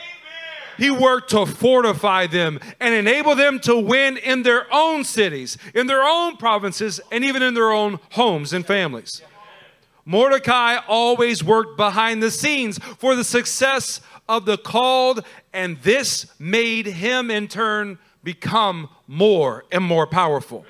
He 0.77 0.91
worked 0.91 1.31
to 1.31 1.47
fortify 1.47 2.27
them 2.27 2.61
and 2.79 2.95
enable 2.95 3.35
them 3.35 3.59
to 3.61 3.79
win 3.79 4.19
in 4.19 4.43
their 4.43 4.67
own 4.71 5.03
cities, 5.05 5.57
in 5.75 5.87
their 5.87 6.03
own 6.03 6.37
provinces, 6.37 7.01
and 7.11 7.25
even 7.25 7.43
in 7.43 7.55
their 7.55 7.71
own 7.73 8.01
homes 8.11 8.53
and 8.53 8.67
families. 8.67 9.23
Mordecai 10.05 10.77
always 10.87 11.43
worked 11.43 11.79
behind 11.79 12.23
the 12.23 12.31
scenes 12.31 12.79
for 12.99 13.17
the 13.17 13.25
success 13.25 14.03
of 14.29 14.45
the 14.45 14.59
called, 14.59 15.25
and 15.55 15.81
this 15.81 16.27
made 16.39 16.85
him 16.87 17.31
in 17.31 17.49
turn 17.49 17.99
become 18.23 18.91
more 19.07 19.65
and 19.73 19.83
more 19.83 20.07
powerful. 20.07 20.67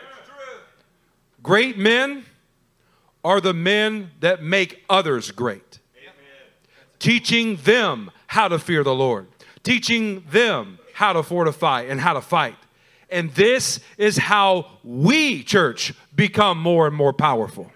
Great 1.42 1.76
men 1.76 2.24
are 3.24 3.40
the 3.40 3.54
men 3.54 4.10
that 4.20 4.42
make 4.42 4.84
others 4.88 5.30
great 5.30 5.80
teaching 7.04 7.56
them 7.64 8.10
how 8.28 8.48
to 8.48 8.58
fear 8.58 8.82
the 8.82 8.94
Lord, 8.94 9.26
teaching 9.62 10.24
them 10.30 10.78
how 10.94 11.12
to 11.12 11.22
fortify 11.22 11.82
and 11.82 12.00
how 12.00 12.14
to 12.14 12.22
fight. 12.22 12.56
And 13.10 13.30
this 13.32 13.80
is 13.98 14.16
how 14.16 14.78
we, 14.82 15.42
church, 15.42 15.92
become 16.16 16.58
more 16.58 16.86
and 16.86 16.96
more 16.96 17.12
powerful. 17.12 17.70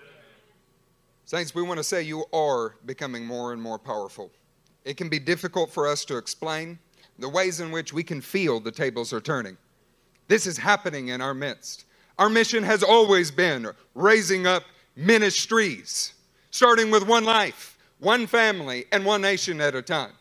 Saints, 1.26 1.54
we 1.54 1.60
want 1.60 1.76
to 1.76 1.84
say 1.84 2.00
you 2.00 2.24
are 2.32 2.76
becoming 2.86 3.26
more 3.26 3.52
and 3.52 3.60
more 3.60 3.78
powerful. 3.78 4.30
It 4.86 4.96
can 4.96 5.10
be 5.10 5.18
difficult 5.18 5.70
for 5.70 5.86
us 5.86 6.06
to 6.06 6.16
explain 6.16 6.78
the 7.18 7.28
ways 7.28 7.60
in 7.60 7.70
which 7.70 7.92
we 7.92 8.02
can 8.02 8.22
feel 8.22 8.60
the 8.60 8.72
tables 8.72 9.12
are 9.12 9.20
turning. 9.20 9.58
This 10.28 10.46
is 10.46 10.56
happening 10.56 11.08
in 11.08 11.20
our 11.20 11.34
midst. 11.34 11.84
Our 12.18 12.30
mission 12.30 12.62
has 12.62 12.82
always 12.82 13.30
been 13.30 13.68
raising 13.94 14.46
up 14.46 14.62
ministries, 14.98 16.12
starting 16.50 16.90
with 16.90 17.06
one 17.06 17.24
life, 17.24 17.78
one 18.00 18.26
family, 18.26 18.84
and 18.92 19.04
one 19.04 19.22
nation 19.22 19.60
at 19.60 19.74
a 19.74 19.82
time. 19.82 20.12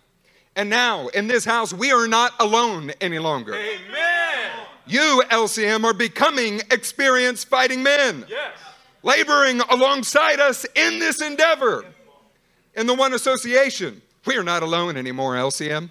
And 0.55 0.69
now, 0.69 1.07
in 1.09 1.27
this 1.27 1.43
house, 1.45 1.73
we 1.73 1.91
are 1.91 2.07
not 2.07 2.33
alone 2.39 2.91
any 3.01 3.19
longer. 3.19 3.55
Amen. 3.55 4.51
You, 4.85 5.23
LCM, 5.29 5.83
are 5.83 5.93
becoming 5.93 6.61
experienced 6.71 7.49
fighting 7.49 7.83
men 7.83 8.25
Yes. 8.29 8.57
laboring 9.03 9.59
alongside 9.61 10.39
us 10.39 10.65
in 10.75 10.99
this 10.99 11.21
endeavor. 11.21 11.83
In 12.75 12.87
the 12.87 12.93
One 12.93 13.13
Association, 13.13 14.01
we 14.25 14.35
are 14.37 14.43
not 14.43 14.63
alone 14.63 14.95
anymore, 14.95 15.35
LCM. 15.35 15.89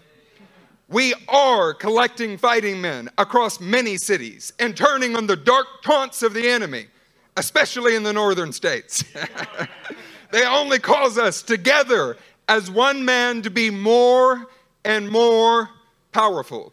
We 0.88 1.14
are 1.28 1.74
collecting 1.74 2.38
fighting 2.38 2.80
men 2.80 3.10
across 3.18 3.58
many 3.60 3.96
cities 3.96 4.52
and 4.60 4.76
turning 4.76 5.16
on 5.16 5.26
the 5.26 5.34
dark 5.36 5.66
taunts 5.82 6.22
of 6.22 6.32
the 6.32 6.48
enemy, 6.48 6.86
especially 7.36 7.94
in 7.94 8.02
the 8.02 8.12
northern 8.12 8.52
states. 8.52 9.04
they 10.30 10.44
only 10.46 10.78
cause 10.78 11.18
us 11.18 11.42
together 11.42 12.16
as 12.48 12.70
one 12.70 13.04
man 13.04 13.42
to 13.42 13.50
be 13.50 13.70
more 13.70 14.46
and 14.84 15.10
more 15.10 15.70
powerful. 16.12 16.72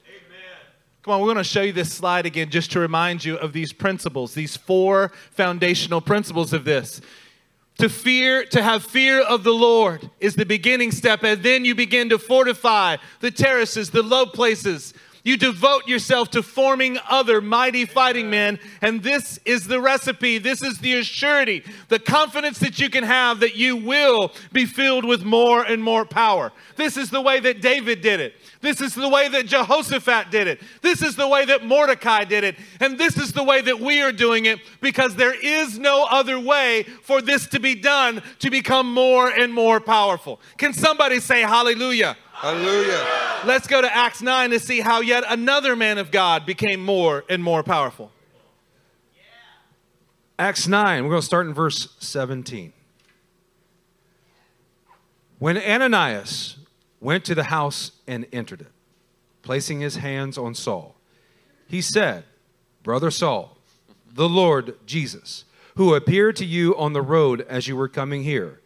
Come 1.04 1.16
on, 1.16 1.20
we're 1.20 1.28
going 1.28 1.38
to 1.38 1.44
show 1.44 1.64
you 1.64 1.74
this 1.74 1.92
slide 1.92 2.26
again 2.26 2.50
just 2.50 2.72
to 2.72 2.80
remind 2.80 3.26
you 3.26 3.36
of 3.36 3.52
these 3.52 3.74
principles, 3.74 4.34
these 4.34 4.56
four 4.56 5.12
foundational 5.32 6.00
principles 6.00 6.54
of 6.54 6.64
this. 6.64 7.02
To 7.80 7.90
fear, 7.90 8.46
to 8.46 8.64
have 8.64 8.86
fear 8.86 9.22
of 9.22 9.44
the 9.44 9.52
Lord 9.52 10.10
is 10.22 10.36
the 10.36 10.46
beginning 10.46 10.92
step, 10.92 11.24
and 11.24 11.44
then 11.44 11.66
you 11.66 11.76
begin 11.76 12.08
to 12.08 12.18
fortify 12.18 12.98
the 13.20 13.32
terraces, 13.32 13.90
the 13.90 14.02
low 14.02 14.26
places. 14.28 14.94
You 15.24 15.38
devote 15.38 15.88
yourself 15.88 16.32
to 16.32 16.44
forming 16.44 17.00
other 17.10 17.40
mighty 17.40 17.86
fighting 17.86 18.30
men, 18.30 18.60
and 18.82 19.02
this 19.02 19.40
is 19.46 19.68
the 19.68 19.80
recipe. 19.80 20.38
This 20.38 20.62
is 20.62 20.80
the 20.80 20.96
assurity, 20.96 21.66
the 21.88 22.00
confidence 22.00 22.60
that 22.60 22.78
you 22.78 22.90
can 22.90 23.06
have 23.06 23.40
that 23.40 23.56
you 23.56 23.78
will 23.78 24.34
be 24.52 24.66
filled 24.66 25.06
with 25.06 25.24
more 25.24 25.64
and 25.64 25.82
more 25.82 26.04
power. 26.04 26.52
This 26.76 26.98
is 26.98 27.10
the 27.10 27.22
way 27.22 27.40
that 27.40 27.62
David 27.62 28.02
did 28.02 28.20
it. 28.20 28.34
This 28.60 28.82
is 28.82 28.96
the 28.96 29.08
way 29.08 29.30
that 29.30 29.46
Jehoshaphat 29.46 30.30
did 30.30 30.48
it. 30.48 30.62
This 30.82 31.02
is 31.02 31.16
the 31.16 31.28
way 31.28 31.46
that 31.46 31.66
Mordecai 31.66 32.26
did 32.26 32.44
it. 32.44 32.58
And 32.82 32.98
this 32.98 33.16
is 33.18 33.32
the 33.32 33.44
way 33.44 33.62
that 33.62 33.80
we 33.80 34.02
are 34.02 34.12
doing 34.12 34.46
it 34.46 34.60
because 34.82 35.16
there 35.16 35.34
is 35.34 35.80
no 35.80 36.06
other 36.10 36.38
way 36.38 36.84
for 37.02 37.22
this 37.22 37.48
to 37.48 37.62
be 37.62 37.76
done 37.76 38.22
to 38.40 38.50
become 38.50 38.94
more 38.94 39.30
and 39.30 39.54
more 39.54 39.80
powerful. 39.80 40.42
Can 40.58 40.74
somebody 40.74 41.22
say 41.22 41.42
hallelujah? 41.42 42.18
Hallelujah. 42.44 43.08
Let's 43.46 43.68
go 43.68 43.82
to 43.82 43.96
Acts 43.96 44.22
9 44.22 44.50
to 44.50 44.60
see 44.60 44.82
how 44.82 45.00
yet 45.00 45.24
another 45.30 45.78
man 45.78 45.98
of 45.98 46.12
God 46.12 46.46
became 46.46 46.84
more 46.84 47.24
and 47.30 47.42
more 47.42 47.64
powerful. 47.64 48.12
Acts 50.38 50.68
9, 50.68 51.06
we're 51.06 51.10
going 51.10 51.22
to 51.22 51.26
start 51.26 51.48
in 51.48 51.54
verse 51.54 51.96
17. 52.00 52.74
When 55.40 55.58
Ananias 55.58 56.58
went 57.00 57.24
to 57.24 57.34
the 57.34 57.46
house 57.46 57.94
and 58.08 58.26
entered 58.34 58.60
it, 58.60 58.72
placing 59.42 59.80
his 59.80 59.96
hands 59.96 60.38
on 60.38 60.54
Saul. 60.54 60.98
He 61.70 61.80
said, 61.80 62.26
Brother 62.84 63.10
Saul, 63.10 63.58
the 64.14 64.28
Lord 64.28 64.76
Jesus, 64.86 65.46
who 65.76 65.96
appeared 65.96 66.36
to 66.36 66.46
you 66.46 66.76
on 66.76 66.92
the 66.92 67.02
road 67.02 67.46
as 67.48 67.70
you 67.70 67.78
were 67.78 67.88
coming 67.88 68.24
here, 68.24 68.60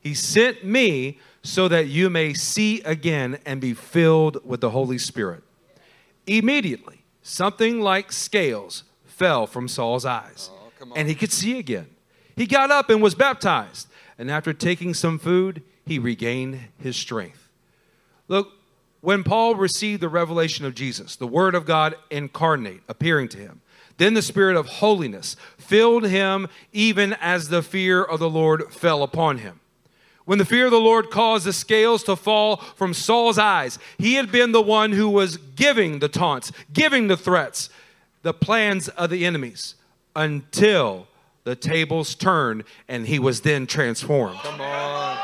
he 0.00 0.14
sent 0.14 0.64
me 0.64 1.20
so 1.42 1.68
that 1.68 1.88
you 1.88 2.10
may 2.10 2.34
see 2.34 2.80
again 2.82 3.38
and 3.46 3.60
be 3.60 3.74
filled 3.74 4.44
with 4.44 4.60
the 4.60 4.70
Holy 4.70 4.98
Spirit. 4.98 5.42
Immediately, 6.26 7.04
something 7.22 7.80
like 7.80 8.12
scales 8.12 8.84
fell 9.04 9.46
from 9.46 9.68
Saul's 9.68 10.04
eyes, 10.04 10.50
oh, 10.52 10.72
on. 10.82 10.92
and 10.96 11.08
he 11.08 11.14
could 11.14 11.32
see 11.32 11.58
again. 11.58 11.88
He 12.36 12.46
got 12.46 12.70
up 12.70 12.90
and 12.90 13.02
was 13.02 13.14
baptized, 13.14 13.88
and 14.18 14.30
after 14.30 14.52
taking 14.52 14.94
some 14.94 15.18
food, 15.18 15.62
he 15.84 15.98
regained 15.98 16.60
his 16.78 16.96
strength. 16.96 17.48
Look, 18.28 18.52
when 19.00 19.24
Paul 19.24 19.54
received 19.54 20.02
the 20.02 20.08
revelation 20.08 20.66
of 20.66 20.74
Jesus, 20.74 21.16
the 21.16 21.26
Word 21.26 21.54
of 21.54 21.64
God 21.64 21.96
incarnate, 22.10 22.82
appearing 22.88 23.28
to 23.30 23.38
him, 23.38 23.62
then 23.96 24.14
the 24.14 24.22
Spirit 24.22 24.56
of 24.56 24.66
holiness 24.66 25.36
filled 25.58 26.06
him 26.06 26.48
even 26.72 27.14
as 27.14 27.48
the 27.48 27.62
fear 27.62 28.02
of 28.02 28.18
the 28.20 28.30
Lord 28.30 28.72
fell 28.72 29.02
upon 29.02 29.38
him. 29.38 29.60
When 30.24 30.38
the 30.38 30.44
fear 30.44 30.66
of 30.66 30.70
the 30.70 30.78
Lord 30.78 31.10
caused 31.10 31.46
the 31.46 31.52
scales 31.52 32.04
to 32.04 32.14
fall 32.14 32.56
from 32.76 32.94
Saul's 32.94 33.38
eyes, 33.38 33.78
he 33.98 34.14
had 34.14 34.30
been 34.30 34.52
the 34.52 34.62
one 34.62 34.92
who 34.92 35.08
was 35.08 35.36
giving 35.36 35.98
the 35.98 36.08
taunts, 36.08 36.52
giving 36.72 37.08
the 37.08 37.16
threats, 37.16 37.70
the 38.22 38.34
plans 38.34 38.88
of 38.88 39.10
the 39.10 39.24
enemies, 39.24 39.74
until 40.14 41.08
the 41.44 41.56
tables 41.56 42.14
turned 42.14 42.64
and 42.86 43.06
he 43.06 43.18
was 43.18 43.40
then 43.40 43.66
transformed. 43.66 44.38
Come 44.40 44.60
on. 44.60 45.18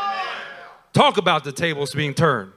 Talk 0.92 1.18
about 1.18 1.44
the 1.44 1.53
tables 1.53 1.94
being 1.94 2.14
turned. 2.14 2.53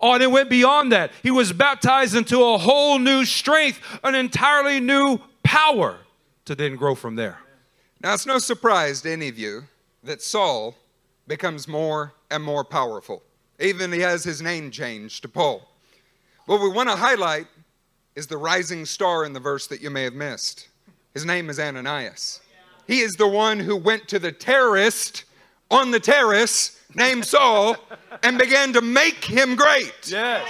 Oh, 0.00 0.14
and 0.14 0.22
it 0.22 0.30
went 0.30 0.48
beyond 0.48 0.92
that. 0.92 1.12
He 1.22 1.30
was 1.30 1.52
baptized 1.52 2.14
into 2.14 2.42
a 2.42 2.56
whole 2.56 2.98
new 2.98 3.26
strength, 3.26 3.80
an 4.02 4.14
entirely 4.14 4.80
new 4.80 5.18
power 5.42 5.98
to 6.46 6.54
then 6.54 6.76
grow 6.76 6.94
from 6.94 7.16
there. 7.16 7.38
Now, 8.02 8.14
it's 8.14 8.24
no 8.24 8.38
surprise 8.38 9.02
to 9.02 9.12
any 9.12 9.28
of 9.28 9.38
you 9.38 9.64
that 10.02 10.22
Saul 10.22 10.74
becomes 11.30 11.68
more 11.68 12.12
and 12.28 12.42
more 12.42 12.64
powerful. 12.64 13.22
Even 13.60 13.92
he 13.92 14.00
has 14.00 14.24
his 14.24 14.42
name 14.42 14.72
changed 14.72 15.22
to 15.22 15.28
Paul. 15.28 15.62
What 16.46 16.60
we 16.60 16.68
want 16.68 16.88
to 16.88 16.96
highlight 16.96 17.46
is 18.16 18.26
the 18.26 18.36
rising 18.36 18.84
star 18.84 19.24
in 19.24 19.32
the 19.32 19.38
verse 19.38 19.68
that 19.68 19.80
you 19.80 19.90
may 19.90 20.02
have 20.02 20.12
missed. 20.12 20.68
His 21.14 21.24
name 21.24 21.48
is 21.48 21.60
Ananias. 21.60 22.40
He 22.88 22.98
is 22.98 23.12
the 23.12 23.28
one 23.28 23.60
who 23.60 23.76
went 23.76 24.08
to 24.08 24.18
the 24.18 24.32
terrorist 24.32 25.22
on 25.70 25.92
the 25.92 26.00
terrace 26.00 26.80
named 26.96 27.24
Saul 27.24 27.76
and 28.24 28.36
began 28.36 28.72
to 28.72 28.80
make 28.80 29.24
him 29.24 29.54
great. 29.54 29.94
Yes. 30.08 30.44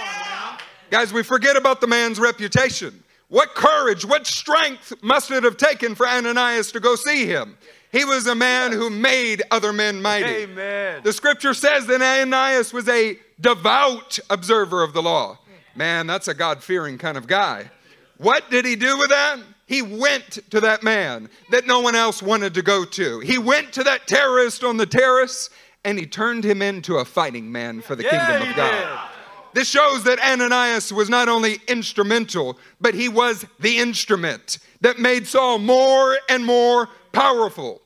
Guys, 0.89 1.13
we 1.13 1.21
forget 1.21 1.55
about 1.55 1.79
the 1.79 1.87
man's 1.87 2.19
reputation. 2.19 3.03
What 3.27 3.53
courage, 3.53 4.03
what 4.03 4.25
strength 4.25 4.93
must 5.03 5.29
it 5.29 5.43
have 5.43 5.57
taken 5.57 5.93
for 5.93 6.07
Ananias 6.07 6.71
to 6.71 6.79
go 6.79 6.95
see 6.95 7.27
him? 7.27 7.55
He 7.91 8.05
was 8.05 8.25
a 8.27 8.35
man 8.35 8.71
who 8.71 8.89
made 8.89 9.43
other 9.51 9.73
men 9.73 10.01
mighty. 10.01 10.43
Amen. 10.43 11.01
The 11.03 11.11
scripture 11.11 11.53
says 11.53 11.87
that 11.87 12.01
Ananias 12.01 12.71
was 12.71 12.87
a 12.87 13.19
devout 13.39 14.19
observer 14.29 14.81
of 14.83 14.93
the 14.93 15.01
law. 15.01 15.39
Man, 15.75 16.07
that's 16.07 16.27
a 16.27 16.33
God 16.33 16.63
fearing 16.63 16.97
kind 16.97 17.17
of 17.17 17.27
guy. 17.27 17.69
What 18.17 18.49
did 18.49 18.65
he 18.65 18.75
do 18.75 18.97
with 18.97 19.09
that? 19.09 19.39
He 19.65 19.81
went 19.81 20.39
to 20.51 20.59
that 20.61 20.83
man 20.83 21.29
that 21.49 21.65
no 21.65 21.79
one 21.79 21.95
else 21.95 22.21
wanted 22.21 22.53
to 22.55 22.61
go 22.61 22.83
to. 22.85 23.19
He 23.19 23.37
went 23.37 23.73
to 23.73 23.83
that 23.83 24.07
terrorist 24.07 24.63
on 24.63 24.77
the 24.77 24.85
terrace 24.85 25.49
and 25.83 25.97
he 25.97 26.05
turned 26.05 26.43
him 26.43 26.61
into 26.61 26.97
a 26.97 27.05
fighting 27.05 27.51
man 27.51 27.81
for 27.81 27.95
the 27.95 28.03
kingdom 28.03 28.49
of 28.49 28.55
God. 28.55 29.09
This 29.53 29.67
shows 29.67 30.03
that 30.03 30.19
Ananias 30.19 30.93
was 30.93 31.09
not 31.09 31.27
only 31.27 31.59
instrumental, 31.67 32.57
but 32.79 32.93
he 32.93 33.09
was 33.09 33.45
the 33.59 33.79
instrument 33.79 34.59
that 34.81 34.99
made 34.99 35.27
Saul 35.27 35.57
more 35.57 36.17
and 36.29 36.45
more 36.45 36.89
powerful. 37.11 37.81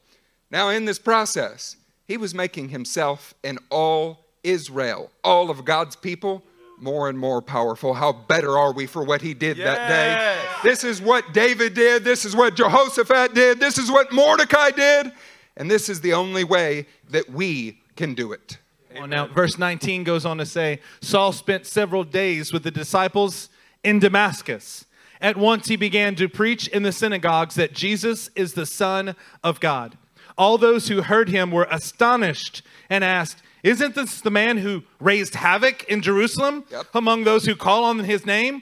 Now, 0.52 0.70
in 0.70 0.86
this 0.86 1.00
process, 1.00 1.76
he 2.08 2.18
was 2.18 2.34
making 2.34 2.70
himself 2.70 3.34
and 3.44 3.60
all 3.70 4.26
Israel, 4.44 5.12
all 5.24 5.50
of 5.50 5.66
God's 5.66 5.96
people, 5.96 6.44
more 6.80 7.10
and 7.10 7.18
more 7.18 7.42
powerful. 7.42 7.94
How 7.94 8.12
better 8.12 8.58
are 8.58 8.74
we 8.74 8.86
for 8.86 9.04
what 9.04 9.22
he 9.22 9.34
did 9.34 9.58
that 9.58 9.88
day? 9.88 10.70
This 10.70 10.84
is 10.84 11.02
what 11.02 11.34
David 11.34 11.74
did. 11.74 12.04
This 12.04 12.26
is 12.26 12.36
what 12.36 12.56
Jehoshaphat 12.56 13.34
did. 13.34 13.60
This 13.60 13.78
is 13.78 13.90
what 13.90 14.12
Mordecai 14.12 14.72
did. 14.72 15.12
And 15.58 15.72
this 15.72 15.90
is 15.90 16.02
the 16.02 16.14
only 16.14 16.44
way 16.44 16.86
that 17.10 17.30
we 17.30 17.80
can 17.96 18.14
do 18.14 18.34
it. 18.34 18.58
Well, 18.94 19.08
now, 19.08 19.28
verse 19.28 19.58
19 19.58 20.04
goes 20.04 20.26
on 20.26 20.38
to 20.38 20.46
say 20.46 20.80
Saul 21.02 21.32
spent 21.32 21.66
several 21.66 22.04
days 22.04 22.54
with 22.54 22.64
the 22.64 22.72
disciples 22.72 23.50
in 23.84 24.00
Damascus. 24.00 24.86
At 25.22 25.38
once 25.38 25.68
he 25.68 25.76
began 25.76 26.16
to 26.16 26.28
preach 26.30 26.68
in 26.68 26.84
the 26.84 26.92
synagogues 26.92 27.56
that 27.56 27.74
Jesus 27.74 28.30
is 28.36 28.54
the 28.54 28.66
Son 28.66 29.16
of 29.44 29.60
God. 29.60 29.98
All 30.38 30.58
those 30.58 30.88
who 30.90 31.02
heard 31.02 31.30
him 31.30 31.52
were 31.52 31.68
astonished 31.72 32.62
and 32.90 33.04
asked, 33.04 33.42
Isn't 33.64 33.96
this 33.96 34.20
the 34.22 34.30
man 34.32 34.58
who 34.58 34.84
raised 35.00 35.36
havoc 35.36 35.84
in 35.86 36.02
Jerusalem 36.02 36.66
Yep. 36.70 36.88
among 36.94 37.24
those 37.24 37.46
who 37.46 37.56
call 37.56 37.86
on 37.86 38.00
his 38.00 38.26
name? 38.26 38.62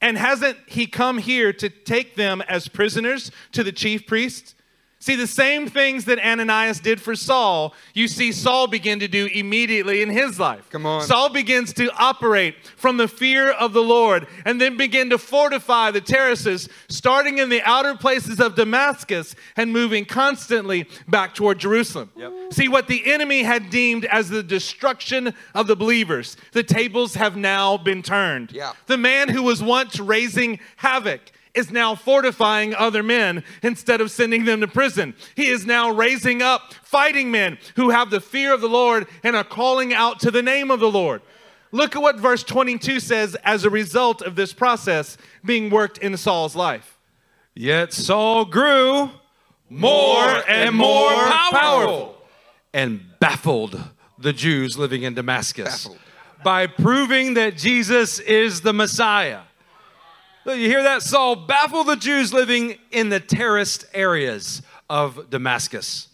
And 0.00 0.16
hasn't 0.18 0.58
he 0.66 0.86
come 0.86 1.18
here 1.18 1.52
to 1.52 1.68
take 1.68 2.16
them 2.16 2.42
as 2.48 2.66
prisoners 2.68 3.30
to 3.52 3.62
the 3.62 3.70
chief 3.72 4.06
priests? 4.06 4.54
See, 5.02 5.16
the 5.16 5.26
same 5.26 5.66
things 5.66 6.04
that 6.04 6.20
Ananias 6.20 6.78
did 6.78 7.00
for 7.00 7.16
Saul, 7.16 7.74
you 7.92 8.06
see 8.06 8.30
Saul 8.30 8.68
begin 8.68 9.00
to 9.00 9.08
do 9.08 9.26
immediately 9.26 10.00
in 10.00 10.08
his 10.08 10.38
life. 10.38 10.70
Come 10.70 10.86
on. 10.86 11.02
Saul 11.02 11.28
begins 11.28 11.72
to 11.72 11.90
operate 11.98 12.54
from 12.76 12.98
the 12.98 13.08
fear 13.08 13.50
of 13.50 13.72
the 13.72 13.82
Lord 13.82 14.28
and 14.44 14.60
then 14.60 14.76
begin 14.76 15.10
to 15.10 15.18
fortify 15.18 15.90
the 15.90 16.00
terraces, 16.00 16.68
starting 16.88 17.38
in 17.38 17.48
the 17.48 17.60
outer 17.62 17.96
places 17.96 18.38
of 18.38 18.54
Damascus 18.54 19.34
and 19.56 19.72
moving 19.72 20.04
constantly 20.04 20.86
back 21.08 21.34
toward 21.34 21.58
Jerusalem. 21.58 22.12
See, 22.52 22.68
what 22.68 22.86
the 22.86 23.12
enemy 23.12 23.42
had 23.42 23.70
deemed 23.70 24.04
as 24.04 24.28
the 24.28 24.44
destruction 24.44 25.34
of 25.52 25.66
the 25.66 25.74
believers, 25.74 26.36
the 26.52 26.62
tables 26.62 27.14
have 27.14 27.36
now 27.36 27.76
been 27.76 28.04
turned. 28.04 28.52
Yeah. 28.52 28.74
The 28.86 28.98
man 28.98 29.30
who 29.30 29.42
was 29.42 29.60
once 29.64 29.98
raising 29.98 30.60
havoc 30.76 31.32
is 31.54 31.70
now 31.70 31.94
fortifying 31.94 32.74
other 32.74 33.02
men 33.02 33.44
instead 33.62 34.00
of 34.00 34.10
sending 34.10 34.44
them 34.44 34.60
to 34.60 34.68
prison. 34.68 35.14
He 35.34 35.48
is 35.48 35.66
now 35.66 35.90
raising 35.90 36.40
up 36.42 36.72
fighting 36.82 37.30
men 37.30 37.58
who 37.76 37.90
have 37.90 38.10
the 38.10 38.20
fear 38.20 38.54
of 38.54 38.60
the 38.60 38.68
Lord 38.68 39.06
and 39.22 39.36
are 39.36 39.44
calling 39.44 39.92
out 39.92 40.20
to 40.20 40.30
the 40.30 40.42
name 40.42 40.70
of 40.70 40.80
the 40.80 40.90
Lord. 40.90 41.20
Look 41.70 41.96
at 41.96 42.02
what 42.02 42.18
verse 42.18 42.42
22 42.42 43.00
says 43.00 43.34
as 43.44 43.64
a 43.64 43.70
result 43.70 44.22
of 44.22 44.36
this 44.36 44.52
process 44.52 45.16
being 45.44 45.70
worked 45.70 45.98
in 45.98 46.16
Saul's 46.16 46.54
life. 46.56 46.98
Yet 47.54 47.92
Saul 47.92 48.44
grew 48.44 49.10
more 49.68 50.42
and 50.48 50.74
more 50.74 51.10
powerful 51.10 52.16
and 52.74 53.02
baffled 53.20 53.80
the 54.18 54.32
Jews 54.32 54.78
living 54.78 55.02
in 55.02 55.14
Damascus. 55.14 55.84
Baffled. 55.84 55.98
by 56.44 56.66
proving 56.66 57.34
that 57.34 57.56
Jesus 57.56 58.18
is 58.20 58.60
the 58.62 58.72
Messiah. 58.72 59.40
You 60.44 60.54
hear 60.54 60.82
that? 60.82 61.02
Saul 61.02 61.36
baffled 61.36 61.86
the 61.86 61.96
Jews 61.96 62.32
living 62.32 62.76
in 62.90 63.10
the 63.10 63.20
terraced 63.20 63.84
areas 63.94 64.62
of 64.90 65.30
Damascus. 65.30 66.08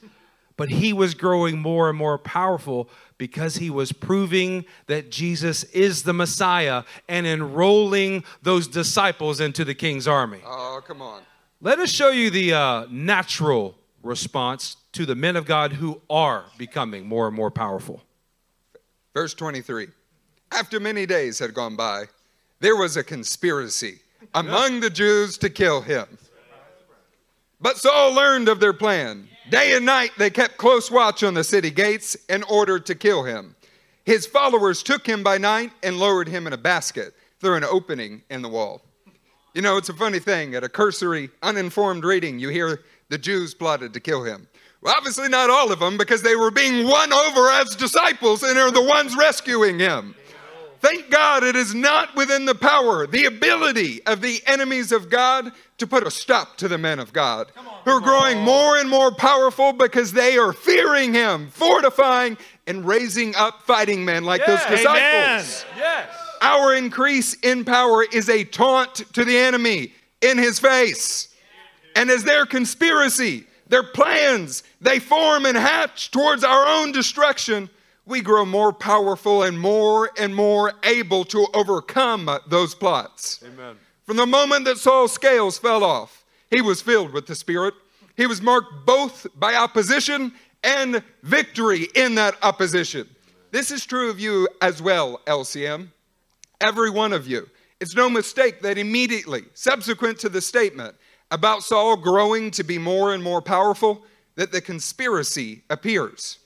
But 0.57 0.69
he 0.69 0.93
was 0.93 1.15
growing 1.15 1.59
more 1.59 1.89
and 1.89 1.97
more 1.97 2.19
powerful 2.19 2.91
because 3.17 3.57
he 3.57 3.71
was 3.71 3.93
proving 3.93 4.67
that 4.87 5.11
Jesus 5.11 5.65
is 5.65 6.03
the 6.03 6.13
Messiah 6.13 6.85
and 7.09 7.27
enrolling 7.27 8.25
those 8.43 8.69
disciples 8.69 9.41
into 9.41 9.65
the 9.65 9.75
king's 9.75 10.07
army. 10.07 10.41
Oh, 10.45 10.81
come 10.87 11.01
on. 11.01 11.23
Let 11.61 11.79
us 11.79 11.91
show 11.91 12.11
you 12.11 12.31
the 12.31 12.53
uh, 12.53 12.87
natural 12.91 13.77
response 14.03 14.77
to 14.93 15.07
the 15.07 15.15
men 15.15 15.37
of 15.37 15.47
God 15.47 15.73
who 15.73 16.01
are 16.11 16.45
becoming 16.57 17.07
more 17.07 17.27
and 17.27 17.37
more 17.37 17.51
powerful. 17.51 18.03
Verse 19.15 19.35
23 19.35 19.89
After 20.53 20.79
many 20.79 21.07
days 21.07 21.39
had 21.39 21.55
gone 21.55 21.77
by, 21.77 22.05
there 22.61 22.77
was 22.77 22.97
a 22.97 23.03
conspiracy 23.03 24.01
among 24.35 24.81
the 24.81 24.91
Jews 24.91 25.39
to 25.39 25.51
kill 25.51 25.81
him. 25.81 26.07
But 27.61 27.77
Saul 27.77 28.15
learned 28.15 28.49
of 28.49 28.61
their 28.61 28.73
plan. 28.73 29.29
Day 29.51 29.75
and 29.75 29.87
night 29.87 30.13
they 30.19 30.31
kept 30.31 30.59
close 30.59 30.91
watch 30.91 31.23
on 31.23 31.35
the 31.35 31.45
city 31.45 31.71
gates 31.71 32.17
in 32.29 32.43
order 32.45 32.79
to 32.79 32.95
kill 32.95 33.25
him. 33.25 33.57
His 34.05 34.27
followers 34.27 34.83
took 34.83 35.07
him 35.07 35.23
by 35.23 35.39
night 35.39 35.73
and 35.83 35.99
lowered 35.99 36.29
him 36.29 36.47
in 36.47 36.53
a 36.53 36.59
basket 36.59 37.15
through 37.41 37.57
an 37.57 37.65
opening 37.65 38.23
in 38.31 38.43
the 38.43 38.49
wall. 38.49 38.83
You 39.55 39.63
know, 39.63 39.77
it's 39.77 39.89
a 39.89 39.95
funny 39.95 40.19
thing. 40.19 40.55
At 40.55 40.65
a 40.65 40.69
cursory, 40.69 41.31
uninformed 41.43 42.05
reading, 42.05 42.39
you 42.39 42.49
hear 42.49 42.85
the 43.09 43.19
Jews 43.19 43.55
plotted 43.55 43.93
to 43.95 44.01
kill 44.01 44.23
him. 44.23 44.47
Well, 44.81 44.95
obviously, 44.97 45.29
not 45.29 45.51
all 45.51 45.73
of 45.73 45.81
them, 45.81 45.99
because 45.99 46.23
they 46.23 46.37
were 46.37 46.51
being 46.51 46.87
won 46.87 47.13
over 47.13 47.51
as 47.51 47.75
disciples 47.75 48.43
and 48.45 48.59
are 48.59 48.71
the 48.71 48.83
ones 48.83 49.17
rescuing 49.17 49.79
him. 49.79 50.15
Thank 50.81 51.11
God 51.11 51.43
it 51.43 51.57
is 51.57 51.75
not 51.75 52.15
within 52.15 52.45
the 52.45 52.55
power, 52.55 53.07
the 53.07 53.25
ability 53.25 54.05
of 54.07 54.21
the 54.21 54.41
enemies 54.47 54.93
of 54.93 55.11
God 55.11 55.53
to 55.79 55.87
put 55.87 56.07
a 56.07 56.11
stop 56.11 56.57
to 56.59 56.69
the 56.69 56.79
men 56.79 56.99
of 56.99 57.13
God 57.13 57.51
who 57.85 57.91
are 57.91 58.01
growing 58.01 58.39
more 58.41 58.77
and 58.77 58.89
more 58.89 59.13
powerful 59.13 59.73
because 59.73 60.13
they 60.13 60.37
are 60.37 60.53
fearing 60.53 61.15
Him, 61.15 61.49
fortifying, 61.49 62.37
and 62.67 62.87
raising 62.87 63.35
up 63.35 63.63
fighting 63.63 64.05
men 64.05 64.25
like 64.25 64.45
those 64.47 64.61
Yeah, 64.61 64.71
disciples. 64.71 65.65
Yes. 65.77 66.09
Our 66.41 66.75
increase 66.75 67.35
in 67.35 67.65
power 67.65 68.05
is 68.05 68.29
a 68.29 68.45
taunt 68.45 68.95
to 69.15 69.25
the 69.25 69.37
enemy 69.37 69.93
in 70.21 70.39
his 70.39 70.59
face. 70.59 71.29
And 71.97 72.11
as 72.11 72.25
their 72.25 72.47
conspiracy, 72.47 73.45
their 73.69 73.83
plans, 73.83 74.63
they 74.81 74.99
form 74.99 75.47
and 75.47 75.57
hatch 75.57 76.11
towards 76.11 76.45
our 76.45 76.67
own 76.67 76.93
destruction, 76.93 77.69
we 78.09 78.23
grow 78.23 78.45
more 78.47 78.73
powerful 78.73 79.43
and 79.43 79.61
more 79.61 80.11
and 80.19 80.35
more 80.35 80.73
able 80.83 81.25
to 81.27 81.47
overcome 81.53 82.31
those 82.49 82.75
plots. 82.75 83.45
Amen. 83.45 83.77
From 84.07 84.17
the 84.17 84.27
moment 84.27 84.65
that 84.65 84.79
Saul's 84.79 85.13
scales 85.13 85.59
fell 85.59 85.85
off, 85.85 86.25
he 86.51 86.63
was 86.63 86.81
filled 86.81 87.13
with 87.13 87.27
the 87.27 87.35
Spirit. 87.35 87.75
He 88.17 88.27
was 88.27 88.41
marked 88.41 88.87
both 88.87 89.27
by 89.37 89.55
opposition 89.55 90.33
and 90.65 91.03
victory 91.23 91.89
in 91.95 92.15
that 92.15 92.35
opposition. 92.43 93.07
This 93.51 93.71
is 93.71 93.85
true 93.85 94.09
of 94.09 94.19
you 94.19 94.49
as 94.63 94.81
well, 94.81 95.21
LCM. 95.27 95.89
Every 96.63 96.91
one 96.91 97.13
of 97.13 97.29
you. 97.29 97.49
It's 97.79 97.95
no 97.95 98.09
mistake 98.09 98.63
that 98.63 98.79
immediately, 98.79 99.45
subsequent 99.53 100.19
to 100.21 100.31
the 100.31 100.41
statement 100.41 100.97
about 101.31 101.63
Saul 101.63 101.97
growing 101.97 102.51
to 102.53 102.65
be 102.65 102.79
more 102.79 103.13
and 103.13 103.23
more 103.23 103.43
powerful, 103.43 104.03
that 104.37 104.51
the 104.51 104.63
conspiracy 104.63 105.63
appears. 105.69 106.39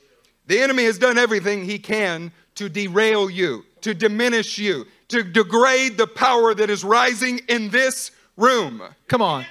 The 0.52 0.60
enemy 0.60 0.84
has 0.84 0.98
done 0.98 1.16
everything 1.16 1.64
he 1.64 1.78
can 1.78 2.30
to 2.56 2.68
derail 2.68 3.30
you, 3.30 3.64
to 3.80 3.94
diminish 3.94 4.58
you, 4.58 4.86
to 5.08 5.22
degrade 5.22 5.96
the 5.96 6.06
power 6.06 6.52
that 6.52 6.68
is 6.68 6.84
rising 6.84 7.40
in 7.48 7.70
this 7.70 8.10
room. 8.36 8.82
Come 9.08 9.22
on. 9.22 9.46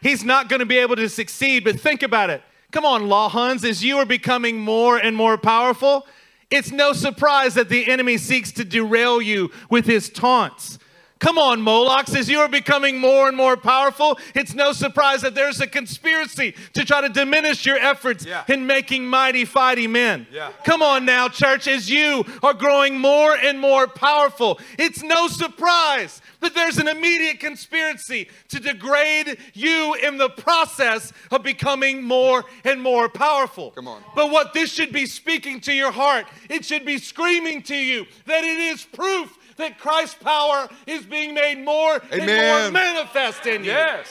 He's 0.00 0.24
not 0.24 0.48
going 0.48 0.58
to 0.58 0.66
be 0.66 0.78
able 0.78 0.96
to 0.96 1.08
succeed, 1.08 1.62
but 1.62 1.78
think 1.78 2.02
about 2.02 2.28
it. 2.28 2.42
Come 2.72 2.84
on, 2.84 3.08
Law 3.08 3.28
Huns, 3.28 3.64
as 3.64 3.84
you 3.84 3.98
are 3.98 4.04
becoming 4.04 4.58
more 4.58 4.96
and 4.96 5.14
more 5.14 5.38
powerful, 5.38 6.08
it's 6.50 6.72
no 6.72 6.92
surprise 6.92 7.54
that 7.54 7.68
the 7.68 7.88
enemy 7.88 8.18
seeks 8.18 8.50
to 8.50 8.64
derail 8.64 9.22
you 9.22 9.52
with 9.70 9.86
his 9.86 10.10
taunts. 10.10 10.76
Come 11.22 11.38
on, 11.38 11.62
Molochs, 11.62 12.16
as 12.16 12.28
you 12.28 12.40
are 12.40 12.48
becoming 12.48 12.98
more 12.98 13.28
and 13.28 13.36
more 13.36 13.56
powerful, 13.56 14.18
it's 14.34 14.54
no 14.54 14.72
surprise 14.72 15.20
that 15.20 15.36
there's 15.36 15.60
a 15.60 15.68
conspiracy 15.68 16.52
to 16.72 16.84
try 16.84 17.00
to 17.00 17.08
diminish 17.08 17.64
your 17.64 17.76
efforts 17.76 18.26
Yeah. 18.26 18.42
in 18.48 18.66
making 18.66 19.06
mighty 19.06 19.44
fighting 19.44 19.92
men. 19.92 20.26
Yeah. 20.32 20.50
Come 20.64 20.82
on 20.82 21.04
now, 21.04 21.28
church, 21.28 21.68
as 21.68 21.88
you 21.88 22.24
are 22.42 22.54
growing 22.54 22.98
more 22.98 23.36
and 23.36 23.60
more 23.60 23.86
powerful, 23.86 24.58
it's 24.76 25.04
no 25.04 25.28
surprise 25.28 26.20
that 26.40 26.56
there's 26.56 26.78
an 26.78 26.88
immediate 26.88 27.38
conspiracy 27.38 28.28
to 28.48 28.58
degrade 28.58 29.38
you 29.54 29.94
in 29.94 30.18
the 30.18 30.28
process 30.30 31.12
of 31.30 31.44
becoming 31.44 32.02
more 32.02 32.44
and 32.64 32.82
more 32.82 33.08
powerful. 33.08 33.70
Come 33.70 33.86
on. 33.86 34.02
But 34.16 34.32
what 34.32 34.54
this 34.54 34.72
should 34.72 34.92
be 34.92 35.06
speaking 35.06 35.60
to 35.60 35.72
your 35.72 35.92
heart, 35.92 36.26
it 36.50 36.64
should 36.64 36.84
be 36.84 36.98
screaming 36.98 37.62
to 37.62 37.76
you 37.76 38.06
that 38.26 38.42
it 38.42 38.58
is 38.58 38.82
proof 38.84 39.38
that 39.56 39.78
Christ's 39.78 40.14
power 40.22 40.68
is 40.86 41.04
being 41.04 41.34
made 41.34 41.58
more 41.58 42.00
and 42.10 42.20
more 42.20 42.70
manifest 42.70 43.46
in 43.46 43.64
you. 43.64 43.70
Yes. 43.70 44.08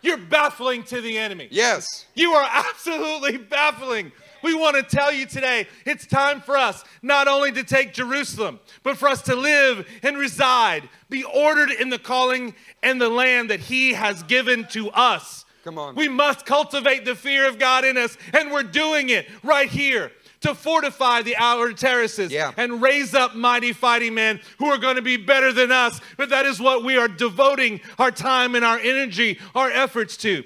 You're 0.00 0.18
baffling 0.18 0.84
to 0.84 1.00
the 1.00 1.18
enemy. 1.18 1.48
Yes. 1.50 2.06
You 2.14 2.32
are 2.32 2.48
absolutely 2.50 3.36
baffling. 3.50 4.12
We 4.42 4.54
want 4.54 4.76
to 4.76 4.82
tell 4.82 5.12
you 5.12 5.26
today 5.26 5.66
it's 5.84 6.06
time 6.06 6.40
for 6.40 6.56
us 6.56 6.84
not 7.02 7.26
only 7.26 7.50
to 7.52 7.64
take 7.64 7.92
Jerusalem, 7.92 8.60
but 8.82 8.96
for 8.96 9.08
us 9.08 9.22
to 9.22 9.34
live 9.34 9.86
and 10.02 10.16
reside, 10.16 10.88
be 11.10 11.24
ordered 11.24 11.70
in 11.70 11.90
the 11.90 11.98
calling 11.98 12.54
and 12.82 13.00
the 13.00 13.08
land 13.08 13.50
that 13.50 13.60
He 13.60 13.94
has 13.94 14.22
given 14.22 14.66
to 14.68 14.90
us. 14.90 15.44
Come 15.64 15.78
on. 15.78 15.96
We 15.96 16.08
must 16.08 16.46
cultivate 16.46 17.04
the 17.04 17.14
fear 17.16 17.48
of 17.48 17.58
God 17.58 17.84
in 17.84 17.98
us, 17.98 18.16
and 18.32 18.52
we're 18.52 18.62
doing 18.62 19.10
it 19.10 19.28
right 19.42 19.68
here 19.68 20.12
to 20.40 20.54
fortify 20.54 21.22
the 21.22 21.36
outer 21.36 21.72
terraces 21.72 22.30
Yeah. 22.30 22.52
and 22.56 22.80
raise 22.80 23.14
up 23.14 23.34
mighty 23.34 23.72
fighting 23.72 24.14
men 24.14 24.40
who 24.58 24.66
are 24.66 24.78
going 24.78 24.96
to 24.96 25.02
be 25.02 25.16
better 25.16 25.52
than 25.52 25.72
us. 25.72 26.00
But 26.16 26.30
that 26.30 26.46
is 26.46 26.60
what 26.60 26.84
we 26.84 26.96
are 26.96 27.08
devoting 27.08 27.80
our 27.98 28.10
time 28.10 28.54
and 28.54 28.64
our 28.64 28.78
energy, 28.78 29.38
our 29.54 29.70
efforts 29.70 30.16
to. 30.18 30.44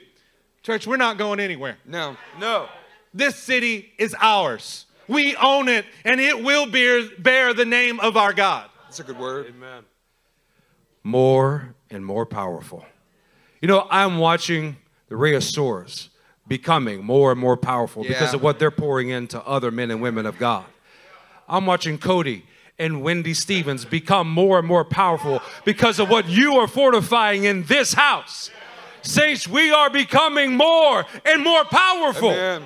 Church, 0.62 0.86
we're 0.86 0.96
not 0.96 1.18
going 1.18 1.40
anywhere. 1.40 1.76
No. 1.84 2.16
No. 2.38 2.68
This 3.12 3.36
city 3.36 3.92
is 3.98 4.14
ours. 4.20 4.86
We 5.08 5.36
own 5.36 5.68
it, 5.68 5.84
and 6.04 6.20
it 6.20 6.42
will 6.42 6.66
bear, 6.66 7.02
bear 7.18 7.52
the 7.52 7.64
name 7.66 8.00
of 8.00 8.16
our 8.16 8.32
God. 8.32 8.70
That's 8.84 9.00
a 9.00 9.04
good 9.04 9.18
word. 9.18 9.46
Amen. 9.48 9.82
More 11.02 11.74
and 11.90 12.06
more 12.06 12.24
powerful. 12.24 12.86
You 13.60 13.68
know, 13.68 13.86
I'm 13.90 14.18
watching 14.18 14.76
the 15.08 15.16
Rheosaurs 15.16 16.08
becoming 16.48 17.04
more 17.04 17.30
and 17.32 17.40
more 17.40 17.56
powerful 17.56 18.02
because 18.02 18.34
of 18.34 18.42
what 18.42 18.58
they're 18.58 18.70
pouring 18.70 19.08
into 19.08 19.40
other 19.46 19.70
men 19.70 19.90
and 19.90 20.02
women 20.02 20.26
of 20.26 20.38
God. 20.38 20.64
I'm 21.48 21.66
watching 21.66 21.98
Cody 21.98 22.46
and 22.78 23.02
Wendy 23.02 23.34
Stevens 23.34 23.84
become 23.84 24.30
more 24.30 24.58
and 24.58 24.66
more 24.66 24.84
powerful 24.84 25.40
because 25.64 25.98
of 25.98 26.08
what 26.08 26.28
you 26.28 26.56
are 26.56 26.66
fortifying 26.66 27.44
in 27.44 27.64
this 27.64 27.94
house. 27.94 28.50
Saints, 29.02 29.46
we 29.46 29.72
are 29.72 29.90
becoming 29.90 30.56
more 30.56 31.04
and 31.24 31.42
more 31.42 31.64
powerful. 31.64 32.30
Amen. 32.30 32.62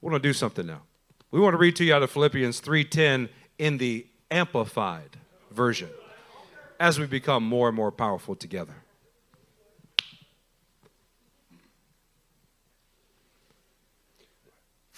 We 0.00 0.10
want 0.10 0.22
to 0.22 0.28
do 0.28 0.32
something 0.32 0.66
now. 0.66 0.82
We 1.30 1.40
want 1.40 1.54
to 1.54 1.58
read 1.58 1.76
to 1.76 1.84
you 1.84 1.94
out 1.94 2.02
of 2.02 2.10
Philippians 2.10 2.60
3:10 2.60 3.28
in 3.58 3.78
the 3.78 4.06
amplified 4.30 5.18
version 5.50 5.90
as 6.78 6.98
we 6.98 7.06
become 7.06 7.44
more 7.44 7.68
and 7.68 7.76
more 7.76 7.92
powerful 7.92 8.34
together. 8.34 8.79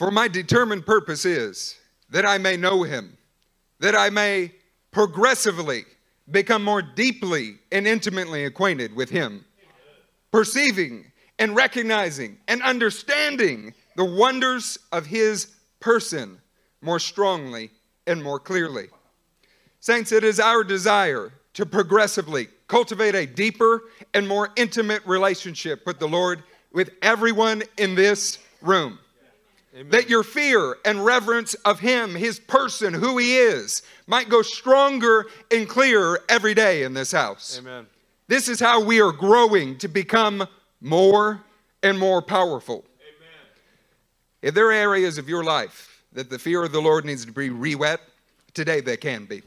For 0.03 0.11
my 0.11 0.27
determined 0.27 0.85
purpose 0.85 1.25
is 1.25 1.77
that 2.11 2.27
I 2.27 2.37
may 2.37 2.57
know 2.57 2.83
him, 2.83 3.17
that 3.79 3.95
I 3.95 4.11
may 4.11 4.51
progressively 4.91 5.85
become 6.29 6.65
more 6.65 6.83
deeply 6.83 7.61
and 7.71 7.87
intimately 7.87 8.45
acquainted 8.45 8.97
with 8.97 9.11
him, 9.11 9.45
perceiving 10.33 11.13
and 11.39 11.55
recognizing 11.55 12.39
and 12.49 12.61
understanding 12.63 13.75
the 13.95 14.05
wonders 14.05 14.77
of 14.91 15.07
his 15.07 15.55
person 15.79 16.41
more 16.81 16.99
strongly 16.99 17.71
and 18.09 18.21
more 18.25 18.41
clearly. 18.41 18.89
Saints, 19.79 20.11
it 20.11 20.25
is 20.25 20.41
our 20.41 20.65
desire 20.65 21.33
to 21.55 21.65
progressively 21.65 22.49
cultivate 22.67 23.15
a 23.15 23.25
deeper 23.25 23.85
and 24.15 24.27
more 24.27 24.49
intimate 24.57 25.07
relationship 25.07 25.87
with 25.87 26.01
the 26.01 26.09
Lord, 26.09 26.43
with 26.73 26.91
everyone 27.03 27.63
in 27.79 27.95
this 27.95 28.41
room. 28.63 28.99
That 29.91 30.11
your 30.11 30.23
fear 30.23 30.77
and 30.85 31.03
reverence 31.05 31.55
of 31.65 31.81
Him, 31.81 32.15
His 32.15 32.39
person, 32.39 32.93
who 32.93 33.17
He 33.17 33.37
is, 33.37 33.83
might 34.07 34.29
go 34.29 34.43
stronger 34.43 35.27
and 35.51 35.67
clearer 35.69 36.21
every 36.29 36.53
day 36.53 36.83
in 36.83 36.93
this 36.93 37.13
house. 37.13 37.59
Amen. 37.59 37.87
This 38.29 38.49
is 38.49 38.61
how 38.61 38.85
we 38.85 39.01
are 39.01 39.13
growing 39.13 39.79
to 39.79 39.89
become 39.89 40.47
more 40.81 41.43
and 41.83 41.99
more 41.99 42.21
powerful. 42.21 42.85
If 44.43 44.55
there 44.55 44.67
are 44.67 44.73
areas 44.73 45.19
of 45.19 45.29
your 45.29 45.45
life 45.45 46.03
that 46.13 46.29
the 46.29 46.39
fear 46.39 46.63
of 46.63 46.73
the 46.73 46.81
Lord 46.81 47.05
needs 47.05 47.25
to 47.25 47.33
be 47.33 47.49
re-wet, 47.49 48.01
today 48.53 48.81
they 48.81 48.97
can 48.97 49.25
be. 49.25 49.43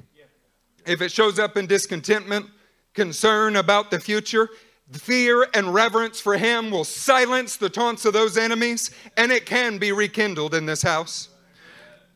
If 0.88 1.02
it 1.02 1.12
shows 1.12 1.38
up 1.38 1.58
in 1.58 1.68
discontentment, 1.68 2.48
concern 2.94 3.58
about 3.58 3.92
the 3.92 4.00
future, 4.00 4.50
fear 4.92 5.48
and 5.54 5.74
reverence 5.74 6.20
for 6.20 6.38
Him 6.38 6.72
will 6.72 6.84
silence 6.84 7.58
the 7.58 7.70
taunts 7.70 8.06
of 8.06 8.14
those 8.14 8.38
enemies, 8.38 8.92
and 9.18 9.32
it 9.32 9.46
can 9.46 9.78
be 9.78 9.92
rekindled 9.92 10.54
in 10.54 10.66
this 10.66 10.82
house. 10.82 11.30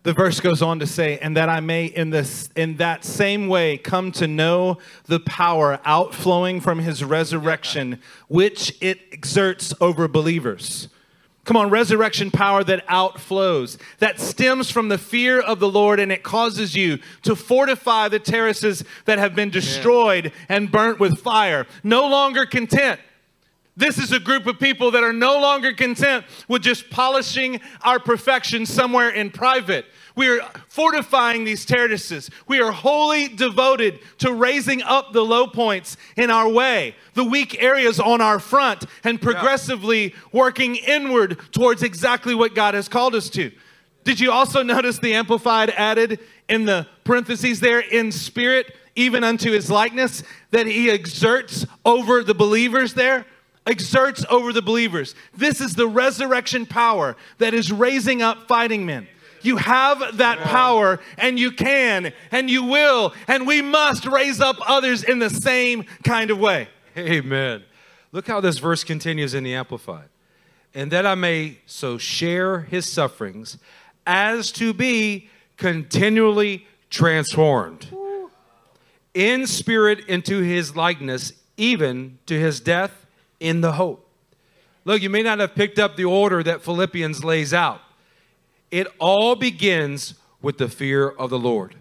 The 0.03 0.13
verse 0.13 0.39
goes 0.39 0.61
on 0.61 0.79
to 0.79 0.87
say, 0.87 1.19
and 1.19 1.35
that 1.35 1.49
I 1.49 1.59
may 1.59 1.85
in 1.85 2.09
this 2.09 2.49
in 2.55 2.77
that 2.77 3.03
same 3.03 3.47
way 3.47 3.77
come 3.77 4.13
to 4.13 4.27
know 4.27 4.77
the 5.07 5.19
power 5.19 5.79
outflowing 5.83 6.61
from 6.61 6.79
his 6.79 7.03
resurrection, 7.03 7.99
which 8.29 8.77
it 8.79 8.99
exerts 9.11 9.73
over 9.81 10.07
believers. 10.07 10.87
Come 11.49 11.57
on, 11.57 11.71
resurrection 11.71 12.29
power 12.29 12.63
that 12.65 12.85
outflows, 12.85 13.79
that 13.97 14.19
stems 14.19 14.69
from 14.69 14.89
the 14.89 14.99
fear 14.99 15.39
of 15.39 15.59
the 15.59 15.67
Lord, 15.67 15.99
and 15.99 16.11
it 16.11 16.21
causes 16.21 16.75
you 16.75 16.99
to 17.23 17.35
fortify 17.35 18.07
the 18.07 18.19
terraces 18.19 18.83
that 19.05 19.17
have 19.17 19.33
been 19.33 19.49
destroyed 19.49 20.31
and 20.47 20.71
burnt 20.71 20.99
with 20.99 21.17
fire. 21.17 21.65
No 21.83 22.07
longer 22.07 22.45
content. 22.45 22.99
This 23.79 23.97
is 23.97 24.11
a 24.11 24.19
group 24.19 24.45
of 24.45 24.59
people 24.59 24.91
that 24.91 25.05
are 25.05 25.13
no 25.13 25.39
longer 25.39 25.71
content 25.71 26.25
with 26.49 26.61
just 26.61 26.89
polishing 26.89 27.61
our 27.81 27.97
perfection 27.97 28.65
somewhere 28.65 29.09
in 29.09 29.31
private. 29.31 29.85
We 30.17 30.27
are 30.27 30.41
fortifying 30.67 31.45
these 31.45 31.63
terraces. 31.63 32.29
We 32.45 32.59
are 32.59 32.73
wholly 32.73 33.29
devoted 33.29 33.99
to 34.17 34.33
raising 34.33 34.81
up 34.81 35.13
the 35.13 35.23
low 35.23 35.47
points 35.47 35.95
in 36.17 36.29
our 36.29 36.49
way, 36.49 36.93
the 37.13 37.23
weak 37.23 37.63
areas 37.63 38.01
on 38.01 38.19
our 38.19 38.37
front, 38.37 38.83
and 39.05 39.21
progressively 39.21 40.13
working 40.33 40.75
inward 40.75 41.39
towards 41.53 41.81
exactly 41.81 42.35
what 42.35 42.53
God 42.53 42.73
has 42.73 42.89
called 42.89 43.15
us 43.15 43.29
to. 43.29 43.49
Did 44.03 44.19
you 44.19 44.29
also 44.29 44.61
notice 44.61 44.99
the 44.99 45.13
Amplified 45.13 45.69
added 45.69 46.19
in 46.49 46.65
the 46.65 46.85
parentheses 47.05 47.61
there, 47.61 47.79
in 47.79 48.11
spirit, 48.11 48.75
even 48.95 49.23
unto 49.23 49.51
his 49.51 49.71
likeness, 49.71 50.21
that 50.51 50.67
he 50.67 50.91
exerts 50.91 51.65
over 51.85 52.25
the 52.25 52.35
believers 52.35 52.93
there? 52.93 53.25
Exerts 53.69 54.25
over 54.29 54.51
the 54.51 54.61
believers. 54.63 55.13
This 55.37 55.61
is 55.61 55.75
the 55.75 55.87
resurrection 55.87 56.65
power 56.65 57.15
that 57.37 57.53
is 57.53 57.71
raising 57.71 58.21
up 58.21 58.47
fighting 58.47 58.85
men. 58.85 59.07
You 59.41 59.57
have 59.57 60.17
that 60.17 60.39
power, 60.39 60.99
and 61.17 61.39
you 61.39 61.51
can, 61.51 62.11
and 62.31 62.49
you 62.49 62.63
will, 62.63 63.13
and 63.27 63.47
we 63.47 63.61
must 63.61 64.05
raise 64.05 64.41
up 64.41 64.57
others 64.67 65.03
in 65.03 65.19
the 65.19 65.29
same 65.29 65.85
kind 66.03 66.31
of 66.31 66.39
way. 66.39 66.67
Amen. 66.97 67.63
Look 68.11 68.27
how 68.27 68.41
this 68.41 68.57
verse 68.57 68.83
continues 68.83 69.33
in 69.33 69.43
the 69.43 69.53
Amplified. 69.53 70.09
And 70.73 70.91
that 70.91 71.05
I 71.05 71.15
may 71.15 71.59
so 71.65 71.97
share 71.97 72.61
his 72.61 72.85
sufferings 72.85 73.57
as 74.05 74.51
to 74.53 74.73
be 74.73 75.29
continually 75.57 76.67
transformed 76.89 77.87
in 79.13 79.45
spirit 79.47 79.99
into 80.07 80.41
his 80.41 80.75
likeness, 80.75 81.33
even 81.57 82.17
to 82.25 82.39
his 82.39 82.59
death 82.59 82.98
in 83.39 83.61
the 83.61 83.73
hope. 83.73 84.09
Look, 84.85 85.01
you 85.01 85.09
may 85.09 85.21
not 85.21 85.39
have 85.39 85.55
picked 85.55 85.77
up 85.77 85.95
the 85.95 86.05
order 86.05 86.41
that 86.43 86.61
Philippians 86.61 87.23
lays 87.23 87.53
out. 87.53 87.81
It 88.71 88.87
all 88.99 89.35
begins 89.35 90.15
with 90.41 90.57
the 90.57 90.69
fear 90.69 91.07
of 91.09 91.29
the 91.29 91.39
Lord, 91.39 91.75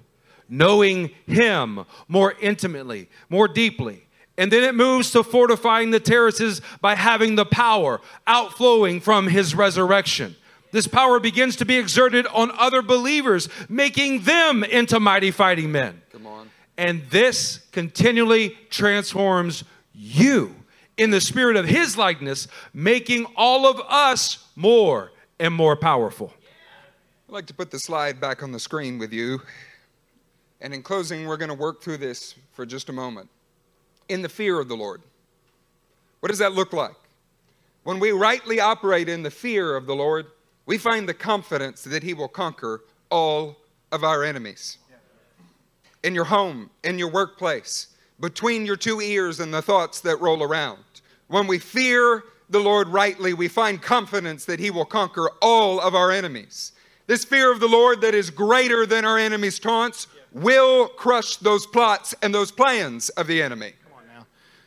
knowing 0.48 1.10
Him 1.26 1.84
more 2.08 2.34
intimately, 2.40 3.08
more 3.28 3.48
deeply. 3.48 4.06
And 4.36 4.52
then 4.52 4.62
it 4.62 4.74
moves 4.74 5.10
to 5.12 5.22
fortifying 5.22 5.90
the 5.90 6.00
terraces 6.00 6.60
by 6.80 6.94
having 6.94 7.34
the 7.34 7.44
power 7.44 8.00
outflowing 8.26 9.00
from 9.00 9.26
His 9.26 9.54
resurrection. 9.54 10.36
This 10.70 10.86
power 10.86 11.18
begins 11.18 11.56
to 11.56 11.64
be 11.64 11.76
exerted 11.76 12.26
on 12.26 12.50
other 12.58 12.82
believers, 12.82 13.48
making 13.68 14.22
them 14.22 14.64
into 14.64 15.00
mighty 15.00 15.30
fighting 15.30 15.72
men. 15.72 16.02
Come 16.12 16.26
on. 16.26 16.50
And 16.76 17.08
this 17.10 17.60
continually 17.72 18.56
transforms 18.70 19.64
you 19.94 20.54
in 20.98 21.10
the 21.10 21.20
spirit 21.20 21.56
of 21.56 21.64
his 21.64 21.96
likeness, 21.96 22.48
making 22.74 23.24
all 23.36 23.66
of 23.66 23.80
us 23.88 24.48
more 24.56 25.12
and 25.40 25.54
more 25.54 25.76
powerful. 25.76 26.34
I'd 27.28 27.32
like 27.32 27.46
to 27.46 27.54
put 27.54 27.70
the 27.70 27.78
slide 27.78 28.20
back 28.20 28.42
on 28.42 28.52
the 28.52 28.58
screen 28.58 28.98
with 28.98 29.12
you. 29.12 29.40
And 30.60 30.74
in 30.74 30.82
closing, 30.82 31.26
we're 31.26 31.36
going 31.36 31.50
to 31.50 31.54
work 31.54 31.80
through 31.80 31.98
this 31.98 32.34
for 32.52 32.66
just 32.66 32.88
a 32.88 32.92
moment. 32.92 33.30
In 34.08 34.22
the 34.22 34.28
fear 34.28 34.58
of 34.58 34.68
the 34.68 34.76
Lord. 34.76 35.02
What 36.20 36.30
does 36.30 36.38
that 36.38 36.52
look 36.52 36.72
like? 36.72 36.96
When 37.84 38.00
we 38.00 38.10
rightly 38.10 38.58
operate 38.58 39.08
in 39.08 39.22
the 39.22 39.30
fear 39.30 39.76
of 39.76 39.86
the 39.86 39.94
Lord, 39.94 40.26
we 40.66 40.78
find 40.78 41.08
the 41.08 41.14
confidence 41.14 41.84
that 41.84 42.02
He 42.02 42.12
will 42.12 42.28
conquer 42.28 42.82
all 43.10 43.56
of 43.92 44.02
our 44.02 44.24
enemies. 44.24 44.78
In 46.02 46.14
your 46.14 46.24
home, 46.24 46.70
in 46.82 46.98
your 46.98 47.10
workplace, 47.10 47.88
between 48.20 48.66
your 48.66 48.76
two 48.76 49.00
ears 49.00 49.40
and 49.40 49.54
the 49.54 49.62
thoughts 49.62 50.00
that 50.00 50.20
roll 50.20 50.42
around. 50.42 50.78
When 51.28 51.46
we 51.46 51.58
fear 51.58 52.24
the 52.50 52.58
Lord 52.58 52.88
rightly, 52.88 53.34
we 53.34 53.48
find 53.48 53.80
confidence 53.80 54.44
that 54.46 54.58
He 54.58 54.70
will 54.70 54.84
conquer 54.84 55.30
all 55.40 55.80
of 55.80 55.94
our 55.94 56.10
enemies. 56.10 56.72
This 57.06 57.24
fear 57.24 57.52
of 57.52 57.60
the 57.60 57.68
Lord 57.68 58.00
that 58.00 58.14
is 58.14 58.30
greater 58.30 58.84
than 58.84 59.04
our 59.04 59.18
enemy's 59.18 59.58
taunts 59.58 60.06
will 60.32 60.88
crush 60.88 61.36
those 61.36 61.66
plots 61.66 62.14
and 62.22 62.34
those 62.34 62.50
plans 62.50 63.08
of 63.10 63.26
the 63.26 63.42
enemy. 63.42 63.72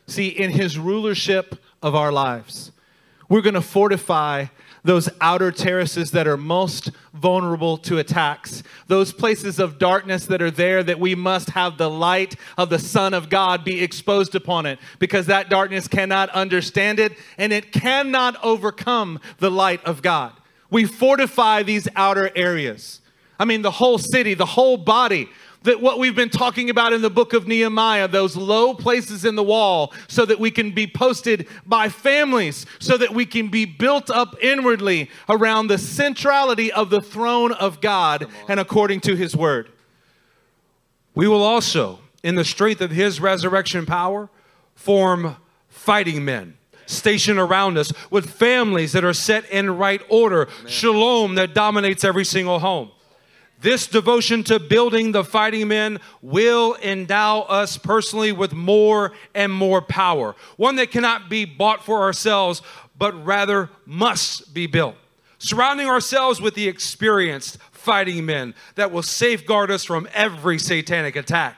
See, 0.07 0.27
in 0.27 0.51
his 0.51 0.77
rulership 0.77 1.55
of 1.81 1.95
our 1.95 2.11
lives, 2.11 2.71
we're 3.29 3.41
going 3.41 3.53
to 3.53 3.61
fortify 3.61 4.47
those 4.83 5.09
outer 5.19 5.51
terraces 5.51 6.11
that 6.11 6.27
are 6.27 6.37
most 6.37 6.91
vulnerable 7.13 7.77
to 7.77 7.99
attacks, 7.99 8.63
those 8.87 9.13
places 9.13 9.59
of 9.59 9.77
darkness 9.77 10.25
that 10.25 10.41
are 10.41 10.51
there 10.51 10.81
that 10.83 10.99
we 10.99 11.13
must 11.13 11.51
have 11.51 11.77
the 11.77 11.89
light 11.89 12.35
of 12.57 12.69
the 12.69 12.79
Son 12.79 13.13
of 13.13 13.29
God 13.29 13.63
be 13.63 13.83
exposed 13.83 14.33
upon 14.33 14.65
it 14.65 14.79
because 14.99 15.27
that 15.27 15.49
darkness 15.49 15.87
cannot 15.87 16.29
understand 16.31 16.99
it 16.99 17.13
and 17.37 17.53
it 17.53 17.71
cannot 17.71 18.43
overcome 18.43 19.19
the 19.37 19.51
light 19.51 19.83
of 19.85 20.01
God. 20.01 20.33
We 20.69 20.85
fortify 20.85 21.63
these 21.63 21.87
outer 21.95 22.31
areas. 22.35 23.01
I 23.37 23.45
mean, 23.45 23.61
the 23.61 23.71
whole 23.71 23.97
city, 23.97 24.33
the 24.33 24.45
whole 24.45 24.77
body 24.77 25.29
that 25.63 25.81
what 25.81 25.99
we've 25.99 26.15
been 26.15 26.29
talking 26.29 26.69
about 26.69 26.93
in 26.93 27.01
the 27.01 27.09
book 27.09 27.33
of 27.33 27.47
Nehemiah, 27.47 28.07
those 28.07 28.35
low 28.35 28.73
places 28.73 29.25
in 29.25 29.35
the 29.35 29.43
wall, 29.43 29.93
so 30.07 30.25
that 30.25 30.39
we 30.39 30.51
can 30.51 30.71
be 30.71 30.87
posted 30.87 31.47
by 31.65 31.89
families, 31.89 32.65
so 32.79 32.97
that 32.97 33.13
we 33.13 33.25
can 33.25 33.49
be 33.49 33.65
built 33.65 34.09
up 34.09 34.35
inwardly 34.41 35.09
around 35.29 35.67
the 35.67 35.77
centrality 35.77 36.71
of 36.71 36.89
the 36.89 37.01
throne 37.01 37.51
of 37.51 37.81
God 37.81 38.27
and 38.47 38.59
according 38.59 39.01
to 39.01 39.15
his 39.15 39.35
word. 39.35 39.71
We 41.13 41.27
will 41.27 41.43
also, 41.43 41.99
in 42.23 42.35
the 42.35 42.45
strength 42.45 42.81
of 42.81 42.91
his 42.91 43.19
resurrection 43.19 43.85
power, 43.85 44.29
form 44.75 45.35
fighting 45.67 46.25
men 46.25 46.57
stationed 46.87 47.39
around 47.39 47.77
us 47.77 47.93
with 48.09 48.29
families 48.29 48.91
that 48.91 49.05
are 49.05 49.13
set 49.13 49.49
in 49.49 49.77
right 49.77 50.01
order, 50.09 50.49
shalom 50.67 51.35
that 51.35 51.53
dominates 51.53 52.03
every 52.03 52.25
single 52.25 52.59
home. 52.59 52.91
This 53.61 53.85
devotion 53.85 54.43
to 54.45 54.59
building 54.59 55.11
the 55.11 55.23
fighting 55.23 55.67
men 55.67 55.99
will 56.23 56.75
endow 56.81 57.41
us 57.41 57.77
personally 57.77 58.31
with 58.31 58.53
more 58.53 59.13
and 59.35 59.53
more 59.53 59.83
power, 59.83 60.35
one 60.57 60.77
that 60.77 60.89
cannot 60.89 61.29
be 61.29 61.45
bought 61.45 61.85
for 61.85 62.01
ourselves, 62.01 62.63
but 62.97 63.13
rather 63.23 63.69
must 63.85 64.51
be 64.51 64.65
built. 64.65 64.95
Surrounding 65.37 65.87
ourselves 65.87 66.41
with 66.41 66.55
the 66.55 66.67
experienced 66.67 67.59
fighting 67.71 68.25
men 68.25 68.55
that 68.75 68.91
will 68.91 69.03
safeguard 69.03 69.69
us 69.69 69.83
from 69.83 70.07
every 70.13 70.57
satanic 70.57 71.15
attack. 71.15 71.57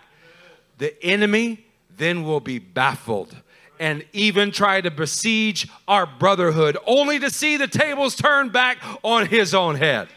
The 0.80 1.02
enemy 1.04 1.66
then 1.96 2.24
will 2.24 2.42
be 2.42 2.60
baffled 2.60 3.34
and 3.80 4.06
even 4.12 4.52
try 4.52 4.82
to 4.82 4.92
besiege 4.92 5.70
our 5.88 6.06
brotherhood, 6.06 6.78
only 6.86 7.20
to 7.20 7.30
see 7.30 7.56
the 7.56 7.68
tables 7.68 8.16
turned 8.16 8.52
back 8.52 8.78
on 9.04 9.28
his 9.28 9.54
own 9.54 9.76
head. 9.76 10.10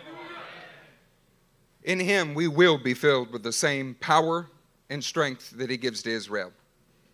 In 1.86 2.00
him, 2.00 2.34
we 2.34 2.48
will 2.48 2.78
be 2.78 2.94
filled 2.94 3.32
with 3.32 3.44
the 3.44 3.52
same 3.52 3.94
power 4.00 4.48
and 4.90 5.02
strength 5.02 5.50
that 5.50 5.70
he 5.70 5.76
gives 5.76 6.02
to 6.02 6.10
Israel. 6.10 6.52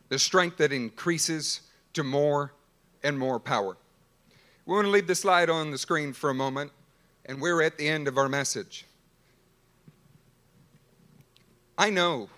The 0.08 0.18
strength 0.18 0.56
that 0.56 0.72
increases 0.72 1.60
to 1.92 2.02
more 2.02 2.54
and 3.02 3.18
more 3.18 3.38
power. 3.38 3.76
We 4.64 4.74
want 4.74 4.86
to 4.86 4.90
leave 4.90 5.06
the 5.06 5.14
slide 5.14 5.50
on 5.50 5.70
the 5.70 5.78
screen 5.78 6.14
for 6.14 6.30
a 6.30 6.34
moment, 6.34 6.72
and 7.26 7.40
we're 7.40 7.60
at 7.60 7.76
the 7.76 7.86
end 7.86 8.08
of 8.08 8.16
our 8.16 8.30
message. 8.30 8.86
I 11.76 11.90
know 11.90 12.30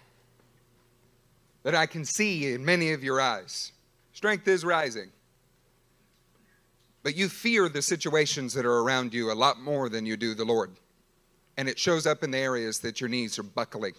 that 1.62 1.74
I 1.74 1.86
can 1.86 2.04
see 2.04 2.52
in 2.52 2.64
many 2.64 2.92
of 2.92 3.04
your 3.04 3.20
eyes 3.20 3.72
strength 4.12 4.48
is 4.48 4.64
rising. 4.64 5.10
But 7.02 7.16
you 7.16 7.28
fear 7.28 7.68
the 7.68 7.82
situations 7.82 8.54
that 8.54 8.64
are 8.64 8.78
around 8.78 9.12
you 9.12 9.30
a 9.30 9.34
lot 9.34 9.60
more 9.60 9.88
than 9.88 10.06
you 10.06 10.16
do 10.16 10.34
the 10.34 10.44
Lord. 10.44 10.70
And 11.56 11.68
it 11.68 11.78
shows 11.78 12.06
up 12.06 12.24
in 12.24 12.30
the 12.30 12.38
areas 12.38 12.80
that 12.80 13.00
your 13.00 13.08
knees 13.08 13.38
are 13.38 13.44
buckling. 13.44 13.94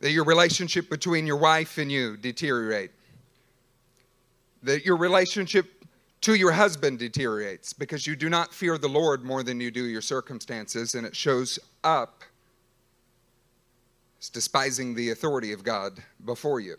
That 0.00 0.10
your 0.10 0.24
relationship 0.24 0.90
between 0.90 1.26
your 1.26 1.36
wife 1.36 1.78
and 1.78 1.90
you 1.90 2.16
deteriorate. 2.16 2.90
That 4.62 4.84
your 4.84 4.96
relationship 4.96 5.82
to 6.22 6.34
your 6.34 6.52
husband 6.52 6.98
deteriorates 7.00 7.72
because 7.72 8.06
you 8.06 8.16
do 8.16 8.28
not 8.28 8.54
fear 8.54 8.78
the 8.78 8.88
Lord 8.88 9.24
more 9.24 9.42
than 9.42 9.60
you 9.60 9.70
do 9.70 9.84
your 9.84 10.00
circumstances, 10.00 10.94
and 10.94 11.04
it 11.04 11.14
shows 11.14 11.58
up 11.82 12.22
as 14.20 14.28
despising 14.28 14.94
the 14.94 15.10
authority 15.10 15.52
of 15.52 15.64
God 15.64 16.02
before 16.24 16.60
you. 16.60 16.76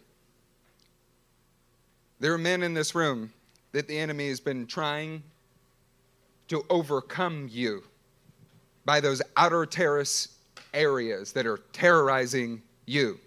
There 2.21 2.33
are 2.33 2.37
men 2.37 2.63
in 2.63 2.73
this 2.73 2.95
room 2.95 3.33
that 3.73 3.89
the 3.89 3.99
enemy 3.99 4.29
has 4.29 4.39
been 4.39 4.65
trying 4.65 5.23
to 6.47 6.63
overcome 6.69 7.49
you 7.51 7.83
by 8.85 8.99
those 8.99 9.21
outer 9.37 9.65
terrace 9.65 10.29
areas 10.73 11.31
that 11.33 11.45
are 11.45 11.59
terrorizing 11.71 12.61
you. 12.85 13.19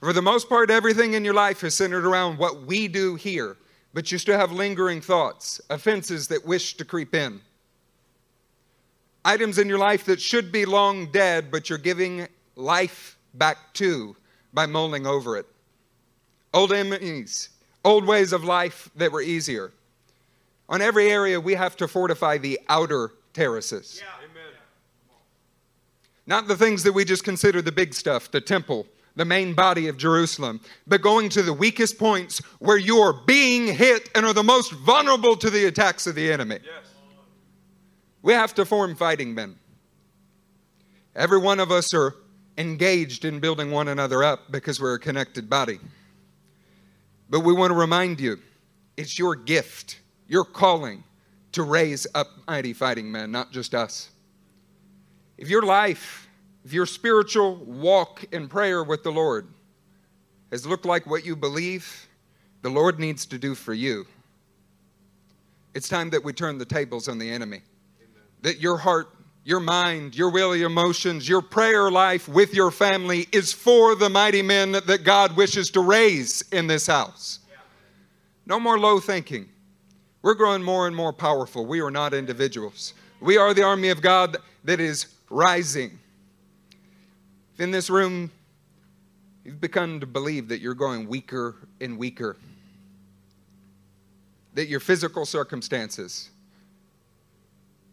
For 0.00 0.12
the 0.12 0.22
most 0.22 0.48
part, 0.48 0.70
everything 0.70 1.14
in 1.14 1.24
your 1.24 1.34
life 1.34 1.64
is 1.64 1.74
centered 1.74 2.04
around 2.04 2.38
what 2.38 2.62
we 2.62 2.88
do 2.88 3.14
here, 3.14 3.56
but 3.94 4.12
you 4.12 4.18
still 4.18 4.38
have 4.38 4.52
lingering 4.52 5.00
thoughts, 5.00 5.60
offenses 5.70 6.28
that 6.28 6.44
wish 6.44 6.76
to 6.76 6.84
creep 6.84 7.14
in. 7.14 7.40
Items 9.24 9.58
in 9.58 9.68
your 9.68 9.78
life 9.78 10.04
that 10.04 10.20
should 10.20 10.52
be 10.52 10.66
long 10.66 11.10
dead, 11.10 11.50
but 11.50 11.70
you're 11.70 11.78
giving 11.78 12.28
life 12.56 13.16
back 13.32 13.72
to 13.74 14.14
by 14.52 14.66
mulling 14.66 15.06
over 15.06 15.38
it. 15.38 15.46
Old 16.52 16.72
enemies, 16.72 17.48
old 17.84 18.06
ways 18.06 18.32
of 18.32 18.44
life 18.44 18.90
that 18.96 19.10
were 19.10 19.22
easier. 19.22 19.72
On 20.68 20.82
every 20.82 21.10
area, 21.10 21.40
we 21.40 21.54
have 21.54 21.76
to 21.76 21.88
fortify 21.88 22.36
the 22.36 22.60
outer 22.68 23.12
terraces. 23.34 24.00
Yeah. 24.02 24.24
Not 26.26 26.48
the 26.48 26.56
things 26.56 26.82
that 26.84 26.92
we 26.92 27.04
just 27.04 27.24
consider 27.24 27.60
the 27.60 27.72
big 27.72 27.92
stuff, 27.92 28.30
the 28.30 28.40
temple, 28.40 28.86
the 29.16 29.24
main 29.24 29.52
body 29.52 29.88
of 29.88 29.96
Jerusalem, 29.96 30.60
but 30.86 31.02
going 31.02 31.28
to 31.30 31.42
the 31.42 31.52
weakest 31.52 31.98
points 31.98 32.38
where 32.58 32.78
you 32.78 32.96
are 32.98 33.12
being 33.12 33.66
hit 33.66 34.08
and 34.14 34.24
are 34.24 34.32
the 34.32 34.42
most 34.42 34.72
vulnerable 34.72 35.36
to 35.36 35.50
the 35.50 35.66
attacks 35.66 36.06
of 36.06 36.14
the 36.14 36.32
enemy. 36.32 36.58
Yes. 36.64 36.94
We 38.22 38.32
have 38.32 38.54
to 38.54 38.64
form 38.64 38.96
fighting 38.96 39.34
men. 39.34 39.56
Every 41.14 41.38
one 41.38 41.60
of 41.60 41.70
us 41.70 41.92
are 41.92 42.14
engaged 42.56 43.24
in 43.24 43.38
building 43.38 43.70
one 43.70 43.88
another 43.88 44.24
up 44.24 44.50
because 44.50 44.80
we're 44.80 44.94
a 44.94 44.98
connected 44.98 45.50
body. 45.50 45.78
But 47.28 47.40
we 47.40 47.52
want 47.52 47.70
to 47.70 47.76
remind 47.76 48.18
you 48.18 48.38
it's 48.96 49.18
your 49.18 49.36
gift, 49.36 50.00
your 50.26 50.44
calling 50.44 51.04
to 51.54 51.62
raise 51.62 52.06
up 52.14 52.28
mighty 52.46 52.72
fighting 52.72 53.10
men, 53.10 53.30
not 53.30 53.50
just 53.52 53.74
us. 53.74 54.10
If 55.38 55.48
your 55.48 55.62
life, 55.62 56.28
if 56.64 56.72
your 56.72 56.86
spiritual 56.86 57.56
walk 57.56 58.24
in 58.32 58.48
prayer 58.48 58.84
with 58.84 59.02
the 59.02 59.10
Lord 59.10 59.48
has 60.50 60.66
looked 60.66 60.84
like 60.84 61.06
what 61.06 61.24
you 61.24 61.34
believe 61.34 62.08
the 62.62 62.70
Lord 62.70 62.98
needs 62.98 63.26
to 63.26 63.38
do 63.38 63.54
for 63.54 63.74
you, 63.74 64.06
it's 65.74 65.88
time 65.88 66.10
that 66.10 66.22
we 66.22 66.32
turn 66.32 66.58
the 66.58 66.64
tables 66.64 67.08
on 67.08 67.18
the 67.18 67.28
enemy. 67.28 67.62
Amen. 68.00 68.22
That 68.42 68.60
your 68.60 68.76
heart, 68.76 69.08
your 69.44 69.60
mind, 69.60 70.16
your 70.16 70.30
will, 70.30 70.54
your 70.54 70.68
emotions, 70.68 71.28
your 71.28 71.42
prayer 71.42 71.90
life 71.90 72.28
with 72.28 72.54
your 72.54 72.70
family 72.70 73.26
is 73.32 73.52
for 73.52 73.94
the 73.94 74.08
mighty 74.08 74.42
men 74.42 74.72
that 74.72 75.04
God 75.04 75.36
wishes 75.36 75.70
to 75.70 75.80
raise 75.80 76.42
in 76.52 76.66
this 76.66 76.86
house. 76.86 77.40
No 78.46 78.60
more 78.60 78.78
low 78.78 79.00
thinking. 79.00 79.48
We're 80.24 80.32
growing 80.32 80.62
more 80.62 80.86
and 80.86 80.96
more 80.96 81.12
powerful. 81.12 81.66
We 81.66 81.82
are 81.82 81.90
not 81.90 82.14
individuals. 82.14 82.94
We 83.20 83.36
are 83.36 83.52
the 83.52 83.62
army 83.62 83.90
of 83.90 84.00
God 84.00 84.38
that 84.64 84.80
is 84.80 85.04
rising. 85.28 85.98
If 87.52 87.60
in 87.60 87.70
this 87.70 87.90
room 87.90 88.30
you've 89.44 89.60
begun 89.60 90.00
to 90.00 90.06
believe 90.06 90.48
that 90.48 90.62
you're 90.62 90.72
growing 90.72 91.10
weaker 91.10 91.56
and 91.78 91.98
weaker, 91.98 92.38
that 94.54 94.66
your 94.66 94.80
physical 94.80 95.26
circumstances, 95.26 96.30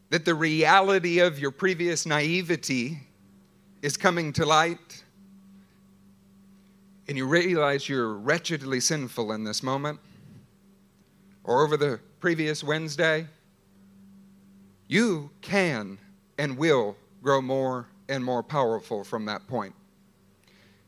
that 0.10 0.24
the 0.24 0.34
reality 0.34 1.20
of 1.20 1.38
your 1.38 1.52
previous 1.52 2.06
naivety 2.06 2.98
is 3.82 3.98
coming 3.98 4.32
to 4.32 4.46
light, 4.46 5.04
and 7.10 7.18
you 7.18 7.26
realize 7.26 7.90
you're 7.90 8.14
wretchedly 8.14 8.80
sinful 8.80 9.34
in 9.34 9.44
this 9.44 9.62
moment, 9.62 10.00
or 11.44 11.64
over 11.64 11.78
the 11.78 12.00
previous 12.20 12.64
Wednesday, 12.64 13.28
you 14.88 15.30
can 15.42 15.98
and 16.38 16.58
will 16.58 16.96
grow 17.22 17.42
more 17.42 17.88
and 18.10 18.24
more 18.24 18.44
powerful 18.44 19.04
from 19.04 19.26
that 19.26 19.48
point. 19.48 19.74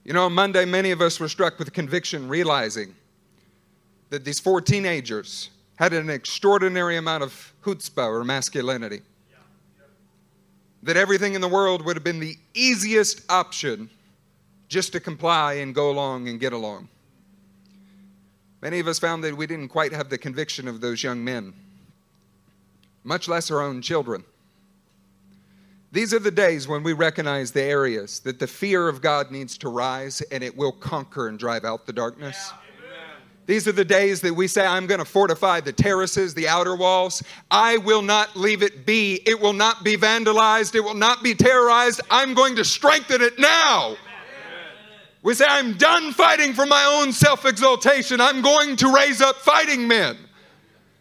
You 0.03 0.13
know, 0.13 0.25
on 0.25 0.33
Monday, 0.33 0.65
many 0.65 0.91
of 0.91 1.01
us 1.01 1.19
were 1.19 1.29
struck 1.29 1.57
with 1.57 1.71
conviction, 1.71 2.27
realizing 2.27 2.93
that 4.09 4.25
these 4.25 4.39
four 4.39 4.59
teenagers 4.59 5.49
had 5.75 5.93
an 5.93 6.09
extraordinary 6.09 6.97
amount 6.97 7.23
of 7.23 7.53
chutzpah 7.63 8.07
or 8.07 8.23
masculinity. 8.23 9.01
That 10.83 10.97
everything 10.97 11.33
in 11.33 11.41
the 11.41 11.47
world 11.47 11.83
would 11.85 11.95
have 11.95 12.03
been 12.03 12.19
the 12.19 12.35
easiest 12.53 13.31
option 13.31 13.89
just 14.67 14.91
to 14.91 14.99
comply 14.99 15.53
and 15.53 15.73
go 15.73 15.89
along 15.89 16.27
and 16.27 16.39
get 16.39 16.51
along. 16.51 16.89
Many 18.63 18.79
of 18.79 18.87
us 18.87 18.97
found 18.97 19.25
that 19.25 19.35
we 19.35 19.45
didn't 19.45 19.67
quite 19.67 19.91
have 19.91 20.07
the 20.07 20.17
conviction 20.17 20.69
of 20.69 20.79
those 20.79 21.03
young 21.03 21.21
men, 21.21 21.53
much 23.03 23.27
less 23.27 23.51
our 23.51 23.61
own 23.61 23.81
children. 23.81 24.23
These 25.91 26.13
are 26.13 26.19
the 26.19 26.31
days 26.31 26.65
when 26.65 26.81
we 26.81 26.93
recognize 26.93 27.51
the 27.51 27.61
areas 27.61 28.21
that 28.21 28.39
the 28.39 28.47
fear 28.47 28.87
of 28.87 29.01
God 29.01 29.31
needs 29.31 29.57
to 29.57 29.69
rise 29.69 30.21
and 30.31 30.41
it 30.41 30.55
will 30.55 30.71
conquer 30.71 31.27
and 31.27 31.37
drive 31.37 31.65
out 31.65 31.85
the 31.85 31.91
darkness. 31.91 32.51
Yeah. 32.51 32.57
These 33.47 33.67
are 33.67 33.73
the 33.73 33.83
days 33.83 34.21
that 34.21 34.33
we 34.33 34.47
say, 34.47 34.65
I'm 34.65 34.87
going 34.87 34.99
to 34.99 35.05
fortify 35.05 35.59
the 35.59 35.73
terraces, 35.73 36.33
the 36.33 36.47
outer 36.47 36.77
walls. 36.77 37.21
I 37.51 37.75
will 37.79 38.01
not 38.01 38.37
leave 38.37 38.63
it 38.63 38.85
be. 38.85 39.21
It 39.25 39.41
will 39.41 39.51
not 39.51 39.83
be 39.83 39.97
vandalized. 39.97 40.73
It 40.73 40.79
will 40.79 40.93
not 40.93 41.21
be 41.21 41.35
terrorized. 41.35 41.99
I'm 42.09 42.33
going 42.33 42.55
to 42.55 42.63
strengthen 42.63 43.21
it 43.21 43.37
now. 43.37 43.87
Amen. 43.87 44.12
We 45.23 45.33
say, 45.33 45.45
I'm 45.47 45.77
done 45.77 46.11
fighting 46.11 46.53
for 46.53 46.65
my 46.65 46.99
own 46.99 47.13
self 47.13 47.45
exaltation. 47.45 48.19
I'm 48.19 48.41
going 48.41 48.75
to 48.75 48.93
raise 48.93 49.21
up 49.21 49.37
fighting 49.37 49.87
men. 49.87 50.17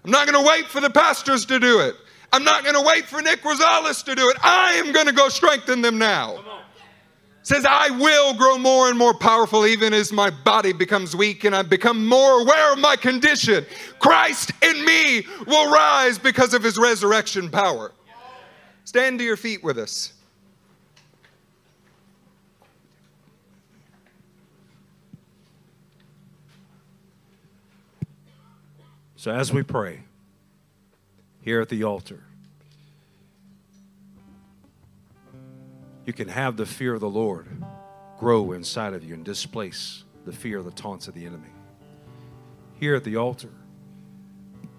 I'm 0.05 0.11
not 0.11 0.29
going 0.29 0.43
to 0.43 0.49
wait 0.49 0.67
for 0.67 0.81
the 0.81 0.91
pastors 0.91 1.45
to 1.47 1.59
do 1.59 1.81
it. 1.81 1.97
I'm 2.33 2.45
not 2.45 2.63
going 2.63 2.77
to 2.77 2.83
wait 2.83 3.05
for 3.05 3.21
Nick 3.21 3.43
Rosales 3.43 4.03
to 4.05 4.15
do 4.15 4.29
it. 4.31 4.37
I 4.43 4.73
am 4.75 4.93
going 4.93 5.07
to 5.07 5.13
go 5.13 5.29
strengthen 5.29 5.83
them 5.83 5.99
now. 5.99 6.39
Says, 7.43 7.67
I 7.69 7.91
will 7.91 8.35
grow 8.35 8.57
more 8.57 8.89
and 8.89 8.97
more 8.97 9.13
powerful 9.13 9.67
even 9.67 9.93
as 9.93 10.13
my 10.13 10.31
body 10.31 10.73
becomes 10.73 11.17
weak 11.17 11.43
and 11.43 11.57
I 11.57 11.63
become 11.63 12.07
more 12.07 12.41
aware 12.41 12.73
of 12.73 12.79
my 12.79 12.95
condition. 12.95 13.67
Christ 13.99 14.53
in 14.63 14.85
me 14.85 15.27
will 15.47 15.71
rise 15.73 16.19
because 16.19 16.55
of 16.55 16.63
his 16.63 16.79
resurrection 16.79 17.51
power. 17.51 17.93
Stand 18.85 19.19
to 19.19 19.25
your 19.25 19.37
feet 19.37 19.65
with 19.65 19.77
us. 19.77 20.13
So, 29.23 29.31
as 29.31 29.53
we 29.53 29.63
pray, 29.63 30.01
here 31.43 31.61
at 31.61 31.69
the 31.69 31.85
altar. 31.85 32.25
You 36.05 36.13
can 36.13 36.27
have 36.27 36.57
the 36.57 36.67
fear 36.67 36.95
of 36.95 37.01
the 37.01 37.09
Lord 37.09 37.47
grow 38.19 38.51
inside 38.51 38.95
of 38.95 39.05
you 39.05 39.15
and 39.15 39.25
displace 39.25 40.03
the 40.25 40.33
fear 40.33 40.59
of 40.59 40.65
the 40.65 40.73
taunts 40.73 41.07
of 41.07 41.15
the 41.15 41.25
enemy. 41.25 41.53
Here 42.81 42.97
at 42.97 43.05
the 43.05 43.15
altar, 43.15 43.53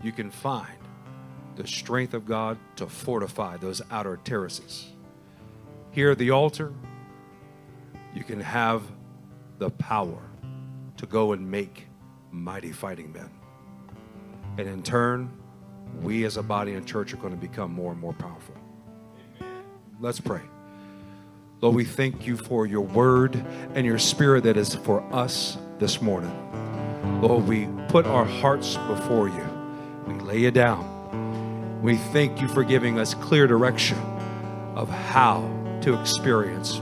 you 0.02 0.12
can 0.12 0.30
find 0.30 0.78
the 1.56 1.66
strength 1.66 2.14
of 2.14 2.26
God 2.26 2.58
to 2.76 2.88
fortify 2.88 3.56
those 3.56 3.82
outer 3.92 4.20
terraces. 4.26 4.88
Here 5.92 6.12
at 6.12 6.18
the 6.18 6.32
altar, 6.32 6.74
you 8.14 8.26
can 8.26 8.42
have 8.42 8.84
the 9.60 9.70
power 9.70 10.22
to 10.98 11.06
go 11.06 11.32
and 11.32 11.50
make 11.50 11.88
mighty 12.30 12.74
fighting 12.74 13.14
men. 13.14 13.30
And 14.58 14.68
in 14.68 14.84
turn, 14.84 15.32
we 16.02 16.26
as 16.26 16.38
a 16.38 16.44
body 16.44 16.74
and 16.74 16.88
church 16.88 17.14
are 17.14 17.18
going 17.18 17.34
to 17.34 17.40
become 17.40 17.72
more 17.72 17.92
and 17.92 18.00
more 18.00 18.14
powerful. 18.14 18.56
Amen. 19.40 19.64
Let's 20.00 20.20
pray. 20.20 20.42
Lord, 21.62 21.76
we 21.76 21.86
thank 21.86 22.28
you 22.28 22.36
for 22.36 22.66
your 22.66 22.82
word 22.82 23.36
and 23.74 23.86
your 23.86 23.98
spirit 23.98 24.44
that 24.44 24.58
is 24.58 24.76
for 24.76 25.02
us 25.14 25.58
this 25.80 26.02
morning. 26.02 26.32
Lord, 27.22 27.48
we 27.48 27.68
put 27.88 28.06
our 28.06 28.26
hearts 28.26 28.76
before 28.88 29.30
you. 29.30 29.48
We 30.08 30.14
lay 30.16 30.44
it 30.44 30.54
down. 30.54 31.82
We 31.82 31.98
thank 31.98 32.42
you 32.42 32.48
for 32.48 32.64
giving 32.64 33.00
us 33.00 33.14
clear 33.14 33.48
direction 33.48 33.98
of 34.76 34.90
how 34.90 35.42
to 35.82 36.00
experience 36.00 36.80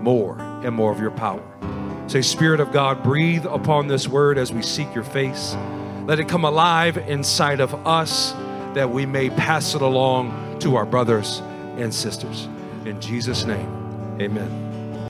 more 0.00 0.40
and 0.64 0.74
more 0.74 0.92
of 0.92 1.00
your 1.00 1.10
power. 1.12 1.42
Say, 2.08 2.22
Spirit 2.22 2.60
of 2.60 2.72
God, 2.72 3.02
breathe 3.02 3.46
upon 3.46 3.86
this 3.86 4.08
word 4.08 4.38
as 4.38 4.52
we 4.52 4.62
seek 4.62 4.92
your 4.94 5.04
face. 5.04 5.54
Let 6.06 6.18
it 6.18 6.28
come 6.28 6.44
alive 6.44 6.96
inside 6.96 7.60
of 7.60 7.74
us 7.86 8.32
that 8.74 8.90
we 8.90 9.06
may 9.06 9.30
pass 9.30 9.74
it 9.74 9.82
along 9.82 10.58
to 10.60 10.76
our 10.76 10.86
brothers 10.86 11.40
and 11.76 11.92
sisters. 11.94 12.48
In 12.84 13.00
Jesus' 13.00 13.44
name, 13.44 14.16
amen. 14.20 14.69